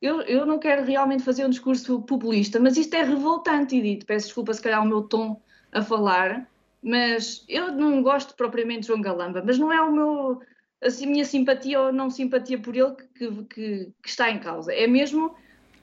Eu, 0.00 0.20
eu 0.22 0.44
não 0.44 0.58
quero 0.58 0.84
realmente 0.84 1.22
fazer 1.22 1.46
um 1.46 1.50
discurso 1.50 2.02
populista, 2.02 2.58
mas 2.58 2.76
isto 2.76 2.94
é 2.94 3.02
revoltante, 3.02 3.76
Edith. 3.76 4.04
Peço 4.04 4.26
desculpa, 4.26 4.52
se 4.52 4.60
calhar, 4.60 4.82
o 4.82 4.86
meu 4.86 5.02
tom 5.02 5.40
a 5.70 5.80
falar, 5.80 6.50
mas 6.82 7.44
eu 7.48 7.70
não 7.70 8.02
gosto 8.02 8.34
propriamente 8.34 8.80
de 8.80 8.86
João 8.88 9.00
Galamba, 9.00 9.42
mas 9.46 9.58
não 9.58 9.72
é 9.72 9.80
o 9.80 9.92
meu, 9.92 10.42
a 10.82 11.06
minha 11.06 11.24
simpatia 11.24 11.80
ou 11.80 11.92
não 11.92 12.10
simpatia 12.10 12.58
por 12.58 12.76
ele 12.76 12.94
que, 13.14 13.44
que, 13.44 13.92
que 14.02 14.08
está 14.08 14.30
em 14.30 14.38
causa. 14.38 14.72
É 14.72 14.86
mesmo 14.86 15.34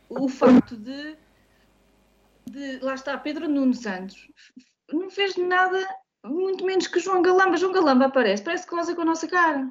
o 0.09 0.27
facto 0.27 0.75
de, 0.75 1.15
de, 2.49 2.79
Lá 2.79 2.95
está, 2.95 3.17
Pedro 3.17 3.47
Nuno 3.47 3.73
Santos 3.73 4.27
não 4.91 5.09
fez 5.09 5.35
nada, 5.37 5.87
muito 6.25 6.65
menos 6.65 6.87
que 6.87 6.99
João 6.99 7.21
Galamba. 7.21 7.57
João 7.57 7.71
Galamba 7.71 8.05
aparece, 8.05 8.43
parece 8.43 8.67
que 8.67 8.75
goza 8.75 8.95
com 8.95 9.01
a 9.01 9.05
nossa 9.05 9.27
cara. 9.27 9.69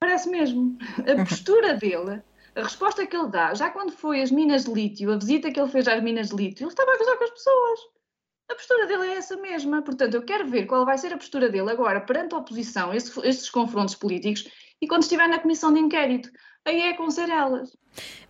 Parece 0.00 0.28
mesmo. 0.28 0.76
A 0.98 1.24
postura 1.24 1.74
dele 1.74 2.22
a 2.54 2.62
resposta 2.62 3.06
que 3.06 3.16
ele 3.16 3.28
dá, 3.28 3.54
já 3.54 3.70
quando 3.70 3.92
foi 3.92 4.20
às 4.20 4.30
minas 4.30 4.64
de 4.64 4.72
lítio, 4.72 5.10
a 5.12 5.16
visita 5.16 5.50
que 5.50 5.58
ele 5.58 5.70
fez 5.70 5.88
às 5.88 6.02
minas 6.02 6.28
de 6.28 6.36
lítio, 6.36 6.64
ele 6.64 6.70
estava 6.70 6.92
a 6.92 6.98
gozar 6.98 7.16
com 7.16 7.24
as 7.24 7.30
pessoas. 7.30 7.80
A 8.52 8.54
postura 8.54 8.86
dele 8.86 9.06
é 9.06 9.14
essa 9.14 9.34
mesma. 9.38 9.80
Portanto, 9.80 10.14
eu 10.14 10.22
quero 10.22 10.46
ver 10.46 10.66
qual 10.66 10.84
vai 10.84 10.98
ser 10.98 11.10
a 11.10 11.16
postura 11.16 11.48
dele 11.48 11.70
agora 11.70 12.02
perante 12.02 12.34
a 12.34 12.38
oposição, 12.38 12.92
estes, 12.92 13.16
estes 13.24 13.48
confrontos 13.48 13.94
políticos, 13.94 14.46
e 14.78 14.86
quando 14.86 15.04
estiver 15.04 15.26
na 15.26 15.38
comissão 15.38 15.72
de 15.72 15.80
inquérito 15.80 16.30
aí 16.64 16.82
é 16.82 16.92
com 16.94 17.10
ser 17.10 17.28
elas. 17.28 17.70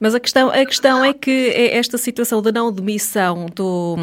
Mas 0.00 0.14
a 0.14 0.20
questão, 0.20 0.50
a 0.50 0.66
questão 0.66 1.04
é 1.04 1.12
que 1.12 1.30
é 1.30 1.76
esta 1.76 1.96
situação 1.96 2.42
da 2.42 2.50
não 2.50 2.72
demissão 2.72 3.46
do, 3.54 3.96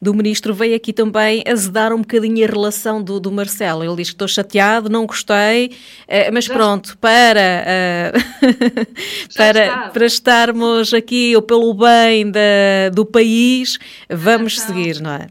do 0.00 0.12
ministro 0.12 0.52
veio 0.52 0.76
aqui 0.76 0.92
também 0.92 1.42
azedar 1.48 1.94
um 1.94 2.00
bocadinho 2.00 2.44
a 2.44 2.50
relação 2.50 3.02
do, 3.02 3.18
do 3.18 3.32
Marcelo. 3.32 3.82
Ele 3.82 3.96
diz 3.96 4.10
que 4.10 4.14
estou 4.14 4.28
chateado, 4.28 4.90
não 4.90 5.06
gostei, 5.06 5.74
eh, 6.06 6.30
mas 6.30 6.46
pronto, 6.46 6.98
para, 6.98 7.40
eh, 7.40 8.12
para, 9.34 9.88
para 9.88 10.04
estarmos 10.04 10.92
aqui 10.92 11.34
ou 11.34 11.40
pelo 11.40 11.72
bem 11.72 12.30
da, 12.30 12.90
do 12.92 13.06
país, 13.06 13.78
vamos 14.10 14.60
seguir, 14.60 15.00
não 15.00 15.12
é? 15.12 15.28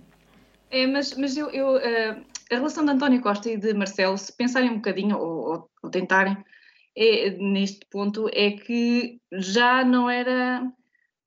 É, 0.71 0.87
mas, 0.87 1.15
mas 1.15 1.37
eu, 1.37 1.49
eu 1.51 1.75
uh, 1.75 2.21
a 2.51 2.55
relação 2.55 2.83
de 2.83 2.91
António 2.91 3.21
Costa 3.21 3.49
e 3.49 3.57
de 3.57 3.73
Marcelo, 3.73 4.17
se 4.17 4.33
pensarem 4.33 4.71
um 4.71 4.75
bocadinho 4.75 5.17
ou, 5.17 5.69
ou 5.83 5.89
tentarem, 5.89 6.35
é, 6.95 7.31
neste 7.31 7.85
ponto 7.87 8.29
é 8.33 8.51
que 8.51 9.19
já 9.31 9.83
não 9.83 10.09
era 10.09 10.71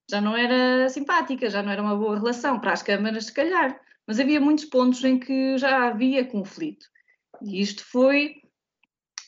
já 0.09 0.19
não 0.19 0.35
era 0.35 0.89
simpática, 0.89 1.49
já 1.49 1.61
não 1.61 1.71
era 1.71 1.83
uma 1.83 1.95
boa 1.95 2.17
relação 2.17 2.59
para 2.59 2.73
as 2.73 2.81
câmaras, 2.81 3.25
se 3.25 3.33
calhar, 3.33 3.79
mas 4.07 4.19
havia 4.19 4.41
muitos 4.41 4.65
pontos 4.65 5.03
em 5.03 5.19
que 5.19 5.55
já 5.59 5.87
havia 5.87 6.25
conflito. 6.25 6.87
E 7.43 7.61
isto 7.61 7.85
foi, 7.85 8.41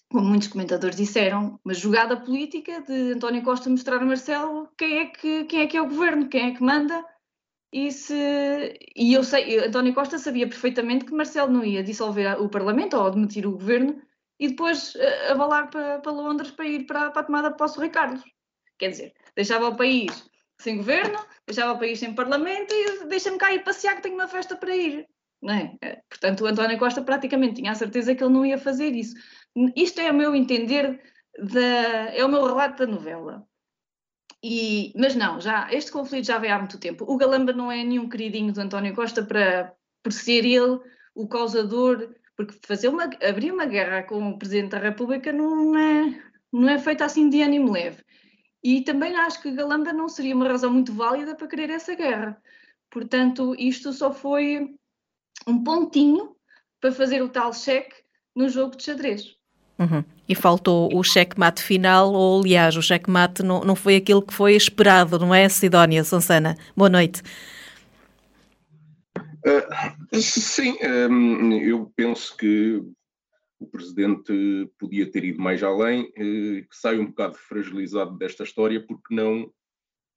como 0.10 0.26
muitos 0.26 0.48
comentadores 0.48 0.96
disseram, 0.96 1.60
uma 1.64 1.74
jogada 1.76 2.18
política 2.18 2.82
de 2.82 3.14
António 3.14 3.44
Costa 3.44 3.70
mostrar 3.70 3.98
a 3.98 4.06
Marcelo 4.06 4.68
quem 4.76 4.98
é 4.98 5.06
que, 5.06 5.44
quem 5.46 5.62
é, 5.62 5.68
que 5.68 5.78
é 5.78 5.82
o 5.82 5.88
governo, 5.88 6.28
quem 6.28 6.50
é 6.50 6.56
que 6.56 6.64
manda 6.64 7.06
e, 7.72 7.90
se, 7.92 8.80
e 8.96 9.14
eu 9.14 9.24
sei, 9.24 9.60
António 9.60 9.94
Costa 9.94 10.18
sabia 10.18 10.48
perfeitamente 10.48 11.06
que 11.06 11.14
Marcelo 11.14 11.54
não 11.54 11.64
ia 11.64 11.84
dissolver 11.84 12.42
o 12.42 12.50
Parlamento 12.50 12.98
ou 12.98 13.12
demitir 13.12 13.48
o 13.48 13.52
governo 13.52 14.02
e 14.42 14.50
depois 14.50 14.96
uh, 14.96 15.32
avalar 15.32 15.70
para, 15.70 16.00
para 16.00 16.12
Londres 16.12 16.50
para 16.50 16.66
ir 16.66 16.86
para, 16.88 17.12
para 17.12 17.22
a 17.22 17.24
tomada 17.24 17.52
de 17.52 17.58
posse 17.58 17.76
do 17.76 17.82
Rei 17.82 17.92
Carlos. 17.92 18.24
Quer 18.80 18.90
dizer, 18.90 19.14
deixava 19.36 19.70
o 19.70 19.78
país 19.78 20.28
sem 20.60 20.78
governo, 20.78 21.20
deixava 21.46 21.74
o 21.74 21.80
país 21.80 22.00
sem 22.00 22.14
parlamento 22.16 22.74
e 22.74 23.06
deixa-me 23.06 23.38
cá 23.38 23.54
ir 23.54 23.64
passear 23.64 23.96
que 23.96 24.02
tenho 24.02 24.16
uma 24.16 24.28
festa 24.28 24.56
para 24.56 24.76
ir. 24.76 25.08
Não 25.42 25.54
é? 25.54 25.76
Eh, 25.82 26.02
portanto, 26.10 26.42
o 26.42 26.48
António 26.48 26.80
Costa 26.80 27.04
praticamente 27.04 27.56
tinha 27.56 27.72
a 27.72 27.76
certeza 27.76 28.16
que 28.16 28.24
ele 28.24 28.34
não 28.34 28.46
ia 28.46 28.58
fazer 28.58 28.96
isso. 28.96 29.16
Isto 29.76 30.02
é 30.02 30.12
o 30.12 30.14
meu 30.14 30.36
entender, 30.36 31.02
da, 31.38 31.62
é 32.14 32.26
o 32.26 32.30
meu 32.30 32.44
relato 32.44 32.86
da 32.86 32.92
novela. 32.92 33.48
E, 34.44 34.92
mas 34.96 35.16
não, 35.16 35.40
já, 35.40 35.72
este 35.72 35.92
conflito 35.92 36.26
já 36.26 36.40
vem 36.40 36.52
há 36.52 36.58
muito 36.58 36.80
tempo. 36.80 37.06
O 37.08 37.18
Galamba 37.18 37.54
não 37.54 37.72
é 37.72 37.84
nenhum 37.84 38.10
queridinho 38.10 38.52
do 38.52 38.62
António 38.62 38.96
Costa 38.96 39.24
para, 39.24 39.74
por 40.04 40.12
ser 40.12 40.46
ele 40.46 40.80
o 41.14 41.28
causador, 41.28 42.10
porque 42.46 42.68
fazer 42.68 42.88
uma, 42.88 43.04
abrir 43.04 43.52
uma 43.52 43.66
guerra 43.66 44.04
com 44.04 44.30
o 44.30 44.38
Presidente 44.38 44.72
da 44.72 44.80
República 44.80 45.32
não 45.32 45.78
é, 45.78 46.20
não 46.52 46.70
é 46.70 46.78
feito 46.78 47.04
assim 47.04 47.30
de 47.30 47.42
ânimo 47.42 47.72
leve. 47.72 48.04
E 48.64 48.82
também 48.82 49.16
acho 49.16 49.42
que 49.42 49.52
Galamba 49.52 49.92
não 49.92 50.08
seria 50.08 50.36
uma 50.36 50.48
razão 50.48 50.72
muito 50.72 50.94
válida 50.94 51.36
para 51.36 51.48
querer 51.48 51.70
essa 51.70 51.96
guerra. 51.96 52.38
Portanto, 52.90 53.56
isto 53.58 53.92
só 53.94 54.12
foi 54.12 54.70
um 55.48 55.64
pontinho 55.64 56.36
para 56.80 56.92
fazer 56.92 57.22
o 57.22 57.30
tal 57.30 57.54
cheque 57.54 57.96
no 58.36 58.50
jogo 58.50 58.76
de 58.76 58.84
xadrez. 58.84 59.36
Uhum. 59.80 60.04
E 60.30 60.36
faltou 60.36 60.96
o 60.96 61.04
cheque-mate 61.04 61.64
final, 61.64 62.14
ou 62.14 62.40
aliás, 62.40 62.76
o 62.78 62.82
cheque-mate 62.82 63.42
não, 63.42 63.62
não 63.62 63.76
foi 63.76 63.96
aquilo 63.96 64.22
que 64.22 64.34
foi 64.34 64.56
esperado, 64.56 65.18
não 65.18 65.34
é, 65.34 65.50
Sidónia 65.50 66.04
Sansana? 66.04 66.56
Boa 66.76 66.90
noite. 66.90 67.24
Uh, 69.46 70.22
sim, 70.22 70.78
um, 71.10 71.54
eu 71.62 71.92
penso 71.96 72.36
que 72.38 72.82
o 73.60 73.68
Presidente 73.68 74.72
podia 74.80 75.10
ter 75.10 75.24
ido 75.24 75.42
mais 75.42 75.64
além, 75.64 76.04
uh, 76.06 76.68
que 76.68 76.76
sai 76.76 77.00
um 77.00 77.08
bocado 77.08 77.36
fragilizado 77.36 78.18
desta 78.18 78.44
história 78.44 78.86
porque 78.86 79.14
não, 79.14 79.52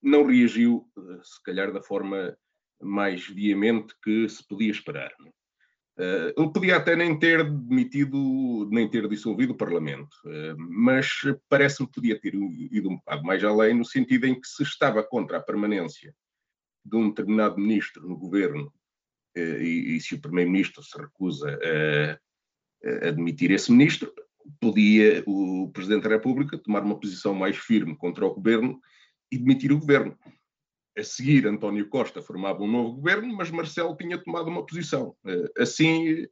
não 0.02 0.26
reagiu, 0.26 0.86
se 1.22 1.42
calhar, 1.42 1.72
da 1.72 1.82
forma 1.82 2.36
mais 2.82 3.26
veemente 3.26 3.94
que 4.02 4.28
se 4.28 4.46
podia 4.46 4.70
esperar. 4.70 5.12
Uh, 5.96 6.34
ele 6.36 6.52
podia 6.52 6.76
até 6.76 6.96
nem 6.96 7.16
ter 7.16 7.48
demitido, 7.48 8.68
nem 8.70 8.90
ter 8.90 9.08
dissolvido 9.08 9.52
o 9.52 9.56
Parlamento, 9.56 10.12
uh, 10.24 10.56
mas 10.58 11.20
parece-me 11.48 11.86
que 11.86 11.94
podia 11.94 12.20
ter 12.20 12.34
ido 12.34 12.90
um 12.90 12.96
bocado 12.96 13.22
mais 13.22 13.44
além, 13.44 13.74
no 13.74 13.84
sentido 13.84 14.26
em 14.26 14.38
que 14.38 14.46
se 14.46 14.64
estava 14.64 15.04
contra 15.04 15.38
a 15.38 15.42
permanência 15.42 16.12
de 16.84 16.96
um 16.96 17.08
determinado 17.08 17.58
ministro 17.58 18.08
no 18.08 18.16
governo 18.16 18.72
e, 19.36 19.96
e, 19.96 20.00
se 20.00 20.14
o 20.14 20.20
primeiro-ministro 20.20 20.82
se 20.82 20.96
recusa 20.96 21.58
a, 21.62 23.06
a 23.06 23.08
admitir 23.08 23.50
esse 23.50 23.70
ministro, 23.72 24.12
podia 24.60 25.22
o 25.26 25.70
Presidente 25.72 26.04
da 26.04 26.10
República 26.10 26.58
tomar 26.58 26.82
uma 26.82 26.98
posição 26.98 27.34
mais 27.34 27.56
firme 27.56 27.96
contra 27.96 28.26
o 28.26 28.34
governo 28.34 28.80
e 29.30 29.38
demitir 29.38 29.72
o 29.72 29.78
governo. 29.78 30.16
A 30.96 31.02
seguir, 31.02 31.46
António 31.46 31.88
Costa 31.88 32.22
formava 32.22 32.62
um 32.62 32.70
novo 32.70 32.92
governo, 32.92 33.34
mas 33.34 33.50
Marcelo 33.50 33.96
tinha 33.96 34.16
tomado 34.16 34.48
uma 34.48 34.64
posição. 34.64 35.16
Eh, 35.26 35.62
assim, 35.62 36.26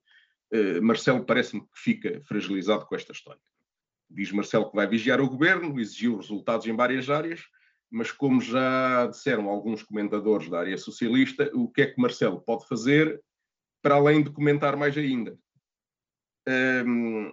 eh, 0.53 0.81
Marcelo 0.81 1.25
parece-me 1.25 1.63
que 1.63 1.69
fica 1.75 2.21
fragilizado 2.25 2.87
com 2.87 2.95
esta 2.95 3.13
história. 3.13 3.41
Diz 4.09 4.31
Marcelo 4.31 4.71
que 4.71 4.77
vai 4.77 4.87
vigiar 4.87 5.21
o 5.21 5.29
governo, 5.29 5.81
exigiu 5.81 6.17
resultados 6.17 6.67
em 6.67 6.77
várias 6.77 7.11
áreas, 7.11 7.43
mas 7.93 8.11
como 8.11 8.41
já 8.41 9.07
disseram 9.07 9.49
alguns 9.49 9.83
comentadores 9.83 10.49
da 10.49 10.61
área 10.61 10.79
socialista, 10.79 11.51
o 11.55 11.69
que 11.69 11.83
é 11.83 11.87
que 11.87 12.01
Marcelo 12.01 12.41
pode 12.41 12.67
fazer 12.67 13.23
para 13.83 13.97
além 13.97 14.23
de 14.23 14.31
comentar 14.31 14.77
mais 14.77 14.97
ainda? 14.97 15.39
Um, 16.49 17.31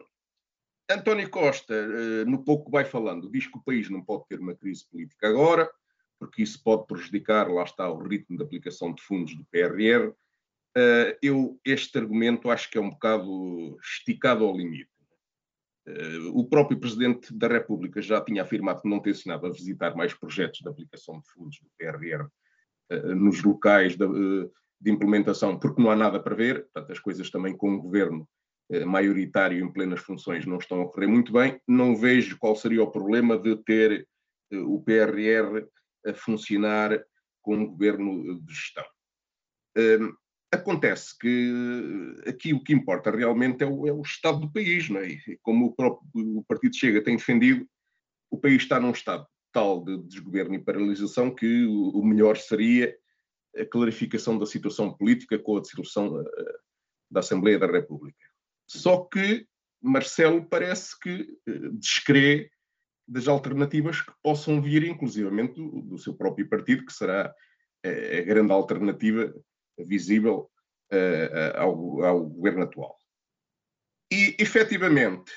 António 0.92 1.30
Costa, 1.30 1.74
uh, 1.74 2.30
no 2.30 2.44
pouco 2.44 2.70
vai 2.70 2.84
falando, 2.84 3.32
diz 3.32 3.48
que 3.48 3.58
o 3.58 3.64
país 3.64 3.90
não 3.90 4.04
pode 4.04 4.28
ter 4.28 4.40
uma 4.40 4.56
crise 4.56 4.86
política 4.90 5.30
agora, 5.30 5.72
porque 6.20 6.44
isso 6.44 6.62
pode 6.62 6.86
prejudicar, 6.88 7.50
lá 7.50 7.64
está, 7.64 7.90
o 7.90 7.98
ritmo 7.98 8.38
de 8.38 8.44
aplicação 8.44 8.94
de 8.94 9.02
fundos 9.02 9.34
do 9.36 9.46
PRR. 9.46 10.14
Eh, 10.76 11.18
eu, 11.22 11.60
este 11.64 11.98
argumento, 11.98 12.50
acho 12.50 12.70
que 12.70 12.78
é 12.78 12.82
um 12.82 12.90
bocado 12.90 13.78
esticado 13.82 14.44
ao 14.44 14.56
limite. 14.56 14.90
Uh, 15.88 16.38
o 16.38 16.48
próprio 16.48 16.80
Presidente 16.80 17.34
da 17.34 17.48
República 17.48 18.02
já 18.02 18.22
tinha 18.22 18.44
afirmado 18.44 18.82
que 18.82 18.90
não 18.90 19.00
tem 19.00 19.12
ensinado 19.12 19.48
a 19.48 19.52
visitar 19.52 19.96
mais 19.96 20.14
projetos 20.14 20.60
de 20.60 20.70
aplicação 20.70 21.20
de 21.20 21.28
fundos 21.32 21.60
do 21.60 21.70
PRR 21.78 22.26
uh, 22.26 23.16
nos 23.16 23.42
locais 23.42 23.96
de, 23.96 24.06
de, 24.80 24.92
implementação, 24.92 25.58
porque 25.58 25.82
não 25.82 25.90
há 25.90 25.96
nada 25.96 26.20
para 26.22 26.36
ver, 26.36 26.64
portanto, 26.64 26.92
as 26.92 27.00
coisas 27.00 27.30
também 27.30 27.56
com 27.56 27.76
o 27.76 27.82
governo 27.82 28.28
maioritário 28.86 29.66
em 29.66 29.74
plenas 29.74 30.00
funções 30.00 30.46
não 30.46 30.58
estão 30.60 30.84
a 30.84 30.88
correr 30.88 31.08
muito 31.08 31.34
bem. 31.34 31.60
Não 31.68 31.96
vejo 31.96 32.38
qual 32.38 32.56
seria 32.56 32.84
o 32.84 32.92
problema 32.92 33.36
de 33.36 33.56
ter 33.64 34.08
o 34.52 34.80
PRR 34.80 35.66
a 36.06 36.14
funcionar 36.14 37.04
com 37.42 37.56
um 37.56 37.66
governo 37.66 38.40
de 38.40 38.54
gestão. 38.54 38.86
Acontece 40.52 41.18
que 41.18 42.16
aqui 42.28 42.54
o 42.54 42.64
que 42.64 42.74
importa 42.74 43.12
realmente 43.12 43.64
é 43.64 43.68
o, 43.68 43.88
é 43.88 43.94
o 43.94 44.02
estado 44.02 44.40
do 44.40 44.52
país, 44.52 44.90
não 44.90 45.00
é? 45.00 45.10
E 45.10 45.38
como 45.44 45.68
o 45.68 45.76
próprio 45.76 46.10
o 46.16 46.44
Partido 46.44 46.76
Chega 46.76 47.04
tem 47.04 47.18
defendido, 47.18 47.68
o 48.32 48.38
país 48.38 48.64
está 48.64 48.80
num 48.80 48.92
estado 48.92 49.28
tal 49.52 49.84
de 49.84 49.98
desgoverno 50.04 50.56
e 50.56 50.64
paralisação 50.64 51.34
que 51.34 51.66
o, 51.66 51.90
o 51.90 52.06
melhor 52.06 52.38
seria 52.38 52.96
a 53.56 53.66
clarificação 53.66 54.38
da 54.38 54.46
situação 54.46 54.92
política 54.96 55.38
com 55.38 55.58
a 55.58 55.62
dissolução 55.62 56.20
uh, 56.20 56.26
da 57.12 57.20
Assembleia 57.20 57.60
da 57.60 57.68
República. 57.68 58.20
Só 58.68 59.06
que 59.06 59.48
Marcelo 59.82 60.46
parece 60.46 61.00
que 61.00 61.28
descrê 61.74 62.52
das 63.08 63.28
alternativas 63.28 64.02
que 64.02 64.12
possam 64.22 64.62
vir, 64.62 64.84
inclusivamente, 64.84 65.56
do, 65.56 65.82
do 65.82 65.98
seu 65.98 66.14
próprio 66.14 66.48
partido, 66.48 66.86
que 66.86 66.94
será 66.94 67.34
a 67.84 68.22
grande 68.22 68.52
alternativa 68.52 69.34
visível 69.84 70.50
uh, 70.92 71.58
ao, 71.58 72.04
ao, 72.04 72.26
governo 72.26 72.64
atual. 72.64 72.98
E, 74.12 74.36
efetivamente, 74.40 75.32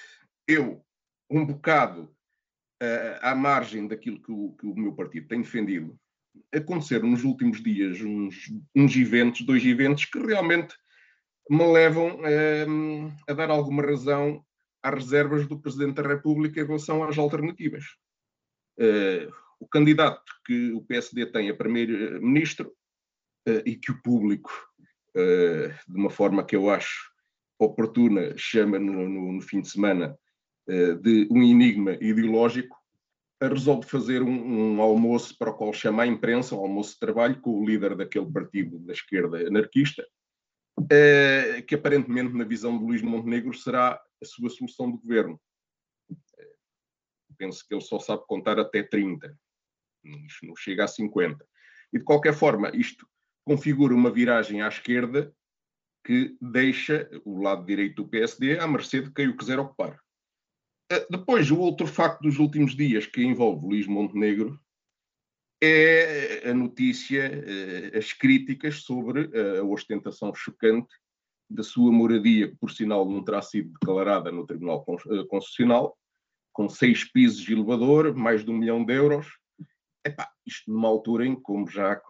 eu, 0.46 0.84
um 1.30 1.44
bocado 1.44 2.04
uh, 2.82 3.18
à 3.20 3.34
margem 3.34 3.86
daquilo 3.86 4.20
que 4.20 4.32
o, 4.32 4.52
que 4.52 4.66
o, 4.66 4.74
meu 4.74 4.94
partido 4.94 5.28
tem 5.28 5.42
defendido, 5.42 5.98
aconteceram 6.54 7.08
nos 7.08 7.24
últimos 7.24 7.62
dias 7.62 8.00
uns, 8.00 8.50
uns 8.74 8.96
eventos, 8.96 9.42
dois 9.42 9.64
eventos, 9.64 10.04
que 10.06 10.18
realmente 10.18 10.74
me 11.50 11.70
levam 11.70 12.20
uh, 12.20 13.12
a 13.28 13.32
dar 13.32 13.50
alguma 13.50 13.82
razão 13.82 14.44
às 14.82 14.94
reservas 14.94 15.46
do 15.46 15.60
Presidente 15.60 16.02
da 16.02 16.08
República 16.08 16.60
em 16.60 16.66
relação 16.66 17.04
às 17.04 17.16
alternativas. 17.16 17.84
O 19.60 19.68
candidato 19.68 20.24
que 20.44 20.72
o 20.72 20.82
PSD 20.82 21.26
tem 21.26 21.48
a 21.48 21.54
Primeiro-Ministro 21.54 22.74
e 23.46 23.76
que 23.76 23.90
o 23.90 24.02
público, 24.02 24.50
uh, 25.16 25.68
de 25.92 25.98
uma 25.98 26.10
forma 26.10 26.44
que 26.44 26.56
eu 26.56 26.70
acho 26.70 27.10
oportuna, 27.58 28.36
chama 28.36 28.78
no, 28.78 29.08
no, 29.08 29.32
no 29.32 29.40
fim 29.40 29.60
de 29.60 29.68
semana 29.68 30.18
de 31.00 31.28
um 31.30 31.42
enigma 31.42 31.94
ideológico, 32.00 32.76
resolve 33.48 33.86
fazer 33.86 34.22
um, 34.22 34.76
um, 34.76 34.82
almoço 34.82 35.36
para 35.36 35.50
o 35.50 35.54
qual 35.54 35.72
chama 35.72 36.04
a 36.04 36.06
imprensa, 36.06 36.54
um 36.54 36.60
almoço 36.60 36.94
de 36.94 37.00
trabalho, 37.00 37.40
com 37.40 37.50
o 37.50 37.64
líder 37.64 37.96
daquele 37.96 38.30
partido 38.30 38.78
da 38.80 38.92
esquerda 38.92 39.46
anarquista, 39.46 40.06
que 41.66 41.74
aparentemente, 41.74 42.34
na 42.34 42.44
visão 42.44 42.78
de 42.78 42.84
Luís 42.84 43.02
Montenegro, 43.02 43.54
será 43.54 44.00
a 44.20 44.24
sua 44.24 44.48
solução 44.48 44.90
de 44.90 44.98
governo. 44.98 45.40
Penso 47.36 47.66
que 47.66 47.74
ele 47.74 47.80
só 47.80 47.98
sabe 47.98 48.22
contar 48.26 48.58
até 48.58 48.82
30, 48.82 49.36
não 50.42 50.56
chega 50.56 50.84
a 50.84 50.88
50. 50.88 51.44
E 51.92 51.98
de 51.98 52.04
qualquer 52.04 52.34
forma, 52.34 52.70
isto 52.74 53.06
configura 53.44 53.94
uma 53.94 54.10
viragem 54.10 54.62
à 54.62 54.68
esquerda 54.68 55.34
que 56.04 56.36
deixa 56.40 57.08
o 57.24 57.40
lado 57.40 57.64
direito 57.64 58.02
do 58.02 58.08
PSD 58.08 58.58
à 58.58 58.66
mercê 58.66 59.00
de 59.00 59.12
quem 59.12 59.28
o 59.28 59.36
quiser 59.36 59.58
ocupar. 59.58 60.00
Eh, 60.90 61.06
depois, 61.10 61.50
o 61.50 61.58
outro 61.58 61.86
facto 61.86 62.22
dos 62.22 62.38
últimos 62.38 62.74
dias 62.74 63.06
que 63.06 63.22
envolve 63.22 63.66
Luís 63.66 63.86
Montenegro 63.86 64.60
é 65.62 66.50
a 66.50 66.54
notícia, 66.54 67.22
eh, 67.22 67.96
as 67.96 68.12
críticas 68.12 68.82
sobre 68.82 69.30
a 69.58 69.62
ostentação 69.62 70.34
chocante 70.34 70.92
da 71.48 71.62
sua 71.62 71.92
moradia, 71.92 72.48
que 72.48 72.56
por 72.56 72.70
sinal 72.70 73.08
não 73.08 73.22
terá 73.22 73.42
sido 73.42 73.72
declarada 73.80 74.32
no 74.32 74.46
Tribunal 74.46 74.84
Constitucional, 74.84 75.96
com 76.52 76.68
seis 76.68 77.04
pisos 77.04 77.42
de 77.42 77.52
elevador, 77.52 78.14
mais 78.14 78.44
de 78.44 78.50
um 78.50 78.58
milhão 78.58 78.84
de 78.84 78.92
euros. 78.92 79.26
Epá, 80.04 80.28
isto 80.44 80.70
numa 80.72 80.88
altura 80.88 81.24
em, 81.24 81.40
como 81.40 81.68
já, 81.70 82.00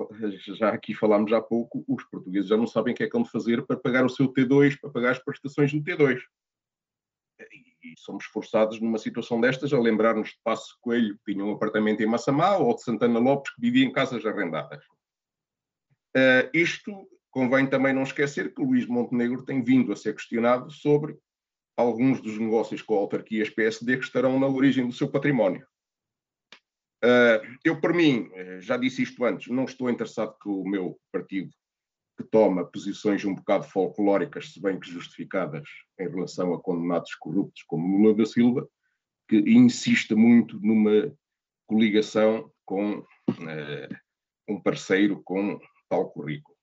já 0.57 0.70
aqui 0.70 0.95
falámos 0.95 1.30
há 1.32 1.43
pouco, 1.43 1.84
os 1.86 2.03
portugueses 2.05 2.49
já 2.49 2.57
não 2.57 2.66
sabem 2.66 2.95
o 2.95 2.97
que 2.97 3.05
é 3.05 3.07
que 3.07 3.12
vão 3.12 3.24
fazer 3.24 3.66
para 3.66 3.76
pagar 3.76 4.05
o 4.05 4.09
seu 4.09 4.32
T2, 4.32 4.80
para 4.80 4.90
pagar 4.90 5.11
as 5.11 5.18
prestações 5.18 5.72
do 5.72 5.82
T2. 5.82 6.20
E 7.82 7.95
somos 7.99 8.24
forçados 8.24 8.80
numa 8.80 8.99
situação 8.99 9.40
destas 9.40 9.72
a 9.72 9.78
lembrar-nos 9.78 10.30
de 10.30 10.38
Passo 10.43 10.78
Coelho, 10.80 11.18
que 11.18 11.32
tinha 11.32 11.45
um 11.45 11.53
apartamento 11.53 12.03
em 12.03 12.07
Massamá, 12.07 12.57
ou 12.57 12.74
de 12.74 12.82
Santana 12.82 13.18
Lopes, 13.18 13.55
que 13.55 13.61
vivia 13.61 13.84
em 13.84 13.93
casas 13.93 14.24
arrendadas. 14.24 14.82
Uh, 16.16 16.49
isto 16.55 17.09
convém 17.30 17.66
também 17.66 17.93
não 17.93 18.05
esquecer 18.05 18.55
que 18.55 18.62
Luís 18.62 18.86
Montenegro 18.86 19.45
tem 19.45 19.62
vindo 19.62 19.93
a 19.93 19.97
ser 19.97 20.14
questionado 20.14 20.70
sobre 20.70 21.18
alguns 21.76 22.20
dos 22.20 22.38
negócios 22.38 22.82
com 22.82 22.95
autarquias 22.95 23.51
PSD 23.51 23.97
que 23.97 24.05
estarão 24.05 24.38
na 24.38 24.47
origem 24.47 24.86
do 24.86 24.93
seu 24.93 25.11
património. 25.11 25.66
Uh, 27.05 27.59
eu, 27.64 27.80
por 27.80 27.92
mim, 27.92 28.30
já 28.61 28.76
disse 28.76 29.03
isto 29.03 29.24
antes, 29.24 29.48
não 29.48 29.64
estou 29.64 29.90
interessado 29.90 30.36
que 30.40 30.48
o 30.48 30.64
meu 30.64 30.98
partido 31.11 31.50
que 32.16 32.24
toma 32.24 32.64
posições 32.64 33.24
um 33.24 33.34
bocado 33.34 33.64
folclóricas, 33.64 34.53
se 34.53 34.61
bem 34.61 34.78
que 34.78 34.90
justificadas, 34.90 35.68
em 35.98 36.09
relação 36.09 36.53
a 36.55 36.61
condenados 36.61 37.14
corruptos 37.14 37.62
como 37.64 37.98
Lula 37.98 38.14
da 38.14 38.26
Silva, 38.26 38.68
que 39.28 39.36
insiste 39.36 40.14
muito 40.14 40.61
numa 40.61 41.12
coligação 41.66 42.53
com 42.64 42.98
uh, 42.98 43.96
um 44.48 44.61
parceiro 44.61 45.22
com 45.24 45.59
tal 45.88 46.11
currículo. 46.11 46.57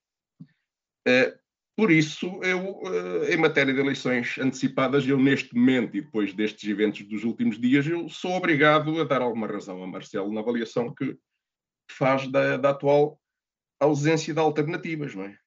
Uh, 1.07 1.38
por 1.79 1.91
isso, 1.91 2.27
eu, 2.43 2.81
uh, 2.81 3.23
em 3.31 3.37
matéria 3.37 3.73
de 3.73 3.79
eleições 3.79 4.37
antecipadas, 4.37 5.07
eu 5.07 5.17
neste 5.17 5.55
momento 5.55 5.95
e 5.95 6.01
depois 6.01 6.33
destes 6.33 6.69
eventos 6.69 7.03
dos 7.03 7.23
últimos 7.23 7.57
dias, 7.57 7.87
eu 7.87 8.09
sou 8.09 8.33
obrigado 8.33 8.99
a 8.99 9.05
dar 9.05 9.21
alguma 9.21 9.47
razão 9.47 9.81
a 9.81 9.87
Marcelo 9.87 10.33
na 10.33 10.41
avaliação 10.41 10.93
que 10.93 11.17
faz 11.89 12.29
da, 12.29 12.57
da 12.57 12.71
atual 12.71 13.17
ausência 13.79 14.33
de 14.33 14.41
alternativas, 14.41 15.15
não 15.15 15.23
é? 15.23 15.39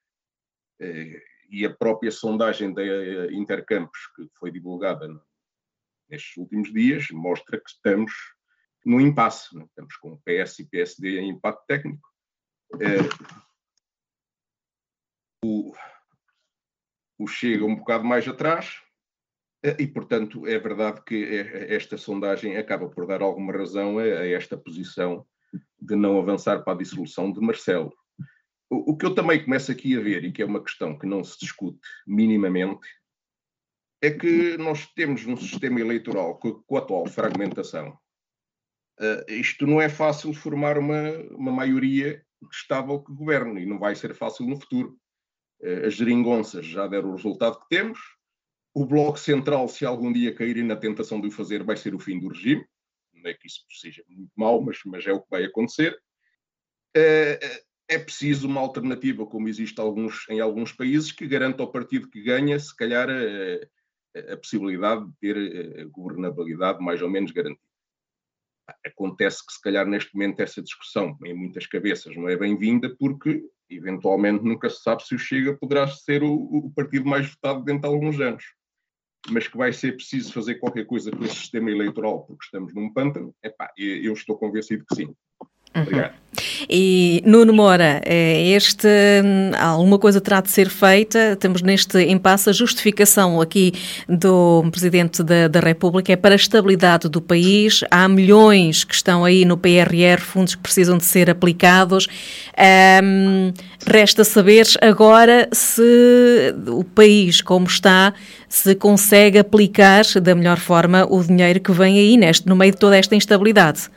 Eh, 0.81 1.23
e 1.51 1.67
a 1.67 1.75
própria 1.75 2.11
sondagem 2.11 2.73
da 2.73 2.83
Intercampos, 3.31 4.01
que 4.17 4.27
foi 4.39 4.51
divulgada 4.51 5.07
nestes 6.09 6.35
últimos 6.39 6.73
dias, 6.73 7.11
mostra 7.11 7.61
que 7.61 7.69
estamos 7.69 8.11
no 8.87 8.99
impasse. 9.03 9.55
Não? 9.55 9.65
É? 9.65 9.67
Estamos 9.67 9.97
com 9.99 10.17
PS 10.25 10.61
e 10.61 10.65
PSD 10.65 11.19
em 11.19 11.29
impacto 11.29 11.67
técnico. 11.67 12.09
É, 12.81 12.97
o, 15.45 15.75
o 17.19 17.27
Chega 17.27 17.65
um 17.65 17.77
bocado 17.77 18.05
mais 18.05 18.27
atrás, 18.27 18.81
e, 19.79 19.87
portanto, 19.87 20.45
é 20.47 20.59
verdade 20.59 21.03
que 21.05 21.25
esta 21.69 21.97
sondagem 21.97 22.57
acaba 22.57 22.89
por 22.89 23.07
dar 23.07 23.23
alguma 23.23 23.53
razão 23.53 23.99
a, 23.99 24.05
esta 24.05 24.57
posição 24.57 25.25
de 25.81 25.95
não 25.95 26.19
avançar 26.19 26.65
para 26.65 26.73
a 26.73 26.77
dissolução 26.77 27.31
de 27.33 27.41
Marcelo. 27.41 27.93
O, 28.69 28.97
que 28.97 29.07
eu 29.07 29.15
também 29.15 29.45
começo 29.45 29.71
aqui 29.71 29.97
a 29.97 30.01
ver, 30.01 30.25
e 30.25 30.33
que 30.33 30.43
é 30.43 30.47
uma 30.47 30.63
questão 30.63 30.99
que 30.99 31.07
não 31.07 31.23
se 31.23 31.39
discute 31.39 31.79
minimamente, 32.07 32.89
é 34.03 34.11
que 34.11 34.57
nós 34.57 34.87
temos 34.95 35.25
um 35.27 35.37
sistema 35.37 35.79
eleitoral 35.79 36.39
com, 36.39 36.55
com 36.55 36.77
a 36.77 36.81
atual 36.81 37.07
fragmentação. 37.07 37.97
Uh, 38.99 39.31
isto 39.31 39.67
não 39.67 39.81
é 39.81 39.89
fácil 39.89 40.33
formar 40.35 40.77
uma, 40.77 41.11
uma 41.31 41.53
maioria 41.53 42.25
estável 42.51 43.01
que 43.01 43.13
governe, 43.13 43.63
e 43.63 43.67
não 43.67 43.79
vai 43.79 43.95
ser 43.95 44.15
fácil 44.15 44.47
no 44.47 44.59
futuro. 44.59 44.99
Uh, 45.63 45.87
as 45.87 45.95
geringonças 45.95 46.67
já 46.67 46.87
deram 46.87 47.11
o 47.11 47.17
resultado 47.17 47.61
que 47.61 47.69
temos. 47.69 47.99
O 48.75 48.87
Bloco 48.87 49.19
Central, 49.19 49.69
se 49.69 49.85
algum 49.85 50.13
dia 50.13 50.35
caírem 50.35 50.65
na 50.65 50.77
tentação 50.77 51.21
de 51.21 51.29
o 51.29 51.31
fazer, 51.31 51.63
vai 51.63 51.77
ser 51.77 51.95
o 51.95 51.99
fim 51.99 52.19
do 52.19 52.29
regime. 52.29 52.67
Não 53.13 53.31
é 53.31 53.35
que 53.35 53.47
isso 53.47 53.65
seja 53.71 54.03
muito 54.09 54.33
mau, 54.35 54.61
mas, 54.61 54.79
mas 54.85 55.07
é 55.07 55.13
o 55.13 55.21
que 55.21 55.31
vai 55.31 55.45
acontecer. 55.45 55.95
Uh, 56.97 57.63
é 57.89 57.99
preciso 57.99 58.49
uma 58.49 58.61
alternativa, 58.61 59.27
como 59.27 59.49
existe 59.49 59.81
alguns, 59.81 60.27
em 60.29 60.41
alguns 60.41 60.73
países, 60.73 61.13
que 61.13 61.27
garanta 61.27 61.63
ao 61.63 61.71
partido 61.71 62.09
que 62.09 62.23
ganha, 62.23 62.59
se 62.59 62.75
calhar, 62.75 63.09
a, 63.11 64.33
a 64.33 64.37
possibilidade 64.37 65.07
de 65.07 65.13
ter 65.21 65.81
a 65.81 65.85
governabilidade 65.85 66.83
mais 66.83 67.03
ou 67.03 67.11
menos 67.11 67.31
garantida. 67.31 67.61
Acontece 68.87 69.45
que, 69.45 69.53
se 69.53 69.61
calhar, 69.61 69.87
neste 69.87 70.15
momento, 70.15 70.41
essa 70.41 70.63
discussão 70.63 71.19
em 71.25 71.35
muitas 71.35 71.67
cabeças 71.67 72.17
não 72.17 72.29
é 72.29 72.37
bem-vinda, 72.37 72.95
porque, 72.97 73.45
eventualmente, 73.77 74.45
nunca 74.45 74.69
se 74.69 74.83
sabe 74.83 75.03
se 75.03 75.15
o 75.15 75.19
Chega 75.19 75.57
poderá 75.57 75.87
ser 75.87 76.23
o, 76.23 76.33
o 76.33 76.71
partido 76.75 77.07
mais 77.07 77.31
votado 77.31 77.65
dentro 77.65 77.83
de 77.83 77.95
alguns 77.95 78.21
anos. 78.21 78.45
Mas 79.31 79.47
que 79.47 79.57
vai 79.57 79.73
ser 79.73 79.93
preciso 79.93 80.33
fazer 80.33 80.57
qualquer 80.57 80.85
coisa 80.85 81.11
com 81.11 81.25
esse 81.25 81.37
sistema 81.37 81.71
eleitoral, 81.71 82.25
porque 82.25 82.45
estamos 82.45 82.75
num 82.75 82.93
pântano, 82.93 83.35
epá, 83.43 83.73
eu 83.77 84.13
estou 84.13 84.37
convencido 84.37 84.85
que 84.85 84.97
sim. 84.97 85.15
Obrigado. 85.75 86.23
E 86.69 87.23
Nuno 87.27 87.53
Moura, 87.53 88.01
é 88.05 88.49
este, 88.53 88.89
alguma 89.59 89.99
coisa 89.99 90.21
terá 90.21 90.41
de 90.41 90.51
ser 90.51 90.71
feita. 90.71 91.37
Temos 91.37 91.61
neste 91.61 92.03
impasse 92.07 92.49
a 92.49 92.53
justificação 92.53 93.41
aqui 93.41 93.75
do 94.09 94.65
Presidente 94.71 95.23
da, 95.23 95.49
da, 95.49 95.61
República 95.61 96.13
é 96.13 96.17
para 96.17 96.35
a 96.35 96.37
estabilidade 96.37 97.09
do 97.09 97.21
país. 97.21 97.85
Há 97.91 98.09
milhões 98.09 98.83
que 98.83 98.95
estão 98.95 99.25
aí 99.25 99.45
no 99.45 99.59
PRR, 99.59 100.21
fundos 100.21 100.55
que 100.55 100.63
precisam 100.63 100.97
de 100.97 101.05
ser 101.05 101.29
aplicados. 101.29 102.09
Um, 103.03 103.53
resta 103.87 104.25
saber 104.25 104.67
agora 104.81 105.49
se 105.53 106.55
o 106.67 106.83
país, 106.83 107.43
como 107.43 107.67
está, 107.67 108.15
se 108.49 108.75
consegue 108.75 109.39
aplicar 109.39 110.05
da 110.23 110.35
melhor 110.35 110.59
forma 110.59 111.07
o 111.11 111.23
dinheiro 111.23 111.61
que 111.61 111.73
vem 111.73 111.99
aí 111.99 112.17
neste, 112.17 112.49
no 112.49 112.57
meio 112.57 112.73
de 112.73 112.79
toda 112.79 112.97
esta 112.97 113.15
instabilidade. 113.15 113.91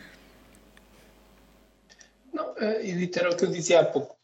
Edith, 2.81 3.17
era 3.17 3.31
o 3.31 3.37
que 3.37 3.45
eu 3.45 3.51
dizia 3.51 3.81
há 3.81 3.85
pouco. 3.85 4.17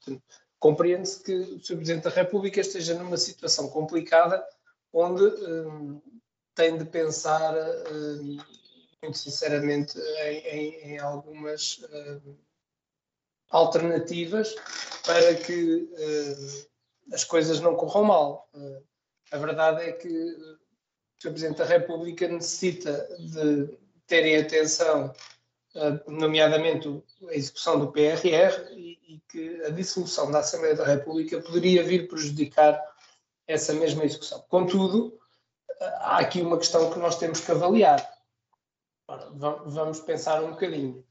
Compreende-se 0.60 1.24
que 1.24 1.34
o 1.34 1.60
Sr. 1.60 1.76
Presidente 1.76 2.04
da 2.04 2.10
República 2.10 2.62
esteja 2.62 2.94
numa 2.94 3.18
situação 3.18 3.70
complicada 3.70 4.46
onde 4.94 5.24
um, 5.24 6.02
tem 6.54 6.78
de 6.78 6.86
pensar, 6.86 7.56
um, 7.92 8.38
muito 9.02 9.18
sinceramente, 9.18 9.98
em, 9.98 10.38
em, 10.38 10.76
em 10.92 11.00
algumas 11.00 11.80
um, 11.92 12.36
alternativas 13.50 14.56
para 15.06 15.36
que 15.36 15.90
hum, 15.98 16.66
as 17.14 17.24
coisas 17.24 17.60
não 17.60 17.76
corram 17.76 18.04
mal. 18.04 18.50
Hum, 18.54 18.82
a 19.32 19.38
verdade 19.38 19.82
é 19.82 19.92
que 19.94 20.08
o 20.08 20.58
Sr. 21.22 21.32
Presidente 21.32 21.58
da 21.58 21.66
República 21.66 22.28
necessita 22.28 23.08
de 23.20 23.78
terem 24.06 24.38
atenção 24.38 25.14
nomeadamente 26.08 26.88
a 27.28 27.34
execução 27.34 27.80
do 27.80 27.92
PRR, 27.92 28.72
e, 28.72 29.22
que 29.30 29.64
a 29.64 29.70
dissolução 29.70 30.30
da 30.32 30.40
Assembleia 30.40 30.76
da 30.76 30.86
República 30.86 31.40
poderia 31.42 31.84
vir 31.84 32.08
prejudicar 32.08 32.82
essa 33.48 33.74
mesma 33.74 34.04
execução. 34.04 34.44
Contudo, 34.50 35.18
eh, 35.80 35.86
há 36.00 36.18
aqui 36.20 36.42
uma 36.42 36.58
questão 36.58 36.92
que 36.92 37.00
nós 37.00 37.18
temos 37.18 37.40
que 37.40 37.52
avaliar. 37.52 38.06
Ora, 39.08 39.30
vamos 39.66 40.00
pensar 40.02 40.44
um 40.44 40.52
bocadinho. 40.52 41.04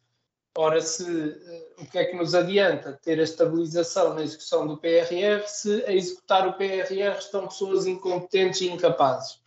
Ora, 0.56 0.80
se 0.80 1.04
uh, 1.04 1.82
o 1.82 1.86
que 1.86 1.98
é 1.98 2.04
que 2.06 2.16
nos 2.16 2.34
adianta 2.34 2.98
ter 3.02 3.20
a 3.20 3.22
estabilização 3.22 4.14
na 4.14 4.22
execução 4.22 4.66
do 4.66 4.78
PRR 4.78 5.46
se 5.46 5.84
a 5.84 5.92
executar 5.92 6.48
o 6.48 6.54
PRR 6.54 7.18
estão 7.18 7.46
pessoas 7.46 7.86
incompetentes 7.86 8.60
e 8.62 8.68
incapazes? 8.68 9.40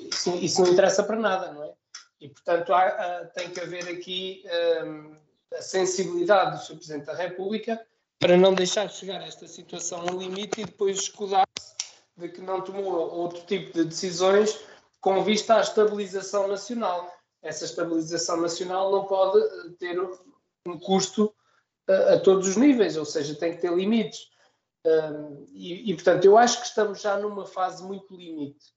Isso, 0.00 0.36
isso 0.36 0.62
não 0.62 0.72
interessa 0.72 1.02
para 1.02 1.16
nada, 1.16 1.52
não 1.52 1.64
é? 1.64 1.72
E, 2.22 2.28
portanto, 2.28 2.72
há, 2.72 2.86
há, 2.86 3.24
tem 3.26 3.50
que 3.50 3.58
haver 3.58 3.88
aqui 3.88 4.44
um, 4.84 5.16
a 5.52 5.60
sensibilidade 5.60 6.56
do 6.56 6.64
Sr. 6.64 6.76
Presidente 6.76 7.06
da 7.06 7.14
República 7.14 7.84
para 8.20 8.36
não 8.36 8.54
deixar 8.54 8.88
chegar 8.88 9.20
esta 9.26 9.48
situação 9.48 10.02
ao 10.02 10.16
limite 10.16 10.60
e 10.60 10.64
depois 10.64 10.98
escudar-se 10.98 11.74
de 12.16 12.28
que 12.28 12.40
não 12.40 12.60
tomou 12.60 12.92
outro 12.92 13.44
tipo 13.46 13.72
de 13.72 13.84
decisões 13.84 14.56
com 15.00 15.24
vista 15.24 15.56
à 15.56 15.60
estabilização 15.62 16.46
nacional. 16.46 17.12
Essa 17.42 17.64
estabilização 17.64 18.40
nacional 18.40 18.92
não 18.92 19.04
pode 19.04 19.40
eh, 19.40 19.70
ter 19.80 20.00
um 20.64 20.78
custo 20.78 21.34
a, 21.88 21.92
eh, 21.92 22.14
a 22.14 22.20
todos 22.20 22.46
os 22.46 22.56
níveis, 22.56 22.96
ou 22.96 23.04
seja, 23.04 23.34
tem 23.34 23.56
que 23.56 23.62
ter 23.62 23.74
limites. 23.74 24.30
Um, 24.86 25.44
e, 25.52 25.90
e, 25.90 25.94
portanto, 25.94 26.24
eu 26.24 26.38
acho 26.38 26.60
que 26.60 26.66
estamos 26.66 27.00
já 27.00 27.16
numa 27.16 27.46
fase 27.46 27.82
muito 27.82 28.16
limite 28.16 28.72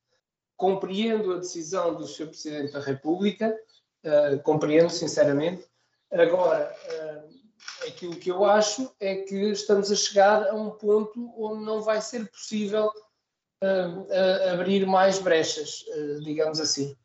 compreendo 0.58 1.34
a 1.34 1.38
decisão 1.38 1.96
do 1.96 2.08
Sr. 2.08 2.28
Presidente 2.28 2.74
da 2.74 2.80
República, 2.80 3.56
uh, 4.04 4.42
compreendo 4.44 4.90
sinceramente. 4.90 5.66
Agora, 6.12 6.74
uh, 6.90 7.88
aquilo 7.88 8.16
que 8.16 8.32
eu 8.32 8.46
acho 8.46 8.94
é 9.00 9.16
que 9.16 9.36
estamos 9.52 9.92
a 9.92 9.96
chegar 9.96 10.48
a 10.48 10.56
um 10.56 10.72
ponto 10.72 11.34
onde 11.38 11.64
não 11.64 11.82
vai 11.82 12.02
ser 12.02 12.30
possível 12.30 12.88
uh, 12.88 14.54
abrir 14.54 14.86
mais 14.86 15.20
brechas, 15.20 15.84
digamos 16.24 16.60
assim, 16.60 16.96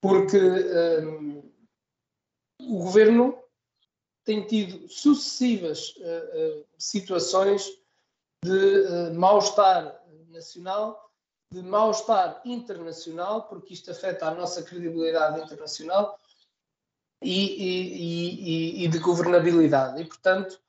porque 0.00 0.38
o 2.60 2.78
governo 2.78 3.38
tem 4.24 4.46
tido 4.46 4.88
sucessivas 4.88 5.94
situações 6.78 7.68
de 8.44 9.10
mal-estar 9.14 10.00
nacional 10.28 11.07
de 11.50 11.62
mal-estar 11.62 12.40
internacional, 12.44 13.42
porque 13.48 13.74
isto 13.74 13.90
afeta 13.90 14.26
a 14.26 14.34
nossa 14.34 14.62
credibilidade 14.62 15.40
internacional, 15.40 16.18
e, 17.22 17.32
e, 17.32 18.82
e, 18.82 18.84
e 18.84 18.88
de 18.88 18.98
governabilidade. 18.98 20.00
E, 20.00 20.04
portanto, 20.04 20.60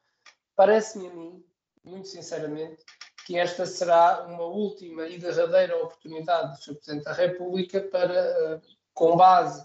parece-me 0.55 1.07
a 1.07 1.13
mim, 1.13 1.43
muito 1.83 2.07
sinceramente, 2.07 2.83
que 3.25 3.37
esta 3.37 3.65
será 3.65 4.25
uma 4.27 4.43
última 4.43 5.07
e 5.07 5.19
derradeira 5.19 5.77
oportunidade 5.77 6.57
do 6.57 6.63
Sr. 6.63 6.75
Presidente 6.75 7.03
da 7.03 7.13
República 7.13 7.81
para, 7.81 8.13
eh, 8.13 8.61
com 8.93 9.15
base 9.15 9.63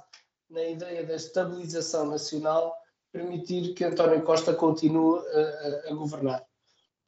na 0.51 0.62
ideia 0.62 1.05
da 1.07 1.15
estabilização 1.15 2.07
nacional, 2.07 2.77
permitir 3.11 3.73
que 3.73 3.85
António 3.85 4.23
Costa 4.23 4.53
continue 4.53 5.19
a, 5.19 5.89
a, 5.89 5.93
a 5.93 5.95
governar. 5.95 6.45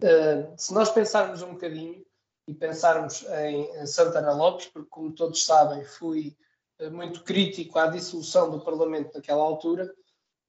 Uh, 0.03 0.53
se 0.57 0.73
nós 0.73 0.91
pensarmos 0.91 1.43
um 1.43 1.53
bocadinho 1.53 2.06
e 2.47 2.55
pensarmos 2.55 3.25
em 3.25 3.87
Santana 3.87 4.33
Lopes, 4.33 4.67
porque, 4.67 4.89
como 4.89 5.13
todos 5.13 5.45
sabem, 5.45 5.85
fui 5.85 6.37
uh, 6.81 6.91
muito 6.91 7.23
crítico 7.25 7.79
à 7.79 7.89
dissolução 7.89 8.51
do 8.51 8.61
Parlamento 8.61 9.15
naquela 9.15 9.43
altura, 9.43 9.93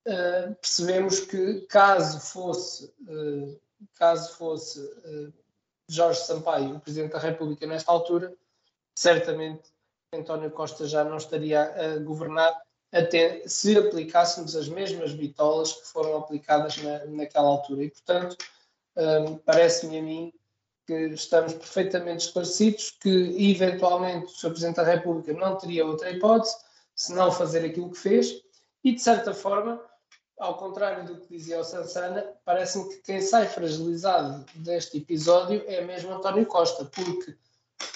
uh, 0.08 0.56
percebemos 0.56 1.20
que, 1.20 1.62
caso 1.62 2.20
fosse, 2.20 2.94
caso 3.96 4.36
fosse 4.36 4.80
Jorge 5.90 6.20
Sampaio 6.22 6.76
o 6.76 6.80
Presidente 6.80 7.14
da 7.14 7.20
República 7.20 7.66
nesta 7.66 7.92
altura, 7.92 8.34
certamente 8.96 9.72
António 10.14 10.52
Costa 10.52 10.88
já 10.88 11.04
não 11.04 11.18
estaria 11.18 11.62
a 11.62 12.00
governar 12.00 12.56
até 12.92 13.46
se 13.48 13.78
aplicássemos 13.78 14.56
as 14.56 14.68
mesmas 14.68 15.14
bitolas 15.14 15.74
que 15.74 15.88
foram 15.88 16.18
aplicadas 16.18 16.78
na, 16.78 17.06
naquela 17.06 17.48
altura. 17.48 17.84
E, 17.84 17.90
portanto, 17.90 18.38
parece-me 19.46 20.00
a 20.00 20.02
mim 20.02 20.34
que 20.88 20.94
estamos 21.10 21.54
perfeitamente 21.54 22.26
esclarecidos 22.26 22.98
que, 23.02 23.52
eventualmente, 23.52 24.28
o 24.28 24.30
Sr. 24.30 24.50
Presidente 24.52 24.76
da 24.78 24.84
República 24.84 25.34
não 25.34 25.58
teria 25.58 25.86
outra 25.86 26.10
hipótese 26.10 26.56
se 26.96 27.14
não 27.14 27.30
fazer 27.30 27.66
aquilo 27.66 27.92
que 27.92 27.98
fez 27.98 28.42
e, 28.84 28.94
de 28.94 29.02
certa 29.02 29.34
forma, 29.34 29.84
ao 30.40 30.58
contrário 30.58 31.06
do 31.06 31.20
que 31.20 31.28
dizia 31.28 31.60
o 31.60 31.64
Sansana, 31.64 32.26
parece-me 32.46 32.88
que 32.88 33.02
quem 33.02 33.22
sai 33.22 33.48
fragilizado 33.48 34.46
deste 34.56 34.98
episódio 34.98 35.62
é 35.68 35.82
mesmo 35.82 36.14
António 36.14 36.46
Costa, 36.46 36.86
porque 36.86 37.36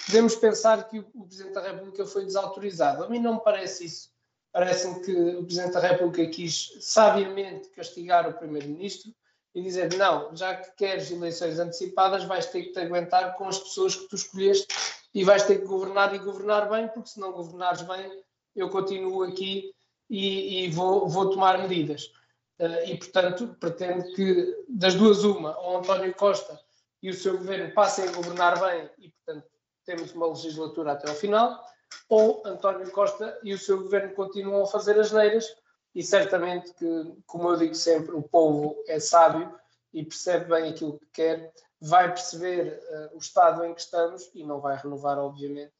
podemos 0.06 0.36
pensar 0.36 0.86
que 0.88 0.98
o 0.98 1.24
Presidente 1.24 1.54
da 1.54 1.62
República 1.62 2.04
foi 2.04 2.24
desautorizado. 2.24 3.04
A 3.04 3.08
mim 3.08 3.20
não 3.20 3.34
me 3.34 3.40
parece 3.40 3.86
isso. 3.86 4.12
Parece-me 4.52 5.00
que 5.02 5.12
o 5.12 5.44
Presidente 5.44 5.72
da 5.72 5.80
República 5.80 6.30
quis 6.30 6.76
sabiamente 6.80 7.70
castigar 7.70 8.28
o 8.28 8.34
Primeiro-Ministro 8.34 9.14
e 9.54 9.62
dizer: 9.62 9.94
não, 9.96 10.34
já 10.34 10.54
que 10.54 10.70
queres 10.76 11.10
eleições 11.10 11.58
antecipadas, 11.58 12.24
vais 12.24 12.46
ter 12.46 12.62
que 12.62 12.72
te 12.72 12.80
aguentar 12.80 13.36
com 13.36 13.48
as 13.48 13.58
pessoas 13.58 13.96
que 13.96 14.08
tu 14.08 14.16
escolheste 14.16 14.66
e 15.14 15.24
vais 15.24 15.44
ter 15.44 15.60
que 15.60 15.66
governar 15.66 16.14
e 16.14 16.18
governar 16.18 16.68
bem, 16.70 16.88
porque 16.88 17.10
se 17.10 17.20
não 17.20 17.32
governares 17.32 17.82
bem, 17.82 18.22
eu 18.56 18.68
continuo 18.70 19.22
aqui 19.24 19.74
e, 20.08 20.64
e 20.64 20.70
vou, 20.70 21.08
vou, 21.08 21.30
tomar 21.30 21.58
medidas. 21.58 22.10
Uh, 22.58 22.84
e, 22.86 22.96
portanto, 22.96 23.56
pretendo 23.58 24.04
que 24.14 24.64
das 24.68 24.94
duas, 24.94 25.24
uma, 25.24 25.58
o 25.60 25.78
António 25.78 26.14
Costa 26.14 26.58
e 27.02 27.10
o 27.10 27.14
seu 27.14 27.36
governo 27.36 27.72
passem 27.74 28.08
a 28.08 28.12
governar 28.12 28.60
bem 28.60 28.88
e, 28.98 29.08
portanto, 29.10 29.46
temos 29.84 30.12
uma 30.12 30.28
legislatura 30.28 30.92
até 30.92 31.10
ao 31.10 31.16
final, 31.16 31.62
ou 32.08 32.42
António 32.46 32.90
Costa 32.90 33.38
e 33.42 33.52
o 33.52 33.58
seu 33.58 33.82
governo 33.82 34.14
continuam 34.14 34.62
a 34.62 34.66
fazer 34.66 34.98
as 34.98 35.12
neiras 35.12 35.46
e 35.94 36.02
certamente 36.02 36.72
que, 36.74 37.16
como 37.26 37.50
eu 37.50 37.56
digo 37.56 37.74
sempre, 37.74 38.14
o 38.14 38.22
povo 38.22 38.82
é 38.86 38.98
sábio 38.98 39.54
e 39.92 40.04
percebe 40.04 40.46
bem 40.46 40.70
aquilo 40.70 40.98
que 40.98 41.06
quer, 41.12 41.52
vai 41.80 42.08
perceber 42.08 42.80
uh, 42.90 43.16
o 43.16 43.18
estado 43.18 43.64
em 43.64 43.74
que 43.74 43.80
estamos 43.80 44.30
e 44.34 44.44
não 44.44 44.60
vai 44.60 44.76
renovar, 44.76 45.18
obviamente, 45.18 45.72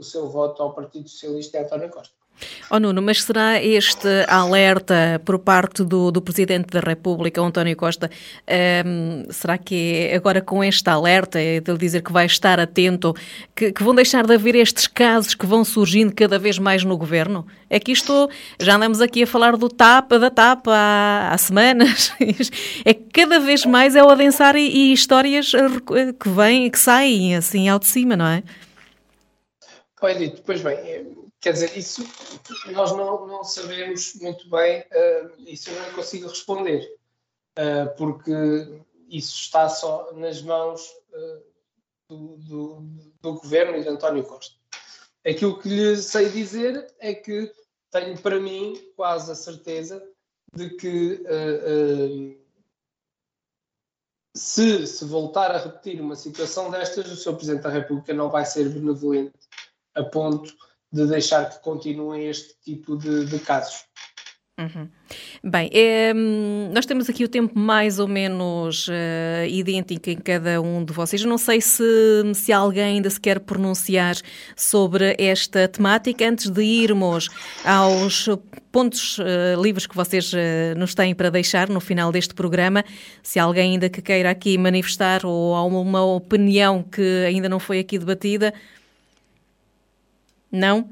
o 0.00 0.04
seu 0.04 0.28
voto 0.28 0.62
ao 0.62 0.74
Partido 0.74 1.08
Socialista 1.08 1.58
e 1.58 1.64
António 1.64 1.90
Costa. 1.90 2.19
Oh 2.70 2.78
Nuno, 2.78 3.02
mas 3.02 3.22
será 3.22 3.62
este 3.62 4.08
alerta 4.28 5.20
por 5.24 5.38
parte 5.38 5.82
do, 5.82 6.10
do 6.10 6.22
Presidente 6.22 6.68
da 6.70 6.80
República, 6.80 7.40
António 7.40 7.76
Costa, 7.76 8.08
um, 8.08 8.52
ehm, 8.52 9.24
será 9.30 9.58
que 9.58 10.08
é 10.10 10.14
agora 10.14 10.40
com 10.40 10.62
este 10.62 10.88
alerta, 10.88 11.38
de 11.38 11.62
ele 11.66 11.78
dizer 11.78 12.02
que 12.02 12.12
vai 12.12 12.26
estar 12.26 12.60
atento, 12.60 13.14
que, 13.54 13.72
que, 13.72 13.82
vão 13.82 13.94
deixar 13.94 14.26
de 14.26 14.34
haver 14.34 14.54
estes 14.54 14.86
casos 14.86 15.34
que 15.34 15.46
vão 15.46 15.64
surgindo 15.64 16.14
cada 16.14 16.38
vez 16.38 16.58
mais 16.58 16.84
no 16.84 16.96
Governo? 16.96 17.46
É 17.68 17.78
que 17.78 17.92
isto, 17.92 18.30
já 18.58 18.76
andamos 18.76 19.00
aqui 19.00 19.22
a 19.22 19.26
falar 19.26 19.56
do 19.56 19.68
TAP, 19.68 20.10
da 20.12 20.30
TAP 20.30 20.68
há, 20.68 21.30
há 21.32 21.38
semanas, 21.38 22.12
é 22.84 22.94
que 22.94 23.04
cada 23.12 23.40
vez 23.40 23.64
mais 23.64 23.96
é 23.96 24.02
o 24.02 24.08
adensar 24.08 24.56
e, 24.56 24.68
e 24.68 24.92
histórias 24.92 25.52
que 26.20 26.28
vêm, 26.28 26.70
que 26.70 26.78
saem 26.78 27.36
assim 27.36 27.68
ao 27.68 27.78
de 27.78 27.86
cima, 27.86 28.16
não 28.16 28.26
é? 28.26 28.42
Olha, 30.02 30.32
pois 30.46 30.62
bem, 30.62 30.78
Quer 31.40 31.54
dizer, 31.54 31.76
isso 31.76 32.04
nós 32.72 32.92
não, 32.92 33.26
não 33.26 33.42
sabemos 33.42 34.14
muito 34.16 34.48
bem, 34.50 34.80
uh, 34.80 35.32
isso 35.38 35.70
eu 35.70 35.82
não 35.82 35.94
consigo 35.94 36.28
responder, 36.28 36.98
uh, 37.58 37.96
porque 37.96 38.30
isso 39.08 39.34
está 39.34 39.66
só 39.70 40.12
nas 40.12 40.42
mãos 40.42 40.86
uh, 41.12 41.42
do, 42.08 42.36
do, 42.36 42.80
do, 43.22 43.34
governo 43.40 43.78
e 43.78 43.82
de 43.82 43.88
António 43.88 44.22
Costa. 44.22 44.54
Aquilo 45.26 45.58
que 45.58 45.68
lhe 45.68 45.96
sei 45.96 46.28
dizer 46.28 46.92
é 46.98 47.14
que 47.14 47.50
tenho 47.90 48.20
para 48.20 48.38
mim 48.38 48.92
quase 48.94 49.32
a 49.32 49.34
certeza 49.34 50.06
de 50.54 50.70
que 50.76 51.24
se 54.34 54.86
se 54.86 55.04
voltar 55.04 55.50
a 55.50 55.58
repetir 55.58 56.00
uma 56.00 56.16
situação 56.16 56.70
destas, 56.70 57.10
o 57.10 57.16
Sr. 57.16 57.36
Presidente 57.36 57.62
da 57.62 57.70
República 57.70 58.14
não 58.14 58.30
vai 58.30 58.44
ser 58.44 58.68
benevolente 58.68 59.38
a 59.94 60.04
ponto 60.04 60.54
de 60.92 61.06
deixar 61.06 61.48
que 61.48 61.62
continuem 61.62 62.28
este 62.28 62.54
tipo 62.62 62.96
de, 62.96 63.26
de 63.26 63.38
casos. 63.38 63.84
Uhum. 64.60 64.88
Bem, 65.42 65.70
é, 65.72 66.12
nós 66.12 66.84
temos 66.84 67.08
aqui 67.08 67.24
o 67.24 67.28
tempo 67.28 67.58
mais 67.58 67.98
ou 67.98 68.06
menos 68.06 68.88
uh, 68.88 69.46
idêntico 69.48 70.10
em 70.10 70.18
cada 70.18 70.60
um 70.60 70.84
de 70.84 70.92
vocês. 70.92 71.24
Não 71.24 71.38
sei 71.38 71.62
se, 71.62 71.82
se 72.34 72.52
alguém 72.52 72.96
ainda 72.96 73.08
se 73.08 73.18
quer 73.18 73.40
pronunciar 73.40 74.16
sobre 74.54 75.16
esta 75.18 75.66
temática 75.66 76.28
antes 76.28 76.50
de 76.50 76.62
irmos 76.62 77.30
aos 77.64 78.28
pontos 78.70 79.18
uh, 79.18 79.60
livres 79.62 79.86
que 79.86 79.96
vocês 79.96 80.30
uh, 80.34 80.36
nos 80.76 80.94
têm 80.94 81.14
para 81.14 81.30
deixar 81.30 81.70
no 81.70 81.80
final 81.80 82.12
deste 82.12 82.34
programa. 82.34 82.84
Se 83.22 83.38
alguém 83.38 83.72
ainda 83.72 83.88
que 83.88 84.02
queira 84.02 84.30
aqui 84.30 84.58
manifestar 84.58 85.24
ou 85.24 85.54
há 85.54 85.64
uma 85.64 86.04
opinião 86.04 86.82
que 86.82 87.24
ainda 87.26 87.48
não 87.48 87.58
foi 87.58 87.78
aqui 87.78 87.98
debatida, 87.98 88.52
não? 90.50 90.88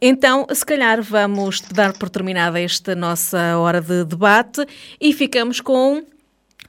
Então, 0.00 0.46
se 0.52 0.64
calhar 0.64 1.02
vamos 1.02 1.60
dar 1.60 1.92
por 1.92 2.08
terminada 2.08 2.60
esta 2.60 2.94
nossa 2.94 3.58
hora 3.58 3.80
de 3.80 4.04
debate 4.04 4.66
e 5.00 5.12
ficamos 5.12 5.60
com 5.60 6.02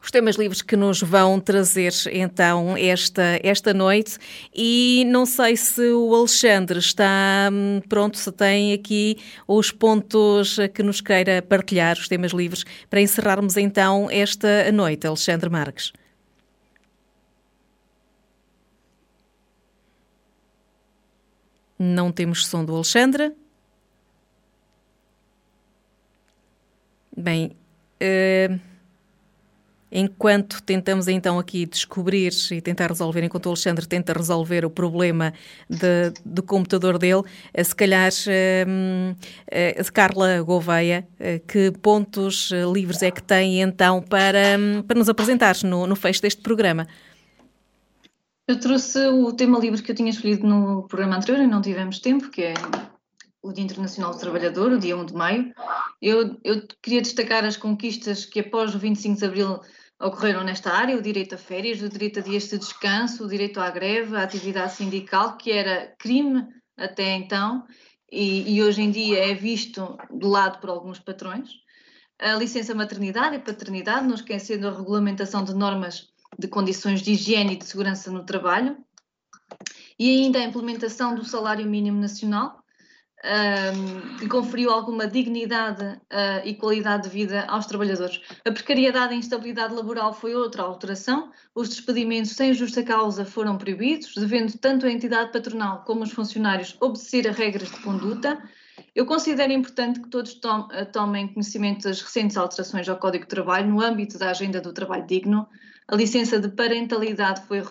os 0.01 0.11
temas 0.11 0.37
livres 0.37 0.61
que 0.61 0.75
nos 0.75 1.01
vão 1.01 1.39
trazer 1.39 1.91
então 2.11 2.75
esta, 2.77 3.39
esta 3.43 3.73
noite 3.73 4.17
e 4.55 5.03
não 5.07 5.25
sei 5.25 5.57
se 5.57 5.91
o 5.91 6.15
Alexandre 6.15 6.79
está 6.79 7.49
hum, 7.51 7.81
pronto, 7.87 8.17
se 8.17 8.31
tem 8.31 8.73
aqui 8.73 9.17
os 9.47 9.71
pontos 9.71 10.57
que 10.73 10.81
nos 10.81 11.01
queira 11.01 11.41
partilhar, 11.41 11.97
os 11.97 12.07
temas 12.07 12.31
livres, 12.31 12.63
para 12.89 13.01
encerrarmos 13.01 13.57
então 13.57 14.07
esta 14.09 14.71
noite, 14.71 15.05
Alexandre 15.05 15.49
Marques. 15.49 15.91
Não 21.80 22.11
temos 22.11 22.45
som 22.45 22.65
do 22.65 22.75
Alexandre. 22.75 23.32
Bem, 27.15 27.55
uh, 28.01 28.59
enquanto 29.89 30.61
tentamos 30.61 31.07
então 31.07 31.39
aqui 31.39 31.65
descobrir 31.65 32.34
e 32.51 32.59
tentar 32.61 32.88
resolver, 32.88 33.23
enquanto 33.23 33.45
o 33.45 33.49
Alexandre 33.49 33.88
tenta 33.88 34.11
resolver 34.11 34.65
o 34.65 34.69
problema 34.69 35.34
de, 35.69 36.11
do 36.25 36.43
computador 36.43 36.97
dele, 36.97 37.21
uh, 37.21 37.63
se 37.63 37.75
calhar 37.75 38.11
uh, 38.11 39.11
uh, 39.11 39.93
Carla 39.93 40.41
Gouveia, 40.43 41.07
que 41.47 41.71
pontos 41.82 42.51
livres 42.73 43.01
é 43.01 43.09
que 43.09 43.23
tem 43.23 43.61
então 43.61 44.01
para, 44.01 44.57
um, 44.59 44.82
para 44.82 44.99
nos 44.99 45.07
apresentar 45.07 45.55
no, 45.63 45.88
no 45.88 45.95
fecho 45.95 46.21
deste 46.21 46.41
programa? 46.41 46.88
Eu 48.49 48.59
trouxe 48.59 48.97
o 49.09 49.31
tema 49.31 49.59
livre 49.59 49.79
que 49.79 49.91
eu 49.91 49.95
tinha 49.95 50.09
escolhido 50.09 50.47
no 50.47 50.87
programa 50.87 51.17
anterior 51.17 51.39
e 51.39 51.45
não 51.45 51.61
tivemos 51.61 51.99
tempo, 51.99 52.31
que 52.31 52.41
é 52.41 52.55
o 53.43 53.53
Dia 53.53 53.63
Internacional 53.63 54.11
do 54.11 54.17
Trabalhador, 54.17 54.71
o 54.71 54.79
dia 54.79 54.97
1 54.97 55.05
de 55.05 55.13
maio. 55.13 55.53
Eu, 56.01 56.35
eu 56.43 56.67
queria 56.81 56.99
destacar 56.99 57.45
as 57.45 57.55
conquistas 57.55 58.25
que 58.25 58.39
após 58.39 58.73
o 58.73 58.79
25 58.79 59.19
de 59.19 59.25
abril 59.25 59.59
ocorreram 60.01 60.43
nesta 60.43 60.73
área, 60.73 60.97
o 60.97 61.01
direito 61.01 61.35
a 61.35 61.37
férias, 61.37 61.83
o 61.83 61.89
direito 61.89 62.17
a 62.17 62.23
dias 62.23 62.49
de 62.49 62.57
descanso, 62.57 63.23
o 63.23 63.27
direito 63.27 63.59
à 63.59 63.69
greve, 63.69 64.15
a 64.15 64.23
atividade 64.23 64.73
sindical, 64.73 65.37
que 65.37 65.51
era 65.51 65.93
crime 65.99 66.47
até 66.75 67.13
então 67.13 67.67
e, 68.11 68.55
e 68.55 68.63
hoje 68.63 68.81
em 68.81 68.89
dia 68.89 69.29
é 69.29 69.35
visto 69.35 69.95
de 70.09 70.25
lado 70.25 70.59
por 70.59 70.71
alguns 70.71 70.97
patrões. 70.97 71.51
A 72.17 72.33
licença 72.33 72.73
maternidade 72.73 73.35
e 73.35 73.39
paternidade, 73.39 74.07
não 74.07 74.15
esquecendo 74.15 74.67
a 74.67 74.75
regulamentação 74.75 75.43
de 75.43 75.53
normas 75.53 76.09
de 76.39 76.47
condições 76.47 77.01
de 77.01 77.11
higiene 77.11 77.53
e 77.53 77.57
de 77.57 77.65
segurança 77.65 78.09
no 78.09 78.23
trabalho, 78.23 78.77
e 79.97 80.23
ainda 80.23 80.39
a 80.39 80.43
implementação 80.43 81.13
do 81.13 81.25
salário 81.25 81.65
mínimo 81.65 81.99
nacional, 81.99 82.63
um, 83.21 84.17
que 84.17 84.29
conferiu 84.29 84.71
alguma 84.71 85.05
dignidade 85.05 85.83
uh, 85.83 86.45
e 86.45 86.55
qualidade 86.55 87.03
de 87.03 87.09
vida 87.09 87.43
aos 87.47 87.65
trabalhadores. 87.65 88.21
A 88.45 88.51
precariedade 88.51 89.13
e 89.13 89.17
a 89.17 89.19
instabilidade 89.19 89.73
laboral 89.73 90.13
foi 90.13 90.33
outra 90.33 90.63
alteração. 90.63 91.29
Os 91.53 91.67
despedimentos 91.67 92.31
sem 92.31 92.53
justa 92.53 92.81
causa 92.81 93.25
foram 93.25 93.57
proibidos, 93.57 94.13
devendo 94.15 94.57
tanto 94.57 94.85
a 94.85 94.91
entidade 94.91 95.33
patronal 95.33 95.83
como 95.83 96.03
os 96.03 96.13
funcionários 96.13 96.77
obedecer 96.79 97.27
a 97.27 97.31
regras 97.33 97.69
de 97.69 97.81
conduta. 97.81 98.41
Eu 98.95 99.05
considero 99.05 99.51
importante 99.51 99.99
que 99.99 100.09
todos 100.09 100.39
tomem 100.93 101.27
conhecimento 101.27 101.83
das 101.83 102.01
recentes 102.01 102.37
alterações 102.37 102.87
ao 102.87 102.97
Código 102.97 103.25
de 103.25 103.29
Trabalho 103.29 103.67
no 103.67 103.81
âmbito 103.81 104.17
da 104.17 104.29
agenda 104.29 104.61
do 104.61 104.71
trabalho 104.71 105.05
digno. 105.05 105.45
A 105.91 105.95
licença 105.95 106.39
de 106.39 106.49
parentalidade 106.49 107.41
foi 107.47 107.63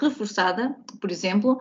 reforçada, 0.00 0.76
por 1.00 1.10
exemplo. 1.10 1.60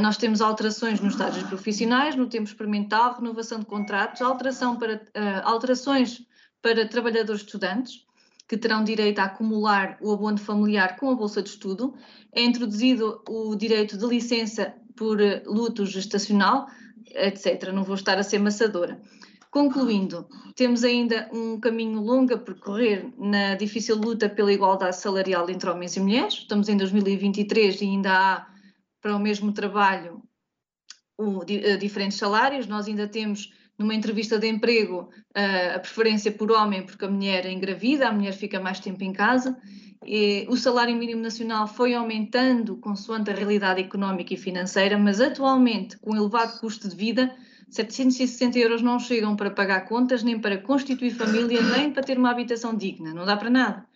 Nós 0.00 0.16
temos 0.16 0.40
alterações 0.40 1.00
nos 1.00 1.12
estágios 1.14 1.44
profissionais, 1.44 2.16
no 2.16 2.26
tempo 2.26 2.48
experimental, 2.48 3.14
renovação 3.14 3.60
de 3.60 3.66
contratos, 3.66 4.20
alteração 4.20 4.76
para, 4.76 5.00
alterações 5.44 6.26
para 6.60 6.88
trabalhadores 6.88 7.42
estudantes 7.42 8.04
que 8.48 8.56
terão 8.56 8.82
direito 8.82 9.20
a 9.20 9.24
acumular 9.24 9.96
o 10.00 10.12
abono 10.12 10.36
familiar 10.36 10.96
com 10.96 11.10
a 11.10 11.14
bolsa 11.14 11.40
de 11.40 11.50
estudo. 11.50 11.94
É 12.32 12.42
introduzido 12.42 13.22
o 13.28 13.54
direito 13.54 13.96
de 13.96 14.04
licença 14.04 14.74
por 14.96 15.18
luto 15.46 15.86
gestacional, 15.86 16.66
etc. 17.06 17.70
Não 17.72 17.84
vou 17.84 17.94
estar 17.94 18.18
a 18.18 18.22
ser 18.24 18.40
maçadora. 18.40 19.00
Concluindo, 19.52 20.26
temos 20.56 20.82
ainda 20.82 21.28
um 21.30 21.60
caminho 21.60 22.00
longo 22.00 22.32
a 22.32 22.38
percorrer 22.38 23.12
na 23.18 23.54
difícil 23.54 23.96
luta 23.96 24.26
pela 24.26 24.50
igualdade 24.50 24.96
salarial 24.96 25.50
entre 25.50 25.68
homens 25.68 25.94
e 25.94 26.00
mulheres. 26.00 26.32
Estamos 26.32 26.70
em 26.70 26.76
2023 26.78 27.82
e 27.82 27.84
ainda 27.84 28.12
há 28.12 28.46
para 28.98 29.14
o 29.14 29.18
mesmo 29.20 29.52
trabalho 29.52 30.22
o, 31.18 31.42
eh, 31.46 31.76
diferentes 31.76 32.16
salários. 32.16 32.66
Nós 32.66 32.88
ainda 32.88 33.06
temos 33.06 33.52
numa 33.78 33.94
entrevista 33.94 34.38
de 34.38 34.48
emprego 34.48 35.10
a 35.34 35.78
preferência 35.78 36.32
por 36.32 36.50
homem 36.50 36.86
porque 36.86 37.04
a 37.04 37.10
mulher 37.10 37.44
é 37.44 37.52
engravida, 37.52 38.08
a 38.08 38.12
mulher 38.12 38.32
fica 38.32 38.58
mais 38.58 38.80
tempo 38.80 39.04
em 39.04 39.12
casa. 39.12 39.54
E 40.02 40.46
o 40.48 40.56
salário 40.56 40.96
mínimo 40.96 41.20
nacional 41.20 41.68
foi 41.68 41.92
aumentando 41.92 42.78
consoante 42.78 43.30
a 43.30 43.34
realidade 43.34 43.82
económica 43.82 44.32
e 44.32 44.36
financeira, 44.38 44.96
mas 44.96 45.20
atualmente, 45.20 45.98
com 45.98 46.16
elevado 46.16 46.58
custo 46.58 46.88
de 46.88 46.96
vida, 46.96 47.36
760 47.72 48.58
euros 48.58 48.82
não 48.82 48.98
chegam 48.98 49.34
para 49.34 49.50
pagar 49.50 49.86
contas, 49.86 50.22
nem 50.22 50.38
para 50.38 50.58
constituir 50.58 51.10
família, 51.10 51.62
nem 51.62 51.90
para 51.90 52.02
ter 52.02 52.18
uma 52.18 52.30
habitação 52.30 52.76
digna, 52.76 53.14
não 53.14 53.24
dá 53.24 53.34
para 53.34 53.48
nada. 53.48 53.86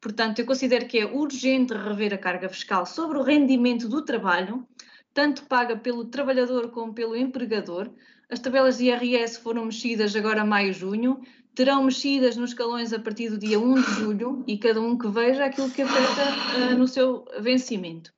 Portanto, 0.00 0.38
eu 0.38 0.46
considero 0.46 0.86
que 0.86 0.98
é 0.98 1.04
urgente 1.04 1.74
rever 1.74 2.14
a 2.14 2.18
carga 2.18 2.48
fiscal 2.48 2.86
sobre 2.86 3.18
o 3.18 3.22
rendimento 3.22 3.88
do 3.88 4.04
trabalho, 4.04 4.64
tanto 5.12 5.46
paga 5.46 5.76
pelo 5.76 6.04
trabalhador 6.04 6.70
como 6.70 6.94
pelo 6.94 7.16
empregador, 7.16 7.90
as 8.30 8.38
tabelas 8.38 8.78
de 8.78 8.84
IRS 8.84 9.40
foram 9.40 9.64
mexidas 9.64 10.14
agora 10.14 10.44
maio-junho, 10.44 11.20
terão 11.56 11.82
mexidas 11.82 12.36
nos 12.36 12.50
escalões 12.50 12.92
a 12.92 13.00
partir 13.00 13.30
do 13.30 13.38
dia 13.38 13.58
1 13.58 13.74
de 13.74 13.90
julho 13.94 14.44
e 14.46 14.58
cada 14.58 14.80
um 14.80 14.96
que 14.96 15.08
veja 15.08 15.44
aquilo 15.44 15.70
que 15.70 15.82
afeta 15.82 16.72
uh, 16.72 16.78
no 16.78 16.86
seu 16.86 17.24
vencimento. 17.40 18.12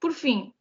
Por 0.00 0.12
fim, 0.12 0.52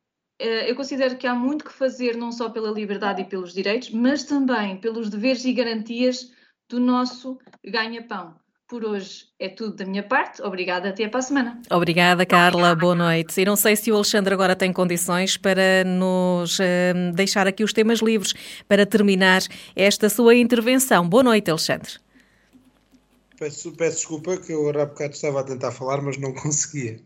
eu 0.42 0.76
considero 0.76 1.18
que 1.18 1.28
há 1.28 1.36
muito 1.36 1.66
que 1.66 1.72
fazer 1.72 2.16
não 2.16 2.32
só 2.32 2.50
pela 2.50 2.72
liberdade 2.72 3.22
e 3.22 3.26
pelos 3.26 3.54
direitos, 3.54 3.92
mas 3.92 4.24
também 4.24 4.78
pelos 4.78 5.10
deveres 5.10 5.46
e 5.46 5.54
garantias 5.54 6.32
do 6.70 6.80
nosso 6.80 7.38
ganha-pão. 7.64 8.36
Por 8.68 8.86
hoje 8.86 9.26
é 9.38 9.50
tudo 9.50 9.76
da 9.76 9.86
minha 9.86 10.02
parte. 10.02 10.42
Obrigada, 10.42 10.90
até 10.90 11.08
para 11.10 11.20
a 11.20 11.22
semana. 11.22 11.62
Obrigada, 11.70 12.26
Carla. 12.26 12.74
Boa 12.74 12.96
noite. 12.96 13.42
E 13.42 13.44
não 13.44 13.58
sei 13.58 13.76
se 13.76 13.92
o 13.92 13.96
Alexandre 13.96 14.34
agora 14.34 14.56
tem 14.56 14.72
condições 14.72 15.36
para 15.36 15.84
nos 15.84 16.58
uh, 16.58 17.12
deixar 17.14 17.48
aqui 17.48 17.66
os 17.66 17.74
temas 17.74 18.00
livres 18.00 18.34
para 18.70 18.86
terminar 18.86 19.42
esta 19.76 20.08
sua 20.08 20.36
intervenção. 20.36 21.08
Boa 21.08 21.24
noite, 21.24 21.52
Alexandre. 21.52 22.00
Peço, 23.38 23.74
peço 23.74 23.98
desculpa 23.98 24.38
que 24.38 24.54
eu 24.54 24.70
há 24.70 24.86
bocado 24.86 25.14
estava 25.14 25.42
a 25.42 25.44
tentar 25.44 25.72
falar, 25.72 26.02
mas 26.02 26.18
não 26.18 26.32
conseguia. 26.36 26.98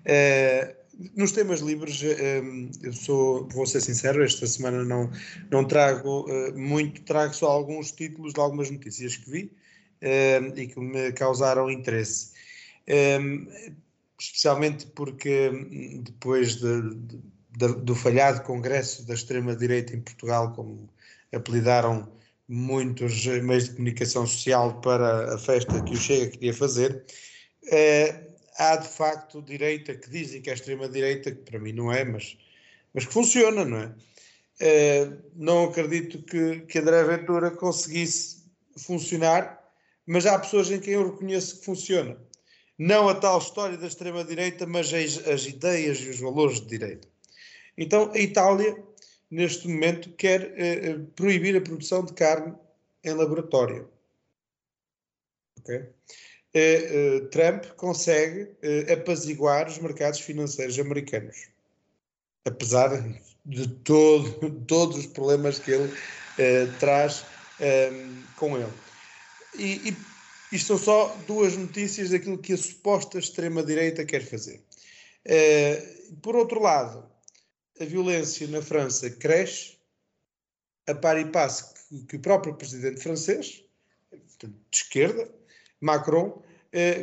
Uh, 0.00 0.83
nos 1.16 1.32
temas 1.32 1.60
livres, 1.60 2.02
uh, 2.02 2.70
eu 2.82 2.92
sou, 2.92 3.48
vou 3.48 3.66
ser 3.66 3.80
sincero, 3.80 4.24
esta 4.24 4.46
semana 4.46 4.84
não, 4.84 5.10
não 5.50 5.64
trago 5.64 6.26
muito, 6.54 7.02
trago 7.02 7.34
só 7.34 7.50
alguns 7.50 7.92
títulos 7.92 8.32
de 8.32 8.40
algumas 8.40 8.70
notícias 8.70 9.16
que 9.16 9.30
vi 9.30 9.52
uh, 10.02 10.58
e 10.58 10.66
que 10.66 10.80
me 10.80 11.12
causaram 11.12 11.70
interesse. 11.70 12.32
Um, 12.88 13.46
especialmente 14.18 14.86
porque 14.88 15.50
hum, 15.50 16.02
depois 16.02 16.56
de, 16.56 16.94
de, 17.56 17.74
do 17.82 17.94
falhado 17.94 18.42
congresso 18.42 19.06
da 19.06 19.14
extrema-direita 19.14 19.94
em 19.94 20.00
Portugal, 20.00 20.52
como 20.52 20.88
apelidaram 21.32 22.12
muitos 22.48 23.24
meios 23.26 23.64
de 23.64 23.70
comunicação 23.70 24.26
social 24.26 24.80
para 24.80 25.34
a 25.34 25.38
festa 25.38 25.82
que 25.82 25.94
o 25.94 25.96
Chega 25.96 26.30
queria 26.30 26.52
fazer, 26.52 27.04
uh, 27.64 28.33
há 28.58 28.76
de 28.76 28.88
facto 28.88 29.42
direita 29.42 29.94
que 29.94 30.10
dizem 30.10 30.40
que 30.42 30.50
é 30.50 30.54
extrema-direita, 30.54 31.32
que 31.32 31.42
para 31.50 31.58
mim 31.58 31.72
não 31.72 31.92
é, 31.92 32.04
mas, 32.04 32.36
mas 32.92 33.04
que 33.06 33.12
funciona, 33.12 33.64
não 33.64 33.78
é? 33.78 33.94
Uh, 34.60 35.22
não 35.34 35.64
acredito 35.64 36.22
que, 36.22 36.60
que 36.60 36.78
André 36.78 37.02
Ventura 37.04 37.50
conseguisse 37.50 38.44
funcionar 38.76 39.64
mas 40.06 40.26
há 40.26 40.38
pessoas 40.38 40.70
em 40.70 40.80
quem 40.80 40.94
eu 40.94 41.10
reconheço 41.10 41.58
que 41.58 41.64
funciona. 41.64 42.16
Não 42.78 43.08
a 43.08 43.14
tal 43.14 43.38
história 43.38 43.76
da 43.76 43.86
extrema-direita, 43.86 44.66
mas 44.66 44.92
as, 44.92 45.26
as, 45.28 45.46
ideias 45.46 45.98
e 46.00 46.10
os 46.10 46.18
valores 46.18 46.60
de 46.60 46.66
direita. 46.66 47.08
Então, 47.78 48.10
a 48.12 48.18
Itália, 48.18 48.76
neste 49.30 49.68
momento, 49.68 50.10
quer 50.12 50.52
eh 50.56 50.98
proibir 51.16 51.56
a 51.56 51.60
produção 51.60 52.04
de 52.04 52.12
carne 52.12 52.54
em 53.02 53.12
laboratório. 53.12 53.88
Okay? 55.60 55.88
Eh, 56.54 57.18
eh, 57.18 57.20
Trump 57.30 57.64
consegue 57.76 58.48
eh, 58.62 58.92
apaziguar 58.92 59.66
os 59.66 59.78
mercados 59.78 60.20
financeiros 60.20 60.78
americanos, 60.78 61.48
apesar 62.44 62.90
de 63.44 63.68
todo, 63.68 64.50
todos 64.66 64.98
os 64.98 65.06
problemas 65.06 65.58
que 65.58 65.72
ele 65.72 65.92
eh, 66.38 66.66
traz 66.78 67.24
com 68.36 68.56
ele. 68.56 68.72
E, 69.56 69.90
e 69.90 69.96
isto 70.54 70.66
são 70.66 70.78
só 70.78 71.16
duas 71.26 71.56
notícias 71.56 72.10
daquilo 72.10 72.38
que 72.38 72.52
a 72.52 72.56
suposta 72.56 73.18
extrema-direita 73.18 74.04
quer 74.04 74.24
fazer. 74.24 74.60
Uh, 75.26 76.16
por 76.16 76.36
outro 76.36 76.60
lado, 76.60 77.08
a 77.80 77.84
violência 77.84 78.46
na 78.48 78.60
França 78.60 79.10
cresce, 79.10 79.78
a 80.86 80.94
par 80.94 81.18
e 81.18 81.24
passo 81.24 81.72
que, 81.88 82.06
que 82.06 82.16
o 82.16 82.20
próprio 82.20 82.54
presidente 82.54 83.00
francês, 83.00 83.64
de 84.38 84.52
esquerda, 84.72 85.28
Macron, 85.80 86.28
uh, 86.28 86.43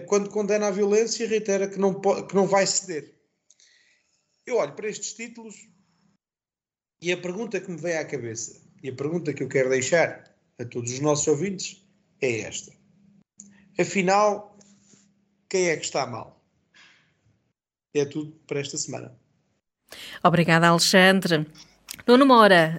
quando 0.08 0.30
condena 0.30 0.68
a 0.68 0.72
violência, 0.72 1.28
reitera 1.28 1.68
que 1.68 1.80
não, 1.80 2.00
que 2.00 2.36
não 2.36 2.46
vai 2.46 2.68
ceder. 2.68 3.14
Eu 4.46 4.58
olho 4.58 4.74
para 4.74 4.90
estes 4.90 5.14
títulos 5.14 5.56
e 7.02 7.12
a 7.12 7.18
pergunta 7.18 7.60
que 7.60 7.72
me 7.72 7.78
vem 7.78 7.98
à 7.98 8.06
cabeça, 8.06 8.62
e 8.84 8.90
a 8.90 8.96
pergunta 8.96 9.34
que 9.34 9.42
eu 9.42 9.48
quero 9.48 9.70
deixar 9.70 10.36
a 10.60 10.66
todos 10.66 10.92
os 10.92 11.00
nossos 11.00 11.28
ouvintes, 11.28 11.84
é 12.22 12.42
esta. 12.42 12.72
Afinal, 13.80 14.58
quem 15.50 15.70
é 15.70 15.78
que 15.78 15.86
está 15.86 16.06
mal? 16.06 16.44
É 17.94 18.06
tudo 18.06 18.32
para 18.46 18.60
esta 18.60 18.78
semana. 18.78 19.18
Obrigada, 20.24 20.68
Alexandre. 20.68 21.48
Nuno 22.08 22.26
Mora, 22.26 22.78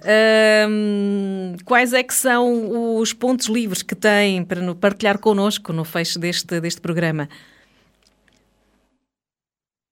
hum, 0.67 1.55
quais 1.65 1.93
é 1.93 2.03
que 2.03 2.13
são 2.13 2.97
os 2.99 3.13
pontos 3.13 3.47
livres 3.47 3.81
que 3.81 3.95
tem 3.95 4.43
para 4.43 4.75
partilhar 4.75 5.17
connosco 5.17 5.71
no 5.71 5.85
fecho 5.85 6.19
deste, 6.19 6.59
deste 6.59 6.81
programa? 6.81 7.29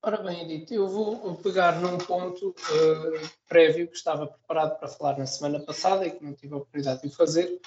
Ora 0.03 0.17
bem, 0.17 0.41
Edith, 0.41 0.71
eu 0.71 0.87
vou 0.87 1.35
pegar 1.35 1.79
num 1.79 1.97
ponto 1.99 2.49
uh, 2.49 3.29
prévio 3.47 3.87
que 3.87 3.95
estava 3.95 4.25
preparado 4.25 4.79
para 4.79 4.87
falar 4.87 5.17
na 5.17 5.27
semana 5.27 5.59
passada 5.59 6.07
e 6.07 6.11
que 6.11 6.23
não 6.23 6.33
tive 6.33 6.55
a 6.55 6.57
oportunidade 6.57 7.01
de 7.03 7.07
o 7.07 7.11
fazer, 7.11 7.61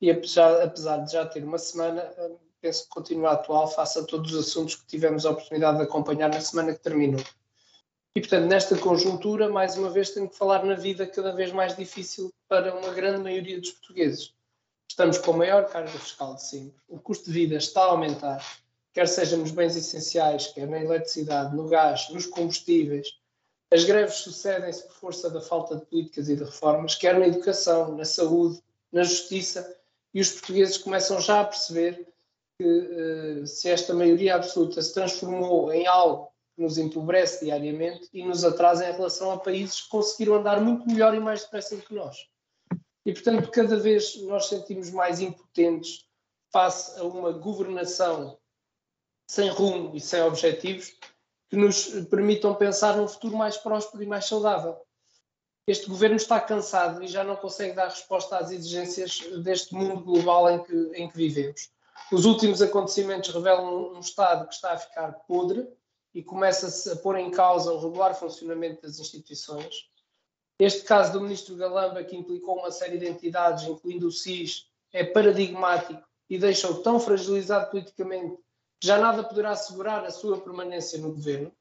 e 0.00 0.10
apesar, 0.10 0.62
apesar 0.62 0.98
de 0.98 1.12
já 1.12 1.26
ter 1.26 1.44
uma 1.44 1.58
semana, 1.58 2.00
eh, 2.00 2.30
penso 2.60 2.84
que 2.84 2.88
continua 2.88 3.32
atual 3.32 3.68
face 3.68 3.98
a 3.98 4.02
todos 4.02 4.32
os 4.32 4.48
assuntos 4.48 4.76
que 4.76 4.86
tivemos 4.86 5.24
a 5.24 5.30
oportunidade 5.30 5.76
de 5.76 5.84
acompanhar 5.84 6.30
na 6.30 6.40
semana 6.40 6.72
que 6.72 6.80
terminou. 6.80 7.22
E, 8.16 8.20
portanto, 8.20 8.46
nesta 8.46 8.78
conjuntura, 8.78 9.48
mais 9.48 9.76
uma 9.76 9.90
vez, 9.90 10.10
tenho 10.10 10.28
que 10.28 10.36
falar 10.36 10.64
na 10.64 10.74
vida 10.74 11.04
cada 11.04 11.32
vez 11.32 11.50
mais 11.50 11.76
difícil 11.76 12.32
para 12.48 12.72
uma 12.72 12.92
grande 12.92 13.20
maioria 13.20 13.60
dos 13.60 13.72
portugueses. 13.72 14.32
Estamos 14.88 15.18
com 15.18 15.32
a 15.32 15.36
maior 15.38 15.68
carga 15.68 15.90
fiscal 15.98 16.36
de 16.36 16.44
sempre, 16.44 16.80
o 16.88 17.00
custo 17.00 17.24
de 17.24 17.32
vida 17.32 17.56
está 17.56 17.82
a 17.82 17.86
aumentar, 17.86 18.46
quer 18.92 19.08
seja 19.08 19.36
nos 19.36 19.50
bens 19.50 19.74
essenciais, 19.74 20.46
quer 20.46 20.68
na 20.68 20.80
eletricidade, 20.80 21.56
no 21.56 21.66
gás, 21.66 22.08
nos 22.10 22.26
combustíveis. 22.26 23.18
As 23.72 23.82
greves 23.82 24.14
sucedem-se 24.14 24.84
por 24.84 24.92
força 24.92 25.28
da 25.28 25.40
falta 25.40 25.74
de 25.74 25.84
políticas 25.86 26.28
e 26.28 26.36
de 26.36 26.44
reformas, 26.44 26.94
quer 26.94 27.18
na 27.18 27.26
educação, 27.26 27.96
na 27.96 28.04
saúde, 28.04 28.62
na 28.92 29.02
justiça 29.02 29.76
e 30.12 30.20
os 30.20 30.30
portugueses 30.30 30.78
começam 30.78 31.20
já 31.20 31.40
a 31.40 31.44
perceber 31.44 32.06
que 32.56 32.64
uh, 32.64 33.46
se 33.48 33.68
esta 33.68 33.92
maioria 33.92 34.36
absoluta 34.36 34.80
se 34.80 34.94
transformou 34.94 35.72
em 35.72 35.88
algo 35.88 36.32
nos 36.56 36.78
empobrece 36.78 37.44
diariamente 37.44 38.08
e 38.12 38.24
nos 38.24 38.44
atrasa 38.44 38.88
em 38.88 38.92
relação 38.92 39.30
a 39.30 39.38
países 39.38 39.82
que 39.82 39.88
conseguiram 39.88 40.36
andar 40.36 40.60
muito 40.60 40.86
melhor 40.86 41.14
e 41.14 41.20
mais 41.20 41.42
depressa 41.42 41.76
do 41.76 41.82
que 41.82 41.94
nós. 41.94 42.16
E, 43.04 43.12
portanto, 43.12 43.50
cada 43.50 43.76
vez 43.76 44.16
nós 44.22 44.46
sentimos 44.46 44.90
mais 44.90 45.20
impotentes 45.20 46.06
face 46.52 46.98
a 46.98 47.04
uma 47.04 47.32
governação 47.32 48.38
sem 49.28 49.48
rumo 49.48 49.96
e 49.96 50.00
sem 50.00 50.22
objetivos 50.22 50.92
que 51.50 51.56
nos 51.56 51.86
permitam 52.08 52.54
pensar 52.54 52.96
num 52.96 53.08
futuro 53.08 53.36
mais 53.36 53.56
próspero 53.56 54.02
e 54.02 54.06
mais 54.06 54.26
saudável. 54.26 54.80
este 55.66 55.88
governo 55.88 56.16
está 56.16 56.40
cansado 56.40 57.02
e 57.02 57.08
já 57.08 57.24
não 57.24 57.36
consegue 57.36 57.74
dar 57.74 57.88
resposta 57.88 58.36
às 58.36 58.50
exigências 58.50 59.20
deste 59.42 59.74
mundo 59.74 60.04
global 60.04 60.50
em 60.50 60.62
que, 60.62 60.74
em 60.94 61.08
que 61.08 61.16
vivemos. 61.16 61.70
Os 62.12 62.24
últimos 62.24 62.60
acontecimentos 62.60 63.30
revelam 63.30 63.94
um 63.94 64.00
Estado 64.00 64.46
que 64.46 64.54
está 64.54 64.72
a 64.72 64.78
ficar 64.78 65.12
podre 65.26 65.66
e 66.14 66.22
começa-se 66.22 66.88
a 66.90 66.96
pôr 66.96 67.18
em 67.18 67.30
causa 67.30 67.72
o 67.72 67.80
regular 67.80 68.14
funcionamento 68.14 68.82
das 68.82 69.00
instituições. 69.00 69.88
Este 70.58 70.84
caso 70.84 71.12
do 71.12 71.20
ministro 71.20 71.56
Galamba, 71.56 72.04
que 72.04 72.16
implicou 72.16 72.58
uma 72.58 72.70
série 72.70 72.96
de 72.96 73.08
entidades, 73.08 73.64
incluindo 73.64 74.06
o 74.06 74.12
SIS, 74.12 74.68
é 74.92 75.02
paradigmático 75.02 76.02
e 76.30 76.38
deixa-o 76.38 76.80
tão 76.82 77.00
fragilizado 77.00 77.70
politicamente 77.70 78.36
que 78.80 78.86
já 78.86 78.98
nada 78.98 79.24
poderá 79.24 79.50
assegurar 79.50 80.04
a 80.04 80.10
sua 80.10 80.40
permanência 80.40 80.98
no 80.98 81.12
governo. 81.12 81.52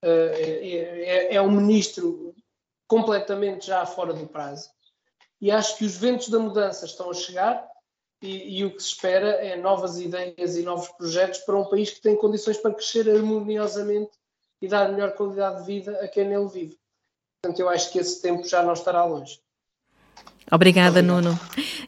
Eh, 0.00 0.32
é, 0.40 1.34
é, 1.34 1.34
é 1.34 1.42
um 1.42 1.50
ministro 1.50 2.34
completamente 2.86 3.66
já 3.66 3.84
fora 3.84 4.14
do 4.14 4.26
prazo. 4.26 4.70
E 5.40 5.50
acho 5.50 5.76
que 5.76 5.84
os 5.84 5.96
ventos 5.96 6.28
da 6.28 6.38
mudança 6.38 6.86
estão 6.86 7.10
a 7.10 7.14
chegar 7.14 7.68
e, 8.22 8.58
e, 8.58 8.64
o 8.64 8.70
que 8.70 8.82
se 8.82 8.88
espera 8.88 9.28
é 9.28 9.56
novas 9.56 10.00
ideias 10.00 10.56
e 10.56 10.62
novos 10.62 10.88
projetos 10.88 11.40
para 11.40 11.56
um 11.56 11.64
país 11.64 11.90
que 11.90 12.00
tem 12.00 12.16
condições 12.16 12.56
para 12.56 12.74
crescer 12.74 13.08
harmoniosamente 13.10 14.12
e 14.60 14.68
dar 14.68 14.90
melhor 14.90 15.12
qualidade 15.12 15.60
de 15.60 15.66
vida 15.66 16.00
a 16.02 16.08
quem 16.08 16.26
nele 16.26 16.48
vive. 16.48 16.78
Portanto, 17.42 17.60
eu 17.60 17.68
acho 17.68 17.92
que 17.92 17.98
esse 17.98 18.22
tempo 18.22 18.48
já 18.48 18.62
não 18.62 18.72
estará 18.72 19.04
longe. 19.04 19.38
Obrigada, 20.50 21.02
Nuno. 21.02 21.38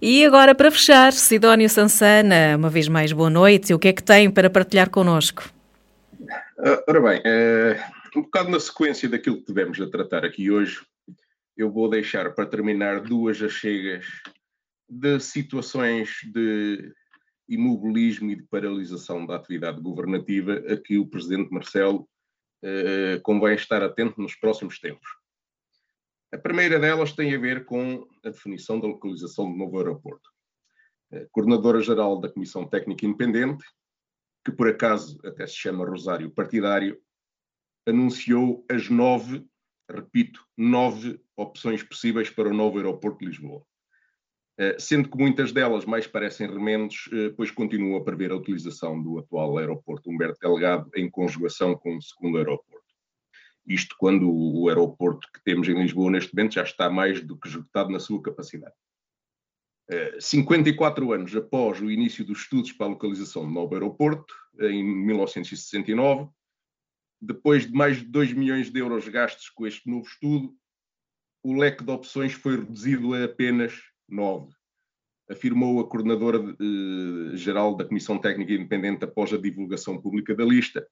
E 0.03 0.25
agora, 0.25 0.55
para 0.55 0.71
fechar, 0.71 1.13
Sidónio 1.13 1.69
Sansana, 1.71 2.57
uma 2.57 2.69
vez 2.69 2.89
mais, 2.89 3.13
boa 3.13 3.31
noite. 3.31 3.73
O 3.73 3.79
que 3.79 3.89
é 3.89 3.93
que 3.93 4.03
tem 4.03 4.31
para 4.31 4.51
partilhar 4.51 4.91
connosco? 4.91 5.49
Uh, 6.59 6.83
ora 6.89 7.01
bem, 7.01 7.21
uh, 7.21 8.19
um 8.19 8.23
bocado 8.23 8.51
na 8.51 8.59
sequência 8.59 9.09
daquilo 9.09 9.37
que 9.37 9.45
tivemos 9.45 9.81
a 9.81 9.89
tratar 9.89 10.25
aqui 10.25 10.51
hoje, 10.51 10.81
eu 11.57 11.71
vou 11.71 11.89
deixar 11.89 12.35
para 12.35 12.47
terminar 12.47 13.01
duas 13.01 13.41
achegas 13.41 14.05
de 14.89 15.21
situações 15.21 16.11
de 16.33 16.93
imobilismo 17.49 18.31
e 18.31 18.37
de 18.37 18.43
paralisação 18.45 19.27
da 19.27 19.37
atividade 19.37 19.81
governativa 19.81 20.55
a 20.73 20.77
que 20.77 20.99
o 20.99 21.07
Presidente 21.07 21.51
Marcelo 21.51 22.09
uh, 22.65 23.21
convém 23.23 23.55
estar 23.55 23.83
atento 23.83 24.21
nos 24.21 24.35
próximos 24.35 24.79
tempos. 24.79 25.09
A 26.33 26.37
primeira 26.37 26.79
delas 26.79 27.13
tem 27.13 27.35
a 27.35 27.39
ver 27.39 27.65
com 27.65 28.07
a 28.23 28.29
definição 28.29 28.79
da 28.79 28.87
localização 28.87 29.51
do 29.51 29.57
novo 29.57 29.79
aeroporto. 29.79 30.29
A 31.11 31.25
Coordenadora-Geral 31.33 32.21
da 32.21 32.31
Comissão 32.31 32.69
Técnica 32.69 33.07
Independente, 33.07 33.65
que 34.45 34.53
por 34.53 34.69
acaso 34.69 35.19
até 35.25 35.47
se 35.47 35.55
chama 35.55 35.89
Rosário 35.89 36.31
Partidário, 36.31 37.01
anunciou 37.87 38.67
as 38.71 38.91
nove, 38.91 39.47
repito, 39.91 40.45
nove 40.55 41.19
opções 41.35 41.83
possíveis 41.83 42.29
para 42.29 42.51
o 42.51 42.55
novo 42.55 42.77
aeroporto 42.77 43.21
de 43.21 43.27
Lisboa. 43.27 43.65
Eh, 44.61 44.77
sendo 44.77 45.09
que 45.09 45.17
muitas 45.17 45.53
delas 45.53 45.85
mais 45.85 46.09
parecem 46.09 46.49
remendos, 46.49 47.09
eh, 47.13 47.33
pois 47.37 47.49
continuam 47.49 47.97
a 47.97 48.05
prever 48.05 48.33
a 48.33 48.37
utilização 48.37 49.01
do 49.01 49.17
atual 49.21 49.57
aeroporto 49.57 50.11
Humberto 50.11 50.41
Delgado 50.41 50.91
em 50.97 51.09
conjugação 51.09 51.77
com 51.77 51.97
o 51.97 52.03
segundo 52.03 52.39
aeroporto. 52.39 52.85
Isto 53.65 53.95
quando 53.97 54.29
o 54.29 54.69
aeroporto 54.69 55.29
que 55.33 55.41
temos 55.45 55.69
em 55.69 55.81
Lisboa 55.81 56.11
neste 56.11 56.35
momento 56.35 56.55
já 56.55 56.65
está 56.65 56.91
mais 56.91 57.25
do 57.25 57.39
que 57.39 57.47
esgotado 57.47 57.91
na 57.91 58.01
sua 58.01 58.21
capacidade. 58.21 58.75
54 60.19 61.13
eh, 61.13 61.15
anos 61.15 61.37
após 61.37 61.81
o 61.81 61.89
início 61.89 62.25
dos 62.25 62.41
estudos 62.41 62.73
para 62.73 62.87
a 62.87 62.91
localização 62.91 63.45
do 63.47 63.53
novo 63.53 63.75
aeroporto, 63.75 64.35
em 64.59 64.83
1969, 64.83 66.31
depois 67.21 67.65
de 67.65 67.73
mais 67.73 67.99
de 67.99 68.07
2 68.07 68.33
milhões 68.33 68.73
de 68.73 68.81
euros 68.81 69.07
gastos 69.09 69.51
com 69.51 69.69
este 69.69 69.89
novo 69.89 70.05
estudo, 70.05 70.53
o 71.45 71.55
leque 71.55 71.85
de 71.85 71.91
opções 71.93 72.33
foi 72.33 72.57
reduzido 72.57 73.15
a 73.15 73.25
apenas 73.25 73.81
9, 74.09 74.53
afirmou 75.31 75.81
a 75.81 75.89
coordenadora-geral 75.89 77.77
da 77.77 77.85
Comissão 77.85 78.19
Técnica 78.19 78.53
Independente 78.53 79.05
após 79.05 79.33
a 79.33 79.39
divulgação 79.39 80.01
pública 80.01 80.35
da 80.35 80.45
lista, 80.45 80.87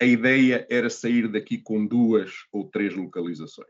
a 0.00 0.04
ideia 0.04 0.66
era 0.70 0.90
sair 0.90 1.26
daqui 1.28 1.58
com 1.58 1.84
duas 1.86 2.32
ou 2.52 2.68
três 2.68 2.94
localizações. 2.94 3.68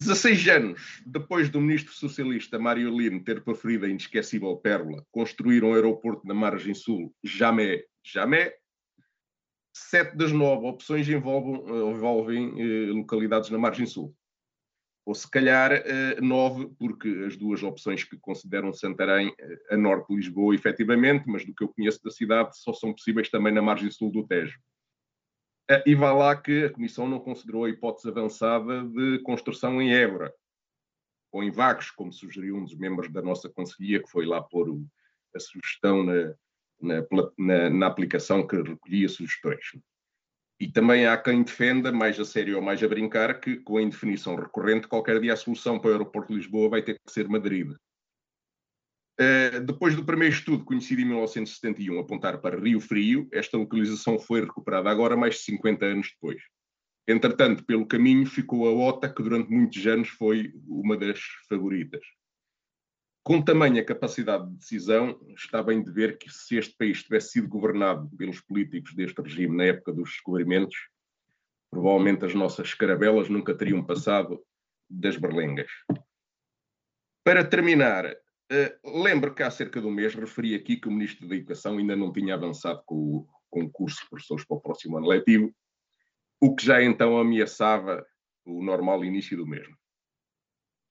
16 0.00 0.48
anos 0.48 1.02
depois 1.06 1.48
do 1.48 1.60
ministro 1.60 1.92
socialista 1.92 2.58
Mário 2.58 2.90
Lino 2.90 3.22
ter 3.22 3.44
preferido 3.44 3.86
a 3.86 3.88
inesquecível 3.88 4.56
pérola 4.56 5.06
construir 5.12 5.62
um 5.62 5.74
aeroporto 5.74 6.26
na 6.26 6.34
margem 6.34 6.74
sul, 6.74 7.14
jamais, 7.22 7.82
jamais, 8.04 8.52
sete 9.72 10.16
das 10.16 10.32
nove 10.32 10.66
opções 10.66 11.08
envolvem, 11.08 11.62
envolvem 11.92 12.60
eh, 12.60 12.90
localidades 12.90 13.50
na 13.50 13.58
margem 13.58 13.86
sul 13.86 14.12
ou 15.04 15.14
se 15.14 15.28
calhar 15.28 15.72
uh, 15.72 16.24
nove, 16.24 16.68
porque 16.78 17.08
as 17.26 17.36
duas 17.36 17.62
opções 17.62 18.04
que 18.04 18.16
consideram 18.18 18.72
Santarém 18.72 19.34
eh, 19.38 19.74
a 19.74 19.76
norte 19.76 20.08
de 20.08 20.16
Lisboa, 20.16 20.54
efetivamente, 20.54 21.24
mas 21.26 21.44
do 21.44 21.52
que 21.52 21.64
eu 21.64 21.68
conheço 21.68 22.00
da 22.04 22.10
cidade, 22.10 22.56
só 22.56 22.72
são 22.72 22.92
possíveis 22.92 23.28
também 23.28 23.52
na 23.52 23.60
margem 23.60 23.90
sul 23.90 24.12
do 24.12 24.26
Tejo. 24.26 24.58
Uh, 25.70 25.82
e 25.84 25.94
vá 25.94 26.12
lá 26.12 26.36
que 26.36 26.66
a 26.66 26.70
Comissão 26.70 27.08
não 27.08 27.18
considerou 27.18 27.64
a 27.64 27.70
hipótese 27.70 28.08
avançada 28.08 28.84
de 28.84 29.18
construção 29.20 29.82
em 29.82 29.92
Évora, 29.92 30.32
ou 31.32 31.42
em 31.42 31.50
Vagos, 31.50 31.90
como 31.90 32.12
sugeriu 32.12 32.56
um 32.56 32.64
dos 32.64 32.76
membros 32.76 33.10
da 33.10 33.22
nossa 33.22 33.48
Conselhia, 33.48 34.00
que 34.00 34.10
foi 34.10 34.24
lá 34.24 34.40
pôr 34.40 34.68
a 35.34 35.40
sugestão 35.40 36.04
na, 36.04 36.34
na, 36.80 37.06
na, 37.38 37.70
na 37.70 37.86
aplicação 37.86 38.46
que 38.46 38.56
recolhia 38.56 39.08
sugestões. 39.08 39.72
E 40.62 40.68
também 40.68 41.08
há 41.08 41.16
quem 41.16 41.42
defenda, 41.42 41.90
mais 41.90 42.20
a 42.20 42.24
sério 42.24 42.54
ou 42.54 42.62
mais 42.62 42.80
a 42.80 42.86
brincar, 42.86 43.40
que 43.40 43.56
com 43.56 43.78
a 43.78 43.82
indefinição 43.82 44.36
recorrente, 44.36 44.86
qualquer 44.86 45.20
dia 45.20 45.32
a 45.32 45.36
solução 45.36 45.76
para 45.76 45.88
o 45.88 45.92
aeroporto 45.94 46.32
de 46.32 46.38
Lisboa 46.38 46.68
vai 46.68 46.80
ter 46.80 47.00
que 47.04 47.12
ser 47.12 47.28
Madrid. 47.28 47.72
Uh, 49.20 49.60
depois 49.66 49.96
do 49.96 50.04
primeiro 50.04 50.32
estudo, 50.32 50.64
conhecido 50.64 51.02
em 51.02 51.06
1971, 51.06 51.98
apontar 51.98 52.40
para 52.40 52.60
Rio 52.60 52.80
Frio, 52.80 53.28
esta 53.32 53.58
localização 53.58 54.20
foi 54.20 54.42
recuperada 54.42 54.88
agora, 54.88 55.16
mais 55.16 55.34
de 55.34 55.40
50 55.40 55.84
anos 55.84 56.12
depois. 56.12 56.40
Entretanto, 57.08 57.64
pelo 57.64 57.84
caminho 57.84 58.24
ficou 58.24 58.68
a 58.68 58.72
OTA, 58.72 59.12
que 59.12 59.20
durante 59.20 59.50
muitos 59.50 59.84
anos 59.84 60.10
foi 60.10 60.52
uma 60.68 60.96
das 60.96 61.18
favoritas. 61.48 62.04
Com 63.24 63.40
tamanha 63.40 63.84
capacidade 63.84 64.48
de 64.50 64.56
decisão, 64.56 65.20
está 65.28 65.62
bem 65.62 65.80
de 65.80 65.92
ver 65.92 66.18
que 66.18 66.28
se 66.28 66.56
este 66.56 66.76
país 66.76 67.04
tivesse 67.04 67.30
sido 67.32 67.48
governado 67.48 68.10
pelos 68.16 68.40
políticos 68.40 68.94
deste 68.94 69.20
regime 69.22 69.56
na 69.56 69.64
época 69.64 69.92
dos 69.92 70.10
descobrimentos, 70.10 70.76
provavelmente 71.70 72.24
as 72.24 72.34
nossas 72.34 72.68
escarabelas 72.68 73.28
nunca 73.28 73.56
teriam 73.56 73.84
passado 73.84 74.44
das 74.90 75.16
berlengas. 75.16 75.70
Para 77.22 77.44
terminar, 77.44 78.06
uh, 78.06 79.02
lembro 79.02 79.32
que 79.32 79.44
há 79.44 79.50
cerca 79.52 79.80
de 79.80 79.86
um 79.86 79.92
mês 79.92 80.16
referi 80.16 80.56
aqui 80.56 80.76
que 80.76 80.88
o 80.88 80.92
Ministro 80.92 81.28
da 81.28 81.36
Educação 81.36 81.78
ainda 81.78 81.94
não 81.94 82.12
tinha 82.12 82.34
avançado 82.34 82.82
com 82.84 82.96
o 82.96 83.28
concurso 83.48 84.02
de 84.02 84.10
professores 84.10 84.44
para 84.44 84.56
o 84.56 84.60
próximo 84.60 84.98
ano 84.98 85.06
letivo, 85.06 85.54
o 86.40 86.56
que 86.56 86.66
já 86.66 86.82
então 86.82 87.16
ameaçava 87.16 88.04
o 88.44 88.64
normal 88.64 89.04
início 89.04 89.36
do 89.36 89.46
mesmo. 89.46 89.76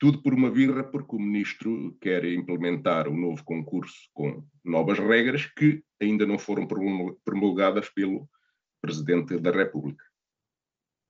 Tudo 0.01 0.19
por 0.23 0.33
uma 0.33 0.49
birra, 0.49 0.83
porque 0.83 1.15
o 1.15 1.19
ministro 1.19 1.95
quer 2.01 2.25
implementar 2.25 3.07
um 3.07 3.15
novo 3.15 3.43
concurso 3.43 4.09
com 4.11 4.43
novas 4.65 4.97
regras 4.97 5.45
que 5.45 5.83
ainda 6.01 6.25
não 6.25 6.39
foram 6.39 6.67
promulgadas 7.23 7.87
pelo 7.89 8.27
Presidente 8.81 9.37
da 9.37 9.51
República. 9.51 10.03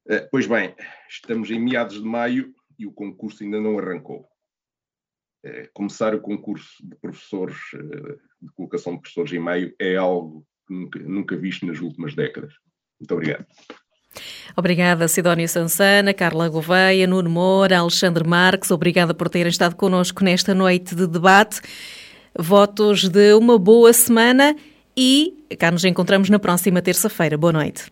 Eh, 0.09 0.27
pois 0.29 0.45
bem, 0.45 0.75
estamos 1.07 1.49
em 1.49 1.57
meados 1.57 2.03
de 2.03 2.05
maio 2.05 2.53
e 2.77 2.85
o 2.85 2.91
concurso 2.91 3.45
ainda 3.45 3.61
não 3.61 3.79
arrancou. 3.79 4.27
Eh, 5.45 5.69
começar 5.73 6.13
o 6.13 6.19
concurso 6.19 6.85
de 6.85 6.97
professores, 6.97 7.57
eh, 7.73 8.17
de 8.41 8.51
colocação 8.55 8.95
de 8.95 8.99
professores 8.99 9.31
em 9.31 9.39
maio, 9.39 9.73
é 9.79 9.95
algo 9.95 10.45
que 10.67 10.73
nunca, 10.73 10.99
nunca 10.99 11.37
visto 11.37 11.65
nas 11.65 11.79
últimas 11.79 12.13
décadas. 12.13 12.53
Muito 12.99 13.13
obrigado. 13.13 13.47
Obrigada, 14.55 15.07
Sidónia 15.07 15.47
Sansana, 15.47 16.13
Carla 16.13 16.49
Gouveia, 16.49 17.07
Nuno 17.07 17.29
Moura, 17.29 17.79
Alexandre 17.79 18.27
Marques. 18.27 18.71
Obrigada 18.71 19.13
por 19.13 19.29
terem 19.29 19.49
estado 19.49 19.75
connosco 19.75 20.23
nesta 20.23 20.53
noite 20.53 20.93
de 20.95 21.07
debate. 21.07 21.61
Votos 22.37 23.07
de 23.07 23.33
uma 23.33 23.57
boa 23.57 23.93
semana 23.93 24.55
e 24.95 25.33
cá 25.57 25.71
nos 25.71 25.85
encontramos 25.85 26.29
na 26.29 26.39
próxima 26.39 26.81
terça-feira. 26.81 27.37
Boa 27.37 27.53
noite. 27.53 27.85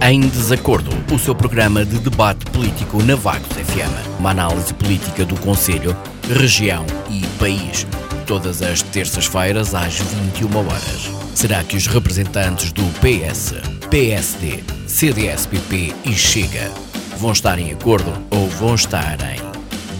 Em 0.00 0.20
Desacordo, 0.20 0.90
o 1.12 1.18
seu 1.18 1.34
programa 1.34 1.84
de 1.84 1.98
debate 1.98 2.46
político 2.52 3.02
na 3.02 3.16
Vagos 3.16 3.48
FM. 3.48 4.20
Uma 4.20 4.30
análise 4.30 4.72
política 4.74 5.24
do 5.24 5.34
Conselho, 5.40 5.94
região 6.28 6.86
e 7.10 7.26
país 7.38 7.84
todas 8.28 8.60
as 8.60 8.82
terças-feiras 8.82 9.74
às 9.74 9.96
21 9.96 10.54
horas. 10.58 11.10
Será 11.34 11.64
que 11.64 11.78
os 11.78 11.86
representantes 11.86 12.70
do 12.72 12.82
PS, 13.00 13.54
PSD, 13.88 14.62
CDS-PP 14.86 15.94
e 16.04 16.12
Chega 16.12 16.70
vão 17.16 17.32
estar 17.32 17.58
em 17.58 17.72
acordo 17.72 18.12
ou 18.30 18.46
vão 18.50 18.74
estar 18.74 19.16
em 19.22 19.40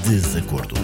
desacordo? 0.06 0.76